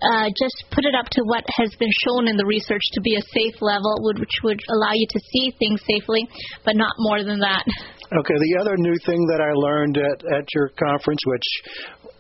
uh, 0.05 0.29
just 0.37 0.65
put 0.71 0.85
it 0.85 0.95
up 0.95 1.09
to 1.11 1.23
what 1.25 1.45
has 1.57 1.73
been 1.79 1.93
shown 2.05 2.29
in 2.29 2.37
the 2.37 2.45
research 2.45 2.83
to 2.93 3.01
be 3.01 3.17
a 3.17 3.25
safe 3.33 3.61
level, 3.61 3.97
which 4.21 4.37
would 4.45 4.61
allow 4.69 4.93
you 4.93 5.07
to 5.09 5.21
see 5.33 5.53
things 5.59 5.81
safely, 5.89 6.29
but 6.65 6.77
not 6.77 6.93
more 6.99 7.25
than 7.25 7.41
that. 7.41 7.65
Okay, 8.13 8.37
the 8.37 8.61
other 8.61 8.77
new 8.77 8.97
thing 9.07 9.27
that 9.33 9.41
I 9.41 9.53
learned 9.57 9.97
at, 9.97 10.21
at 10.33 10.47
your 10.55 10.71
conference, 10.79 11.21
which 11.27 11.49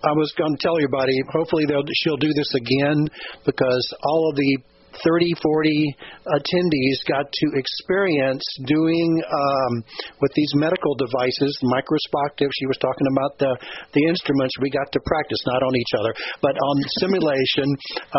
I 0.04 0.12
was 0.12 0.32
going 0.36 0.56
to 0.56 0.60
tell 0.60 0.76
everybody. 0.76 1.16
Hopefully, 1.32 1.64
they'll 1.66 1.84
she'll 2.02 2.20
do 2.20 2.32
this 2.32 2.52
again 2.54 3.08
because 3.44 3.84
all 4.02 4.30
of 4.30 4.36
the 4.36 4.58
30, 5.02 5.34
40 5.42 5.96
attendees 6.38 6.98
got 7.08 7.26
to 7.26 7.46
experience 7.58 8.44
doing 8.66 9.10
um, 9.24 9.72
with 10.20 10.32
these 10.34 10.52
medical 10.54 10.94
devices, 10.94 11.52
microscopic. 11.62 12.50
She 12.54 12.66
was 12.66 12.78
talking 12.78 13.08
about 13.10 13.38
the 13.38 13.52
the 13.92 14.04
instruments. 14.06 14.54
We 14.60 14.70
got 14.70 14.90
to 14.92 15.00
practice 15.04 15.40
not 15.46 15.62
on 15.62 15.74
each 15.76 15.92
other, 15.98 16.12
but 16.40 16.54
on 16.54 16.76
simulation 17.00 17.68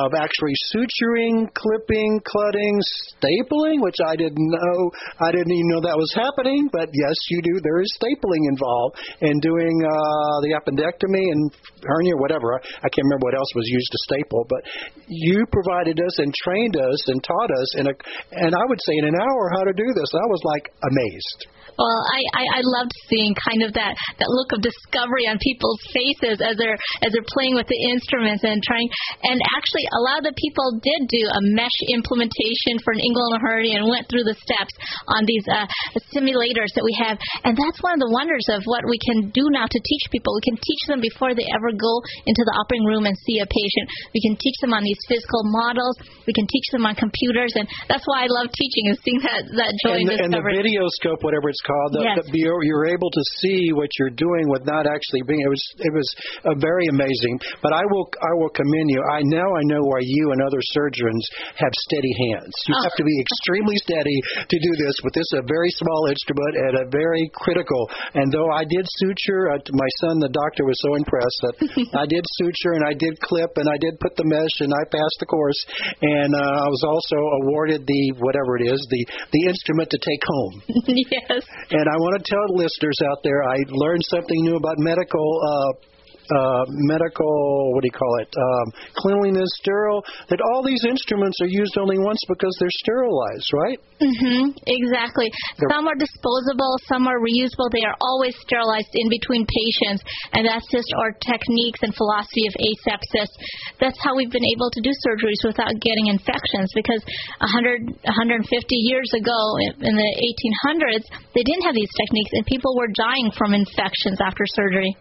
of 0.03 0.13
actually 0.17 0.55
suturing, 0.73 1.47
clipping, 1.53 2.19
cutting, 2.25 2.75
stapling, 3.13 3.81
which 3.81 3.99
I 4.05 4.15
didn't 4.15 4.39
know. 4.39 4.77
I 5.19 5.31
didn't 5.31 5.51
even 5.51 5.69
know 5.71 5.81
that 5.85 5.97
was 5.97 6.11
happening. 6.15 6.69
But 6.71 6.89
yes, 6.91 7.15
you 7.29 7.41
do. 7.41 7.53
There 7.63 7.81
is 7.81 7.89
stapling 8.01 8.43
involved 8.49 8.99
in 9.21 9.39
doing 9.39 9.75
uh, 9.85 10.35
the 10.43 10.57
appendectomy 10.57 11.25
and 11.31 11.51
hernia, 11.83 12.17
whatever. 12.17 12.57
I 12.57 12.87
can't 12.89 13.05
remember 13.05 13.31
what 13.31 13.37
else 13.37 13.51
was 13.55 13.67
used 13.67 13.91
to 13.91 13.99
staple, 14.09 14.45
but 14.49 14.61
you 15.07 15.45
provided 15.51 15.99
us 16.01 16.19
and 16.19 16.33
trained 16.33 16.64
trained 16.65 16.91
us 16.91 17.07
and 17.07 17.23
taught 17.23 17.51
us 17.51 17.79
in 17.79 17.87
a, 17.87 17.93
and 18.31 18.55
I 18.55 18.65
would 18.67 18.79
say 18.81 18.93
in 18.97 19.05
an 19.05 19.15
hour 19.15 19.49
how 19.53 19.63
to 19.63 19.73
do 19.73 19.85
this. 19.95 20.09
I 20.13 20.27
was 20.27 20.41
like 20.43 20.71
amazed. 20.83 21.47
Well, 21.73 21.99
I, 22.13 22.21
I 22.37 22.43
I 22.59 22.61
loved 22.63 22.93
seeing 23.09 23.33
kind 23.35 23.65
of 23.65 23.73
that 23.73 23.97
that 23.97 24.29
look 24.29 24.53
of 24.53 24.61
discovery 24.61 25.27
on 25.27 25.41
people's 25.41 25.81
faces 25.91 26.39
as 26.39 26.55
they're 26.55 26.77
as 27.03 27.09
they're 27.11 27.31
playing 27.35 27.57
with 27.57 27.67
the 27.67 27.79
instruments 27.91 28.45
and 28.45 28.61
trying. 28.61 28.87
And 29.25 29.41
actually, 29.57 29.83
a 29.89 30.01
lot 30.05 30.21
of 30.21 30.25
the 30.29 30.37
people 30.37 30.79
did 30.79 31.01
do 31.09 31.23
a 31.27 31.41
mesh 31.57 31.79
implementation 31.91 32.79
for 32.85 32.93
an 32.93 33.01
inguinal 33.01 33.41
hernia 33.41 33.81
and 33.81 33.89
went 33.89 34.07
through 34.07 34.23
the 34.23 34.37
steps 34.37 34.73
on 35.09 35.25
these 35.25 35.45
uh, 35.49 35.65
simulators 36.13 36.71
that 36.77 36.85
we 36.85 36.93
have. 37.01 37.17
And 37.43 37.57
that's 37.57 37.81
one 37.81 37.97
of 37.97 38.01
the 38.01 38.11
wonders 38.13 38.45
of 38.53 38.63
what 38.69 38.85
we 38.87 38.99
can 39.01 39.31
do 39.33 39.49
now 39.51 39.65
to 39.65 39.79
teach 39.79 40.05
people. 40.13 40.37
We 40.37 40.45
can 40.53 40.59
teach 40.61 40.83
them 40.87 41.01
before 41.01 41.33
they 41.33 41.47
ever 41.49 41.73
go 41.73 41.93
into 42.27 42.43
the 42.45 42.55
operating 42.55 42.87
room 42.87 43.05
and 43.09 43.15
see 43.25 43.41
a 43.41 43.47
patient. 43.47 43.85
We 44.13 44.21
can 44.21 44.35
teach 44.37 44.57
them 44.61 44.71
on 44.71 44.83
these 44.83 44.99
physical 45.09 45.43
models. 45.51 45.97
We 46.27 46.33
can 46.33 46.47
teach 46.47 46.67
them 46.71 46.85
on 46.85 46.95
computers, 46.95 47.51
and 47.55 47.67
that's 47.87 48.05
why 48.05 48.25
I 48.25 48.27
love 48.29 48.51
teaching 48.53 48.91
is 48.91 48.97
seeing 49.03 49.21
that 49.23 49.43
that 49.59 49.71
joy 49.83 50.03
and 50.03 50.07
the, 50.07 50.17
and 50.23 50.33
the 50.33 50.43
video 50.45 50.83
scope, 50.99 51.21
whatever 51.23 51.51
it's 51.55 51.63
called. 51.63 51.91
The, 51.95 52.03
yes. 52.03 52.19
the, 52.19 52.35
you're, 52.35 52.59
you're 52.67 52.91
able 52.91 53.07
to 53.07 53.23
see 53.39 53.71
what 53.71 53.87
you're 53.95 54.11
doing 54.11 54.51
with 54.51 54.67
not 54.67 54.83
actually 54.83 55.23
being. 55.23 55.39
It 55.39 55.53
was 55.55 55.63
it 55.79 55.93
was 55.95 56.07
uh, 56.43 56.55
very 56.59 56.83
amazing. 56.91 57.39
But 57.63 57.71
I 57.71 57.87
will 57.87 58.11
I 58.19 58.33
will 58.43 58.51
commend 58.51 58.91
you. 58.91 58.99
I 58.99 59.23
now 59.23 59.47
I 59.47 59.63
know 59.71 59.79
why 59.87 60.03
you 60.03 60.35
and 60.35 60.43
other 60.43 60.59
surgeons 60.75 61.23
have 61.55 61.71
steady 61.87 62.11
hands. 62.27 62.51
You 62.67 62.75
oh. 62.75 62.83
have 62.83 62.95
to 62.99 63.05
be 63.07 63.15
extremely 63.23 63.79
steady 63.79 64.17
to 64.51 64.57
do 64.59 64.71
this. 64.83 64.95
But 64.99 65.15
this 65.15 65.23
is 65.31 65.39
a 65.39 65.47
very 65.47 65.71
small 65.79 66.11
instrument 66.11 66.53
and 66.59 66.73
a 66.83 66.85
very 66.91 67.31
critical. 67.31 67.87
And 68.19 68.27
though 68.35 68.51
I 68.51 68.67
did 68.67 68.83
suture, 68.99 69.55
uh, 69.55 69.63
my 69.71 69.91
son, 70.03 70.19
the 70.19 70.33
doctor, 70.35 70.67
was 70.67 70.75
so 70.83 70.91
impressed 70.99 71.39
that 71.47 71.55
I 72.03 72.05
did 72.11 72.23
suture 72.43 72.75
and 72.75 72.83
I 72.83 72.91
did 72.99 73.15
clip 73.23 73.55
and 73.55 73.71
I 73.71 73.79
did 73.79 73.95
put 74.03 74.19
the 74.19 74.27
mesh 74.27 74.59
and 74.59 74.75
I 74.75 74.83
passed 74.91 75.19
the 75.23 75.29
course. 75.31 75.61
And 76.03 76.35
uh, 76.35 76.67
I 76.67 76.67
was 76.67 76.83
also 76.83 77.17
awarded 77.45 77.87
the 77.87 78.03
whatever 78.19 78.59
it 78.59 78.67
is 78.67 78.81
the 78.91 79.01
the 79.31 79.43
instrument 79.47 79.87
to 79.95 79.99
take 80.03 80.23
home. 80.25 80.55
yes. 81.15 81.44
And 81.71 81.89
I 81.89 81.95
want 81.97 82.23
to 82.23 82.23
tell 82.29 82.55
listeners 82.55 82.97
out 83.09 83.19
there, 83.23 83.43
I 83.43 83.57
learned 83.69 84.01
something 84.09 84.41
new 84.43 84.55
about 84.55 84.77
medical 84.77 85.25
uh, 85.41 85.94
uh, 86.31 86.63
medical, 86.89 87.73
what 87.73 87.81
do 87.81 87.87
you 87.87 87.97
call 87.97 88.13
it, 88.21 88.31
um, 88.33 88.67
cleanliness, 88.97 89.49
sterile, 89.61 90.03
that 90.29 90.41
all 90.41 90.63
these 90.63 90.83
instruments 90.85 91.37
are 91.41 91.51
used 91.51 91.77
only 91.77 91.97
once 91.99 92.19
because 92.27 92.55
they're 92.59 92.77
sterilized, 92.81 93.49
right? 93.53 93.79
Mm-hmm, 94.01 94.59
exactly. 94.67 95.31
They're 95.55 95.71
some 95.71 95.87
are 95.87 95.95
disposable, 95.95 96.75
some 96.91 97.07
are 97.07 97.15
reusable. 97.15 97.71
They 97.71 97.87
are 97.87 97.95
always 98.01 98.35
sterilized 98.43 98.91
in 98.91 99.07
between 99.07 99.47
patients, 99.47 100.03
and 100.35 100.43
that's 100.43 100.67
just 100.67 100.91
our 100.99 101.15
techniques 101.23 101.79
and 101.79 101.95
philosophy 101.95 102.43
of 102.51 102.53
asepsis. 102.59 103.31
That's 103.79 103.95
how 104.03 104.15
we've 104.19 104.31
been 104.31 104.49
able 104.51 104.67
to 104.67 104.81
do 104.83 104.91
surgeries 105.07 105.39
without 105.47 105.71
getting 105.79 106.11
infections 106.11 106.75
because 106.75 107.03
100, 107.39 107.87
150 108.03 108.75
years 108.75 109.09
ago 109.15 109.39
in 109.79 109.95
the 109.95 110.11
1800s, 110.11 111.05
they 111.31 111.43
didn't 111.47 111.63
have 111.63 111.75
these 111.75 111.91
techniques, 111.95 112.31
and 112.33 112.45
people 112.45 112.75
were 112.75 112.91
dying 112.91 113.31
from 113.37 113.53
infections 113.55 114.19
after 114.19 114.43
surgery. 114.59 114.91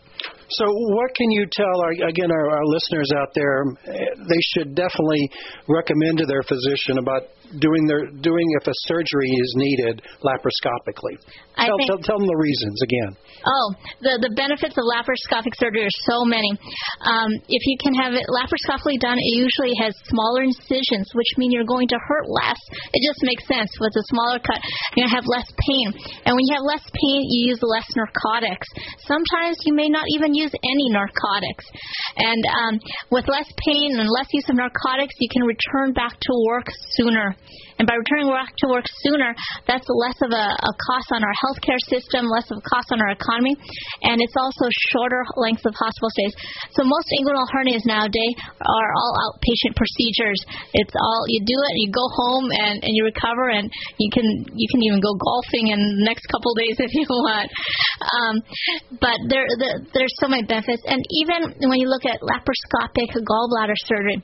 So, 0.58 0.66
what 0.70 1.14
can 1.14 1.30
you 1.30 1.46
tell 1.50 1.80
our, 1.82 2.08
again 2.08 2.30
our, 2.30 2.50
our 2.50 2.66
listeners 2.66 3.10
out 3.16 3.28
there? 3.34 3.64
Eh, 3.86 4.04
they 4.28 4.40
should 4.54 4.74
definitely 4.74 5.30
recommend 5.68 6.18
to 6.18 6.26
their 6.26 6.42
physician 6.42 6.98
about 6.98 7.22
doing 7.58 7.86
their 7.86 8.10
doing 8.10 8.46
if 8.60 8.66
a 8.66 8.76
surgery 8.88 9.30
is 9.30 9.50
needed 9.56 10.02
laparoscopically. 10.22 11.20
Tell, 11.54 11.78
tell, 11.86 11.98
tell 12.02 12.18
them 12.18 12.26
the 12.26 12.40
reasons 12.40 12.78
again. 12.82 13.12
Oh, 13.46 13.66
the 14.00 14.18
the 14.24 14.32
benefits 14.34 14.74
of 14.74 14.84
laparoscopic 14.84 15.54
surgery 15.54 15.84
are 15.86 15.98
so 16.08 16.24
many. 16.24 16.50
Um, 17.04 17.30
if 17.46 17.62
you 17.68 17.76
can 17.78 17.94
have 17.94 18.12
it 18.14 18.26
laparoscopically 18.26 18.98
done, 18.98 19.18
it 19.20 19.30
usually 19.36 19.76
has 19.78 19.94
smaller 20.10 20.42
incisions, 20.42 21.12
which 21.14 21.30
mean 21.38 21.52
you're 21.52 21.68
going 21.68 21.88
to 21.88 21.98
hurt 22.00 22.26
less. 22.26 22.58
It 22.92 23.00
just 23.04 23.20
makes 23.22 23.46
sense 23.46 23.70
with 23.78 23.92
a 23.94 24.04
smaller 24.10 24.40
cut. 24.40 24.58
You're 24.96 25.06
gonna 25.06 25.14
have 25.14 25.28
less 25.28 25.46
pain, 25.60 25.86
and 26.26 26.32
when 26.34 26.44
you 26.48 26.54
have 26.58 26.66
less 26.66 26.84
pain, 26.90 27.20
you 27.30 27.54
use 27.54 27.60
less 27.62 27.86
narcotics. 27.94 28.66
Sometimes 29.06 29.60
you 29.68 29.74
may 29.74 29.88
not 29.88 30.04
even 30.16 30.34
use 30.34 30.50
any 30.50 30.88
narcotics, 30.90 31.66
and 32.16 32.42
um, 32.50 32.74
with 33.10 33.28
less 33.28 33.48
pain 33.62 33.94
and 33.98 34.08
less 34.08 34.28
use 34.32 34.48
of 34.48 34.56
narcotics, 34.56 35.14
you 35.20 35.28
can 35.30 35.44
return 35.44 35.92
back 35.92 36.18
to 36.18 36.32
work 36.48 36.66
sooner. 36.96 37.33
And 37.78 37.90
by 37.90 37.98
returning 37.98 38.30
back 38.30 38.54
to 38.62 38.66
work 38.70 38.86
sooner, 39.02 39.34
that's 39.66 39.86
less 39.90 40.18
of 40.22 40.30
a, 40.30 40.46
a 40.54 40.72
cost 40.86 41.08
on 41.10 41.26
our 41.26 41.36
healthcare 41.42 41.80
system, 41.90 42.30
less 42.30 42.46
of 42.50 42.62
a 42.62 42.66
cost 42.66 42.94
on 42.94 43.02
our 43.02 43.10
economy, 43.10 43.56
and 44.06 44.22
it's 44.22 44.36
also 44.38 44.70
shorter 44.94 45.26
lengths 45.36 45.66
of 45.66 45.74
hospital 45.74 46.10
stays. 46.14 46.34
So 46.78 46.86
most 46.86 47.08
inguinal 47.18 47.50
hernias 47.50 47.82
nowadays 47.82 48.34
are 48.62 48.90
all 48.94 49.12
outpatient 49.26 49.74
procedures. 49.74 50.38
It's 50.72 50.94
all 50.94 51.22
you 51.26 51.42
do 51.42 51.58
it, 51.58 51.72
you 51.82 51.90
go 51.90 52.06
home 52.14 52.46
and, 52.54 52.78
and 52.78 52.92
you 52.94 53.04
recover, 53.04 53.50
and 53.50 53.66
you 53.98 54.10
can 54.12 54.26
you 54.54 54.68
can 54.70 54.80
even 54.86 55.00
go 55.02 55.14
golfing 55.18 55.74
in 55.74 55.78
the 55.78 56.04
next 56.06 56.26
couple 56.30 56.54
of 56.54 56.58
days 56.62 56.76
if 56.86 56.94
you 56.94 57.06
want. 57.10 57.50
Um, 58.00 58.34
but 59.02 59.18
there, 59.26 59.50
there 59.58 59.82
there's 59.92 60.14
so 60.22 60.28
many 60.28 60.46
benefits, 60.46 60.82
and 60.86 61.02
even 61.26 61.58
when 61.68 61.82
you 61.82 61.90
look 61.90 62.06
at 62.06 62.22
laparoscopic 62.22 63.18
gallbladder 63.18 63.74
surgery 63.82 64.22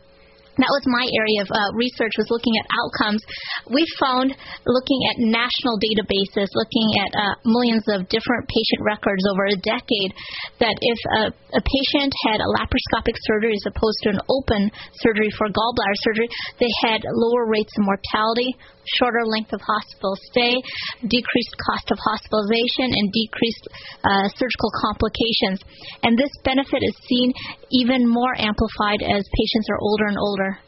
that 0.59 0.73
was 0.75 0.85
my 0.91 1.07
area 1.15 1.47
of 1.47 1.51
uh, 1.53 1.71
research 1.79 2.15
was 2.19 2.27
looking 2.31 2.55
at 2.59 2.67
outcomes. 2.83 3.23
We 3.71 3.87
found 4.03 4.35
looking 4.67 5.01
at 5.13 5.23
national 5.23 5.79
databases, 5.79 6.51
looking 6.59 6.89
at 7.07 7.11
uh, 7.15 7.35
millions 7.47 7.87
of 7.87 8.11
different 8.11 8.51
patient 8.51 8.81
records 8.83 9.23
over 9.31 9.47
a 9.47 9.59
decade, 9.63 10.11
that 10.59 10.75
if 10.83 10.99
a, 11.15 11.23
a 11.55 11.63
patient 11.63 12.11
had 12.27 12.43
a 12.43 12.49
laparoscopic 12.59 13.15
surgery 13.31 13.55
as 13.55 13.67
opposed 13.71 13.99
to 14.05 14.09
an 14.17 14.21
open 14.27 14.71
surgery 15.01 15.31
for 15.39 15.47
gallbladder 15.49 15.99
surgery, 16.03 16.29
they 16.59 16.73
had 16.83 17.07
lower 17.07 17.47
rates 17.47 17.73
of 17.79 17.87
mortality, 17.87 18.55
shorter 18.99 19.25
length 19.27 19.53
of 19.53 19.61
hospital 19.61 20.17
stay, 20.31 20.55
decreased 21.03 21.55
cost 21.67 21.91
of 21.91 21.99
hospitalization, 22.01 22.89
and 22.91 23.13
decreased 23.13 23.67
uh, 24.05 24.29
surgical 24.37 24.71
complications. 24.81 25.61
And 26.03 26.19
this 26.19 26.31
benefit 26.45 26.83
is 26.83 26.97
seen 27.09 27.33
even 27.71 28.09
more 28.09 28.35
amplified 28.39 29.03
as 29.03 29.23
patients 29.23 29.69
are 29.71 29.81
older 29.81 30.07
and 30.07 30.19
older. 30.19 30.59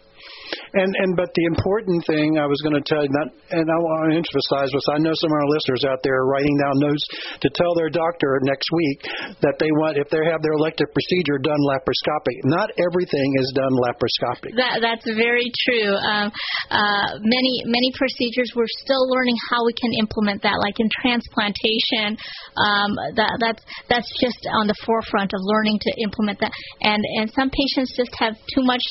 And 0.75 0.89
and 0.89 1.17
but 1.17 1.29
the 1.35 1.45
important 1.53 2.05
thing 2.07 2.41
I 2.41 2.49
was 2.49 2.61
going 2.65 2.77
to 2.77 2.85
tell 2.85 3.05
you 3.05 3.13
that, 3.13 3.29
and 3.53 3.67
I 3.69 3.79
want 3.81 4.13
to 4.13 4.21
emphasize 4.21 4.73
was 4.73 4.85
I 4.89 4.99
know 5.01 5.13
some 5.13 5.33
of 5.33 5.39
our 5.39 5.51
listeners 5.53 5.83
out 5.85 6.01
there 6.01 6.17
are 6.17 6.29
writing 6.29 6.57
down 6.65 6.77
notes 6.81 7.05
to 7.45 7.49
tell 7.53 7.73
their 7.77 7.93
doctor 7.93 8.41
next 8.49 8.69
week 8.73 8.99
that 9.45 9.61
they 9.61 9.69
want 9.81 10.01
if 10.01 10.09
they 10.09 10.21
have 10.25 10.41
their 10.41 10.57
elective 10.57 10.89
procedure 10.93 11.37
done 11.41 11.61
laparoscopic. 11.69 12.37
Not 12.49 12.73
everything 12.81 13.29
is 13.41 13.49
done 13.53 13.73
laparoscopic. 13.85 14.57
That 14.57 14.81
that's 14.81 15.05
very 15.05 15.49
true. 15.69 15.93
Um, 15.93 16.33
uh, 16.73 17.21
many 17.21 17.55
many 17.69 17.93
procedures 17.97 18.53
we're 18.57 18.71
still 18.81 19.05
learning 19.13 19.37
how 19.53 19.65
we 19.69 19.77
can 19.77 19.93
implement 20.01 20.43
that, 20.43 20.57
like 20.57 20.81
in 20.81 20.89
transplantation. 21.05 22.17
Um, 22.57 22.91
that 23.17 23.37
that's 23.41 23.63
that's 23.89 24.11
just 24.21 24.41
on 24.57 24.67
the 24.67 24.77
forefront 24.85 25.33
of 25.37 25.41
learning 25.45 25.81
to 25.85 25.91
implement 26.01 26.41
that. 26.41 26.53
And 26.81 27.01
and 27.21 27.29
some 27.33 27.53
patients 27.53 27.93
just 27.93 28.13
have 28.19 28.35
too 28.57 28.65
much 28.65 28.83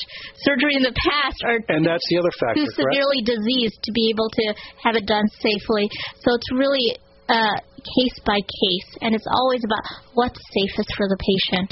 surgery 0.46 0.78
in 0.78 0.82
the 0.82 0.94
past 1.10 1.42
or 1.42 1.51
and 1.68 1.86
that's 1.86 2.04
the 2.08 2.18
other 2.18 2.32
factor. 2.38 2.64
Too 2.64 2.70
severely 2.72 3.22
correct? 3.24 3.36
diseased 3.36 3.80
to 3.82 3.92
be 3.92 4.10
able 4.10 4.28
to 4.28 4.44
have 4.84 4.94
it 4.96 5.06
done 5.06 5.26
safely. 5.40 5.88
So 6.20 6.34
it's 6.34 6.50
really 6.52 6.96
uh, 7.28 7.56
case 7.82 8.18
by 8.24 8.38
case, 8.38 8.90
and 9.00 9.14
it's 9.14 9.26
always 9.30 9.62
about 9.64 9.84
what's 10.14 10.38
safest 10.52 10.90
for 10.96 11.08
the 11.08 11.18
patient. 11.18 11.70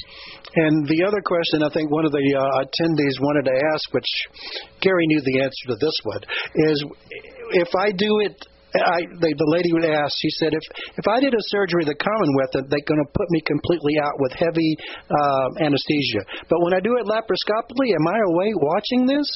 And 0.56 0.86
the 0.88 1.04
other 1.06 1.22
question 1.22 1.62
I 1.62 1.70
think 1.70 1.90
one 1.90 2.04
of 2.04 2.12
the 2.12 2.26
uh, 2.34 2.64
attendees 2.66 3.16
wanted 3.22 3.44
to 3.50 3.54
ask, 3.74 3.84
which 3.92 4.10
Gary 4.80 5.06
knew 5.06 5.20
the 5.22 5.42
answer 5.42 5.64
to 5.68 5.76
this 5.78 5.96
one, 6.02 6.22
is 6.70 6.84
if 7.52 7.70
I 7.74 7.92
do 7.92 8.20
it 8.20 8.36
I, 8.78 9.02
the, 9.18 9.34
the 9.34 9.50
lady 9.50 9.72
would 9.72 9.84
ask. 9.84 10.14
She 10.20 10.30
said, 10.38 10.54
"If 10.54 10.62
if 10.96 11.06
I 11.08 11.18
did 11.20 11.34
a 11.34 11.42
surgery 11.50 11.84
the 11.84 11.98
common 11.98 12.30
method, 12.38 12.70
they're 12.70 12.86
going 12.86 13.02
to 13.02 13.10
put 13.14 13.26
me 13.30 13.40
completely 13.46 13.98
out 13.98 14.14
with 14.18 14.32
heavy 14.32 14.76
uh, 15.10 15.46
anesthesia. 15.66 16.22
But 16.48 16.62
when 16.62 16.74
I 16.74 16.80
do 16.80 16.94
it 16.96 17.06
laparoscopically, 17.06 17.90
am 17.98 18.06
I 18.06 18.18
awake 18.30 18.58
watching 18.60 19.06
this?" 19.06 19.28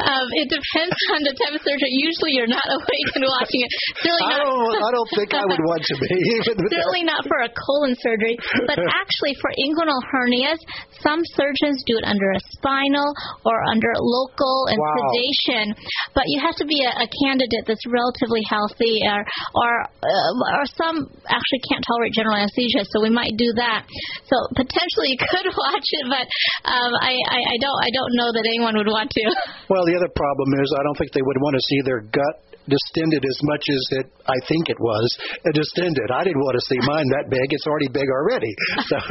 Um, 0.00 0.26
it 0.40 0.48
depends 0.48 0.96
on 1.12 1.20
the 1.26 1.34
type 1.36 1.52
of 1.52 1.60
surgery. 1.60 1.92
Usually, 2.00 2.32
you're 2.38 2.50
not 2.50 2.64
awake 2.76 3.10
and 3.16 3.24
watching 3.28 3.60
it. 3.60 3.70
Certainly 4.00 4.26
not. 4.32 4.40
I 4.40 4.44
don't. 4.44 4.82
I 4.82 4.90
don't 4.92 5.10
think 5.12 5.30
I 5.36 5.44
would 5.44 5.64
want 5.68 5.82
to 5.84 5.94
be. 6.00 6.16
certainly 6.72 7.04
not 7.04 7.22
for 7.28 7.44
a 7.44 7.50
colon 7.52 7.94
surgery, 8.00 8.36
but 8.64 8.80
actually 9.00 9.36
for 9.40 9.50
inguinal 9.60 10.00
hernias, 10.08 10.60
some 11.04 11.20
surgeons 11.36 11.82
do 11.84 12.00
it 12.00 12.06
under 12.08 12.28
a 12.32 12.40
spinal 12.56 13.12
or 13.44 13.56
under 13.68 13.92
local 14.00 14.72
and 14.72 14.78
wow. 14.80 14.96
sedation. 14.96 15.76
But 16.16 16.24
you 16.32 16.40
have 16.40 16.56
to 16.62 16.66
be 16.66 16.80
a, 16.84 16.92
a 17.04 17.08
candidate 17.24 17.64
that's 17.68 17.84
relatively 17.84 18.42
healthy, 18.48 19.04
or 19.04 19.20
or 19.56 19.72
uh, 19.84 20.56
or 20.56 20.64
some 20.78 21.04
actually 21.28 21.62
can't 21.68 21.84
tolerate 21.84 22.12
general 22.16 22.36
anesthesia, 22.36 22.88
so 22.88 23.02
we 23.02 23.12
might 23.12 23.36
do 23.36 23.52
that. 23.60 23.84
So 24.28 24.36
potentially 24.56 25.16
you 25.16 25.20
could 25.20 25.48
watch 25.52 25.88
it, 26.00 26.06
but 26.08 26.26
um, 26.64 26.92
I, 26.96 27.12
I 27.28 27.40
I 27.52 27.56
don't 27.60 27.78
I 27.82 27.90
don't 27.92 28.12
know 28.16 28.30
that 28.32 28.44
anyone 28.48 28.76
would 28.76 28.88
want 28.88 29.10
to. 29.10 29.24
Well, 29.68 29.81
the 29.84 29.96
other 29.96 30.10
problem 30.14 30.48
is 30.60 30.66
I 30.78 30.82
don't 30.82 30.98
think 30.98 31.12
they 31.12 31.24
would 31.24 31.40
want 31.40 31.54
to 31.56 31.62
see 31.68 31.80
their 31.84 32.00
gut 32.00 32.51
distended 32.68 33.24
as 33.24 33.38
much 33.42 33.64
as 33.70 33.82
it 34.02 34.06
I 34.22 34.38
think 34.46 34.70
it 34.70 34.78
was 34.78 35.06
distended. 35.54 36.06
I 36.14 36.22
didn't 36.22 36.38
want 36.38 36.54
to 36.54 36.64
see 36.70 36.78
mine 36.86 37.08
that 37.10 37.26
big. 37.26 37.46
It's 37.50 37.66
already 37.66 37.90
big 37.90 38.08
already. 38.08 38.52
So, 38.92 38.98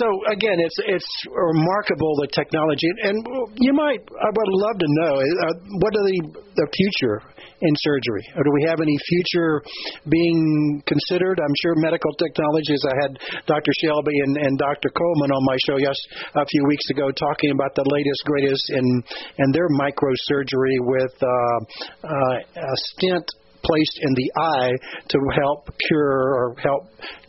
so 0.00 0.06
again, 0.32 0.58
it's 0.58 0.78
it's 0.84 1.10
remarkable 1.30 2.12
the 2.20 2.28
technology, 2.34 2.90
and 3.04 3.16
you 3.56 3.72
might 3.72 4.02
I 4.04 4.28
would 4.28 4.52
love 4.52 4.76
to 4.78 4.88
know 5.00 5.14
uh, 5.16 5.54
what 5.80 5.92
are 5.96 6.04
the 6.04 6.18
the 6.60 6.66
future 6.76 7.22
in 7.62 7.74
surgery? 7.78 8.24
Or 8.36 8.42
do 8.42 8.50
we 8.52 8.66
have 8.68 8.80
any 8.80 8.96
future 9.08 9.62
being 10.08 10.82
considered? 10.84 11.40
I'm 11.40 11.56
sure 11.62 11.74
medical 11.76 12.12
technologies. 12.18 12.82
I 12.84 12.94
had 13.00 13.12
Dr. 13.46 13.72
Shelby 13.80 14.16
and, 14.26 14.36
and 14.36 14.58
Dr. 14.58 14.90
Coleman 14.90 15.30
on 15.30 15.42
my 15.44 15.56
show 15.68 15.76
yes 15.78 15.96
a 16.34 16.44
few 16.44 16.64
weeks 16.66 16.90
ago 16.90 17.10
talking 17.12 17.52
about 17.52 17.72
the 17.76 17.86
latest 17.86 18.20
greatest 18.26 18.64
in 18.76 18.84
in 19.38 19.48
their 19.52 19.68
microsurgery 19.78 20.80
with 20.84 21.14
uh, 21.22 21.28
uh, 21.30 21.39
Uh, 21.40 21.60
uh, 22.04 22.60
a 22.60 22.76
stent 22.88 23.24
placed 23.62 23.98
in 24.02 24.14
the 24.14 24.32
eye 24.40 24.72
to 25.08 25.18
help 25.42 25.68
cure 25.88 26.34
or 26.34 26.56
help 26.62 26.84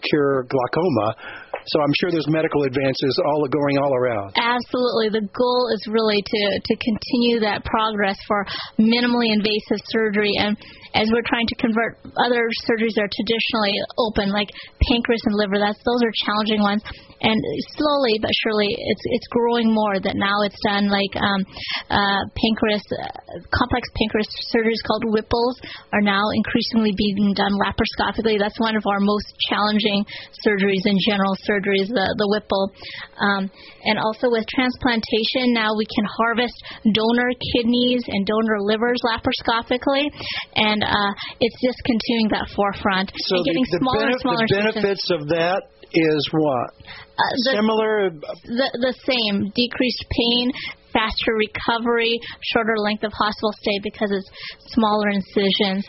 cure 0.09 0.43
glaucoma 0.43 1.40
so 1.67 1.81
I'm 1.81 1.93
sure 1.99 2.11
there's 2.11 2.29
medical 2.29 2.63
advances 2.63 3.13
all 3.25 3.45
going 3.47 3.77
all 3.77 3.93
around. 3.93 4.33
Absolutely. 4.37 5.09
The 5.13 5.25
goal 5.31 5.69
is 5.73 5.81
really 5.89 6.21
to 6.21 6.41
to 6.65 6.73
continue 6.77 7.39
that 7.41 7.63
progress 7.65 8.17
for 8.27 8.45
minimally 8.79 9.33
invasive 9.33 9.81
surgery 9.91 10.31
and 10.39 10.57
as 10.93 11.07
we're 11.11 11.25
trying 11.27 11.47
to 11.47 11.55
convert 11.55 11.95
other 12.19 12.43
surgeries 12.67 12.95
that 12.99 13.07
are 13.07 13.15
traditionally 13.15 13.75
open, 13.95 14.31
like 14.31 14.51
pancreas 14.91 15.23
and 15.25 15.35
liver. 15.39 15.55
That's 15.59 15.79
those 15.87 16.03
are 16.03 16.13
challenging 16.27 16.61
ones, 16.61 16.83
and 17.23 17.39
slowly 17.79 18.19
but 18.19 18.31
surely, 18.43 18.67
it's 18.67 19.03
it's 19.15 19.27
growing 19.31 19.71
more. 19.71 19.99
That 20.03 20.19
now 20.19 20.43
it's 20.43 20.59
done 20.67 20.91
like 20.91 21.13
um, 21.15 21.41
uh, 21.87 22.21
pancreas, 22.35 22.83
uh, 22.91 23.39
complex 23.55 23.87
pancreas 23.95 24.27
surgeries 24.51 24.81
called 24.83 25.07
Whipples 25.15 25.55
are 25.95 26.03
now 26.03 26.23
increasingly 26.35 26.91
being 26.97 27.33
done 27.39 27.55
laparoscopically. 27.55 28.35
That's 28.35 28.59
one 28.59 28.75
of 28.75 28.83
our 28.83 28.99
most 28.99 29.27
challenging 29.47 30.03
surgeries 30.43 30.83
in 30.83 30.97
general 31.07 31.35
surgeries, 31.51 31.91
the 31.91 32.07
the 32.15 32.27
Whipple, 32.31 32.71
um, 33.19 33.51
and 33.83 33.99
also 33.99 34.31
with 34.31 34.47
transplantation. 34.47 35.51
Now 35.51 35.75
we 35.75 35.83
can 35.83 36.07
harvest 36.07 36.55
donor 36.95 37.31
kidneys 37.51 38.07
and 38.07 38.23
donor 38.23 38.63
livers 38.63 39.03
laparoscopically, 39.03 40.07
and 40.55 40.83
uh, 40.83 41.11
it's 41.43 41.59
just 41.59 41.83
continuing 41.83 42.31
that 42.31 42.47
forefront 42.55 43.11
so 43.27 43.35
and 43.35 43.45
getting 43.45 43.65
the, 43.67 43.75
the 43.75 43.83
smaller 43.83 44.07
and 44.07 44.21
smaller. 44.23 44.45
The 44.47 44.71
benefits 44.71 45.05
of 45.11 45.27
that 45.35 45.67
is 45.91 46.21
what? 46.31 46.71
Uh, 47.19 47.33
the, 47.43 47.51
Similar. 47.59 48.09
The 48.47 48.67
the 48.79 48.95
same. 49.03 49.51
Decreased 49.51 50.05
pain, 50.07 50.51
faster 50.93 51.35
recovery, 51.35 52.19
shorter 52.53 52.77
length 52.79 53.03
of 53.03 53.11
hospital 53.11 53.51
stay 53.59 53.79
because 53.83 54.11
it's 54.11 54.29
smaller 54.71 55.09
incisions. 55.09 55.83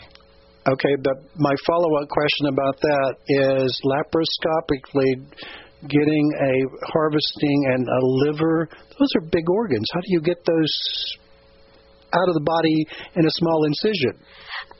Okay, 0.65 0.95
but 1.03 1.17
my 1.35 1.53
follow-up 1.67 2.07
question 2.07 2.47
about 2.47 2.79
that 2.79 3.15
is 3.27 3.81
laparoscopically 3.83 5.27
getting 5.89 6.31
a 6.39 6.87
harvesting 6.93 7.59
and 7.73 7.85
a 7.85 7.99
liver. 8.01 8.69
Those 8.97 9.09
are 9.17 9.21
big 9.29 9.49
organs. 9.49 9.85
How 9.93 9.99
do 9.99 10.07
you 10.07 10.21
get 10.21 10.37
those 10.45 10.73
out 12.13 12.29
of 12.29 12.35
the 12.35 12.45
body 12.45 12.85
in 13.15 13.25
a 13.25 13.31
small 13.31 13.65
incision? 13.65 14.23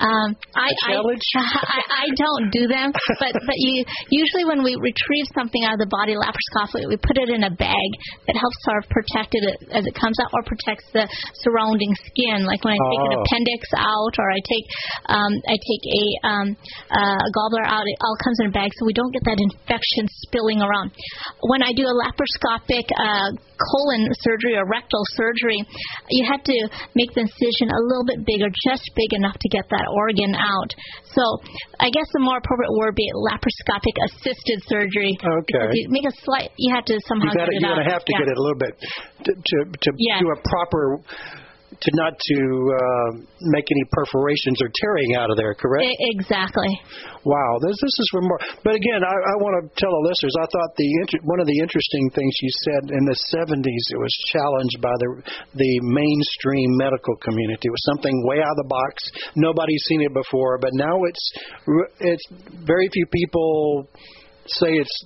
Um, 0.03 0.35
I, 0.51 0.67
I, 0.67 0.99
I 0.99 1.79
I 2.03 2.07
don't 2.17 2.51
do 2.51 2.67
them, 2.67 2.91
but 2.91 3.31
but 3.31 3.57
you 3.57 3.85
usually 4.09 4.43
when 4.43 4.63
we 4.63 4.75
retrieve 4.75 5.27
something 5.31 5.63
out 5.63 5.79
of 5.79 5.81
the 5.85 5.91
body 5.91 6.17
laparoscopically, 6.17 6.89
we 6.89 6.97
put 6.97 7.15
it 7.15 7.29
in 7.29 7.47
a 7.47 7.53
bag 7.53 7.89
that 8.27 8.35
helps 8.35 8.57
sort 8.67 8.83
of 8.83 8.89
protect 8.89 9.31
it 9.31 9.43
as 9.71 9.85
it 9.87 9.95
comes 9.95 10.17
out, 10.19 10.27
or 10.33 10.43
protects 10.43 10.89
the 10.91 11.07
surrounding 11.45 11.93
skin. 12.03 12.43
Like 12.43 12.65
when 12.65 12.75
I 12.75 12.81
take 12.83 12.99
oh. 12.99 13.07
an 13.07 13.13
appendix 13.23 13.61
out, 13.79 14.13
or 14.19 14.27
I 14.27 14.39
take 14.43 14.65
um, 15.07 15.33
I 15.47 15.55
take 15.55 15.83
a 15.87 16.03
um, 16.27 16.47
uh, 16.91 17.23
gallbladder 17.31 17.69
out, 17.69 17.85
it 17.87 17.97
all 18.01 18.17
comes 18.19 18.37
in 18.43 18.45
a 18.49 18.53
bag, 18.53 18.75
so 18.75 18.83
we 18.83 18.93
don't 18.97 19.13
get 19.13 19.23
that 19.23 19.39
infection 19.39 20.09
spilling 20.27 20.59
around. 20.59 20.91
When 21.47 21.63
I 21.63 21.71
do 21.71 21.87
a 21.87 21.95
laparoscopic 21.95 22.91
uh, 22.91 23.29
colon 23.55 24.03
surgery 24.19 24.57
or 24.57 24.67
rectal 24.67 25.03
surgery, 25.15 25.63
you 26.09 26.27
have 26.27 26.43
to 26.43 26.57
make 26.95 27.13
the 27.13 27.23
incision 27.23 27.71
a 27.71 27.81
little 27.87 28.03
bit 28.03 28.25
bigger, 28.25 28.51
just 28.67 28.83
big 28.95 29.13
enough 29.15 29.37
to 29.39 29.49
get 29.49 29.63
that 29.73 29.87
organ 29.89 30.33
out. 30.37 30.69
So 31.11 31.23
I 31.79 31.89
guess 31.89 32.07
the 32.13 32.21
more 32.21 32.37
appropriate 32.37 32.71
word 32.77 32.93
would 32.93 32.99
be 32.99 33.09
laparoscopic 33.13 33.95
assisted 34.05 34.61
surgery. 34.69 35.17
Okay. 35.17 35.73
You 35.73 35.89
make 35.89 36.05
a 36.05 36.15
slight. 36.23 36.51
You 36.57 36.75
have 36.75 36.85
to 36.85 36.99
somehow 37.07 37.33
you 37.33 37.37
gotta, 37.37 37.51
get 37.51 37.57
it 37.57 37.61
you're 37.61 37.71
out. 37.71 37.77
Gonna 37.81 37.91
have 37.91 38.05
to 38.05 38.13
yeah. 38.13 38.21
get 38.21 38.27
it 38.29 38.37
a 38.37 38.41
little 38.41 38.61
bit 38.61 38.73
to 39.25 39.31
to, 39.33 39.57
to 39.65 39.89
yes. 39.97 40.21
do 40.21 40.29
a 40.29 40.37
proper 40.45 41.01
to 41.83 41.89
not 41.99 42.15
to 42.15 42.39
uh, 42.39 43.09
make 43.51 43.67
any 43.67 43.83
perforations 43.91 44.63
or 44.63 44.71
tearing 44.71 45.19
out 45.19 45.27
of 45.27 45.35
there, 45.35 45.51
correct? 45.53 45.83
Exactly. 46.15 46.71
Wow, 47.27 47.59
this 47.59 47.75
this 47.75 47.95
is 47.99 48.09
remarkable. 48.15 48.63
But 48.63 48.75
again, 48.79 49.03
I, 49.03 49.11
I 49.11 49.35
want 49.43 49.59
to 49.59 49.63
tell 49.75 49.91
the 49.91 50.03
listeners, 50.07 50.35
I 50.39 50.47
thought 50.47 50.71
the 50.79 50.91
inter- 51.03 51.23
one 51.27 51.39
of 51.43 51.47
the 51.47 51.59
interesting 51.59 52.07
things 52.15 52.31
you 52.39 52.51
said 52.63 52.83
in 52.95 53.03
the 53.03 53.17
70s, 53.35 53.83
it 53.91 53.99
was 53.99 54.13
challenged 54.31 54.79
by 54.79 54.95
the 54.95 55.09
the 55.59 55.73
mainstream 55.83 56.71
medical 56.79 57.15
community. 57.19 57.67
It 57.67 57.75
was 57.75 57.85
something 57.91 58.15
way 58.27 58.39
out 58.39 58.55
of 58.55 58.59
the 58.63 58.71
box. 58.71 59.03
Nobody's 59.35 59.83
seen 59.91 60.01
it 60.07 60.13
before, 60.15 60.57
but 60.59 60.71
now 60.73 60.95
it's 61.03 61.23
it's 61.99 62.25
very 62.63 62.87
few 62.91 63.05
people 63.11 63.87
say 64.47 64.71
it's 64.71 65.05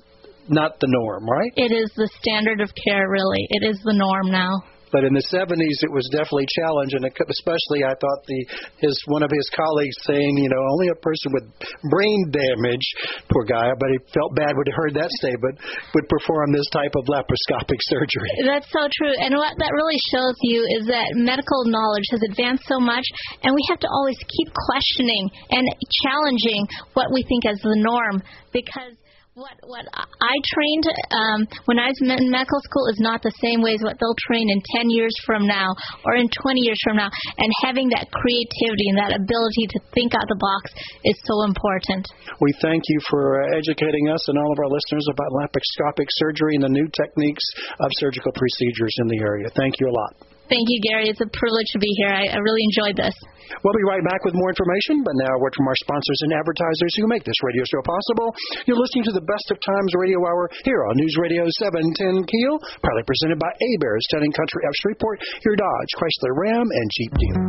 not 0.50 0.80
the 0.80 0.88
norm, 0.90 1.26
right? 1.26 1.52
It 1.56 1.74
is 1.74 1.92
the 1.96 2.10
standard 2.22 2.62
of 2.62 2.70
care, 2.88 3.10
really. 3.10 3.46
It 3.50 3.68
is 3.68 3.82
the 3.84 3.94
norm 3.94 4.32
now. 4.32 4.64
But 4.92 5.04
in 5.04 5.14
the 5.14 5.26
70s, 5.34 5.84
it 5.84 5.92
was 5.92 6.08
definitely 6.12 6.48
challenging, 6.56 7.04
especially 7.04 7.84
I 7.84 7.96
thought 8.00 8.20
the 8.28 8.40
his 8.80 8.96
one 9.08 9.24
of 9.24 9.32
his 9.32 9.48
colleagues 9.52 9.98
saying, 10.08 10.38
you 10.38 10.50
know, 10.50 10.64
only 10.78 10.88
a 10.90 11.00
person 11.04 11.36
with 11.36 11.46
brain 11.92 12.20
damage, 12.32 12.86
poor 13.28 13.44
guy, 13.44 13.72
but 13.76 13.90
he 13.92 14.00
felt 14.16 14.36
bad 14.36 14.56
when 14.56 14.68
he 14.68 14.74
heard 14.74 14.94
that 14.96 15.12
statement, 15.20 15.60
would 15.94 16.08
perform 16.08 16.52
this 16.56 16.68
type 16.72 16.96
of 16.96 17.04
laparoscopic 17.12 17.80
surgery. 17.92 18.32
That's 18.48 18.70
so 18.72 18.88
true, 18.88 19.16
and 19.20 19.36
what 19.36 19.56
that 19.60 19.72
really 19.76 20.00
shows 20.12 20.36
you 20.42 20.64
is 20.80 20.88
that 20.88 21.16
medical 21.20 21.68
knowledge 21.68 22.08
has 22.12 22.22
advanced 22.32 22.64
so 22.68 22.80
much, 22.80 23.06
and 23.44 23.52
we 23.52 23.64
have 23.70 23.80
to 23.84 23.90
always 23.92 24.18
keep 24.18 24.50
questioning 24.54 25.30
and 25.52 25.66
challenging 26.04 26.68
what 26.94 27.12
we 27.12 27.24
think 27.28 27.46
as 27.46 27.60
the 27.60 27.76
norm 27.76 28.24
because 28.52 28.96
what 29.38 29.54
what 29.70 29.86
I 29.94 30.36
trained 30.50 30.86
um, 31.14 31.40
when 31.70 31.78
I 31.78 31.94
was 31.94 32.00
in 32.02 32.10
medical 32.34 32.58
school 32.66 32.90
is 32.90 32.98
not 32.98 33.22
the 33.22 33.30
same 33.38 33.62
way 33.62 33.78
as 33.78 33.82
what 33.86 33.94
they'll 34.02 34.18
train 34.26 34.50
in 34.50 34.58
10 34.82 34.90
years 34.90 35.14
from 35.30 35.46
now 35.46 35.78
or 36.10 36.18
in 36.18 36.26
20 36.26 36.58
years 36.66 36.82
from 36.82 36.98
now. 36.98 37.14
And 37.38 37.50
having 37.62 37.86
that 37.94 38.10
creativity 38.10 38.90
and 38.90 38.98
that 38.98 39.14
ability 39.14 39.70
to 39.78 39.80
think 39.94 40.18
out 40.18 40.26
the 40.26 40.42
box 40.42 40.74
is 41.06 41.18
so 41.30 41.46
important. 41.46 42.10
We 42.42 42.50
thank 42.66 42.82
you 42.90 43.00
for 43.14 43.46
educating 43.54 44.10
us 44.10 44.26
and 44.26 44.42
all 44.42 44.50
of 44.50 44.58
our 44.58 44.74
listeners 44.74 45.06
about 45.06 45.30
laparoscopic 45.38 46.10
surgery 46.18 46.58
and 46.58 46.66
the 46.66 46.74
new 46.74 46.90
techniques 46.98 47.46
of 47.78 47.94
surgical 48.02 48.34
procedures 48.34 48.96
in 49.06 49.08
the 49.08 49.22
area. 49.22 49.54
Thank 49.54 49.78
you 49.78 49.86
a 49.86 49.94
lot. 49.94 50.37
Thank 50.48 50.64
you, 50.72 50.80
Gary. 50.80 51.12
It's 51.12 51.20
a 51.20 51.28
privilege 51.28 51.68
to 51.76 51.80
be 51.80 51.92
here. 52.00 52.12
I, 52.12 52.32
I 52.32 52.40
really 52.40 52.64
enjoyed 52.72 52.96
this. 52.96 53.16
We'll 53.64 53.76
be 53.76 53.88
right 53.88 54.04
back 54.04 54.24
with 54.24 54.36
more 54.36 54.52
information, 54.52 55.04
but 55.04 55.16
now 55.16 55.32
a 55.32 55.40
word 55.40 55.56
from 55.56 55.68
our 55.68 55.80
sponsors 55.84 56.20
and 56.28 56.32
advertisers 56.36 56.94
who 57.00 57.08
make 57.08 57.24
this 57.24 57.40
radio 57.44 57.64
show 57.68 57.84
possible. 57.84 58.32
You're 58.68 58.80
listening 58.80 59.08
to 59.08 59.16
the 59.16 59.24
Best 59.24 59.48
of 59.52 59.58
Times 59.64 59.92
Radio 59.96 60.20
Hour 60.24 60.52
here 60.64 60.84
on 60.88 60.94
News 61.00 61.16
Radio 61.20 61.44
710 61.64 62.28
Keel, 62.28 62.60
proudly 62.84 63.04
presented 63.08 63.40
by 63.40 63.52
Heberts, 63.52 64.08
Town 64.12 64.32
Country 64.36 64.64
of 64.68 64.74
Shreveport, 64.84 65.18
your 65.48 65.56
Dodge, 65.56 65.92
Chrysler, 65.96 66.34
Ram, 66.36 66.68
and 66.68 66.88
Jeep 66.96 67.12
dealer. 67.16 67.44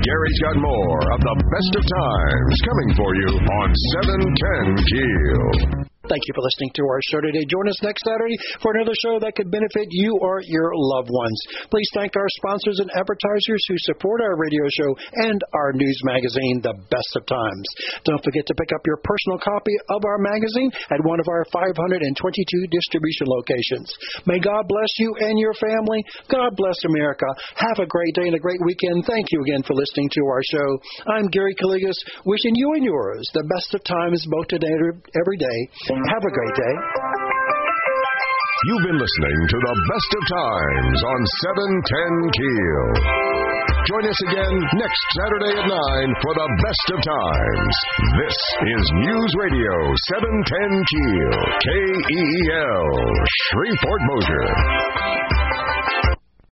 Gary's 0.00 0.40
got 0.42 0.56
more 0.58 1.02
of 1.12 1.20
the 1.22 1.36
best 1.50 1.72
of 1.76 1.84
times 1.86 2.56
coming 2.66 2.90
for 2.98 3.10
you 3.14 3.30
on 3.36 3.68
710 4.02 4.86
Keel. 4.86 5.89
Thank 6.10 6.26
you 6.26 6.34
for 6.34 6.42
listening 6.42 6.74
to 6.74 6.82
our 6.90 6.98
show 7.06 7.22
today. 7.22 7.46
Join 7.46 7.70
us 7.70 7.78
next 7.86 8.02
Saturday 8.02 8.34
for 8.58 8.74
another 8.74 8.98
show 8.98 9.22
that 9.22 9.38
could 9.38 9.46
benefit 9.46 9.86
you 9.94 10.18
or 10.18 10.42
your 10.42 10.74
loved 10.74 11.06
ones. 11.06 11.38
Please 11.70 11.86
thank 11.94 12.18
our 12.18 12.26
sponsors 12.42 12.82
and 12.82 12.90
advertisers 12.98 13.62
who 13.70 13.78
support 13.86 14.18
our 14.18 14.34
radio 14.34 14.66
show 14.74 14.90
and 15.30 15.38
our 15.54 15.70
news 15.70 15.94
magazine, 16.02 16.66
The 16.66 16.74
Best 16.90 17.14
of 17.14 17.30
Times. 17.30 17.66
Don't 18.02 18.18
forget 18.26 18.42
to 18.42 18.58
pick 18.58 18.74
up 18.74 18.82
your 18.90 18.98
personal 19.06 19.38
copy 19.38 19.70
of 19.86 20.02
our 20.02 20.18
magazine 20.18 20.74
at 20.90 20.98
one 21.06 21.22
of 21.22 21.30
our 21.30 21.46
522 21.54 22.10
distribution 22.10 23.30
locations. 23.30 23.86
May 24.26 24.42
God 24.42 24.66
bless 24.66 24.90
you 24.98 25.14
and 25.14 25.38
your 25.38 25.54
family. 25.62 26.02
God 26.26 26.58
bless 26.58 26.78
America. 26.90 27.30
Have 27.54 27.78
a 27.78 27.86
great 27.86 28.18
day 28.18 28.26
and 28.26 28.34
a 28.34 28.42
great 28.42 28.58
weekend. 28.66 29.06
Thank 29.06 29.30
you 29.30 29.46
again 29.46 29.62
for 29.62 29.78
listening 29.78 30.10
to 30.10 30.22
our 30.26 30.42
show. 30.42 30.68
I'm 31.06 31.30
Gary 31.30 31.54
Calligas, 31.54 32.02
wishing 32.26 32.58
you 32.58 32.74
and 32.74 32.82
yours 32.82 33.30
the 33.30 33.46
best 33.46 33.78
of 33.78 33.86
times 33.86 34.26
both 34.26 34.50
today 34.50 34.74
and 34.74 34.98
every 35.14 35.38
day. 35.38 35.58
Have 36.08 36.24
a 36.24 36.32
great 36.32 36.54
day. 36.56 36.74
You've 38.64 38.84
been 38.88 38.96
listening 38.96 39.38
to 39.52 39.58
the 39.60 39.76
best 39.92 40.10
of 40.16 40.22
times 40.32 40.98
on 41.04 41.20
710 41.44 42.36
Keel. 42.40 42.86
Join 43.84 44.04
us 44.08 44.20
again 44.32 44.54
next 44.80 45.02
Saturday 45.12 45.60
at 45.60 45.66
9 45.68 46.22
for 46.24 46.32
the 46.32 46.48
best 46.64 46.86
of 46.96 46.98
times. 47.04 47.74
This 48.16 48.38
is 48.64 48.82
News 48.96 49.32
Radio 49.44 49.74
710 50.16 50.88
Keel, 50.88 51.36
K 51.60 51.68
E 52.16 52.20
E 52.20 52.42
L, 52.64 52.88
Shreveport 53.52 54.00
Bossier. 54.08 55.39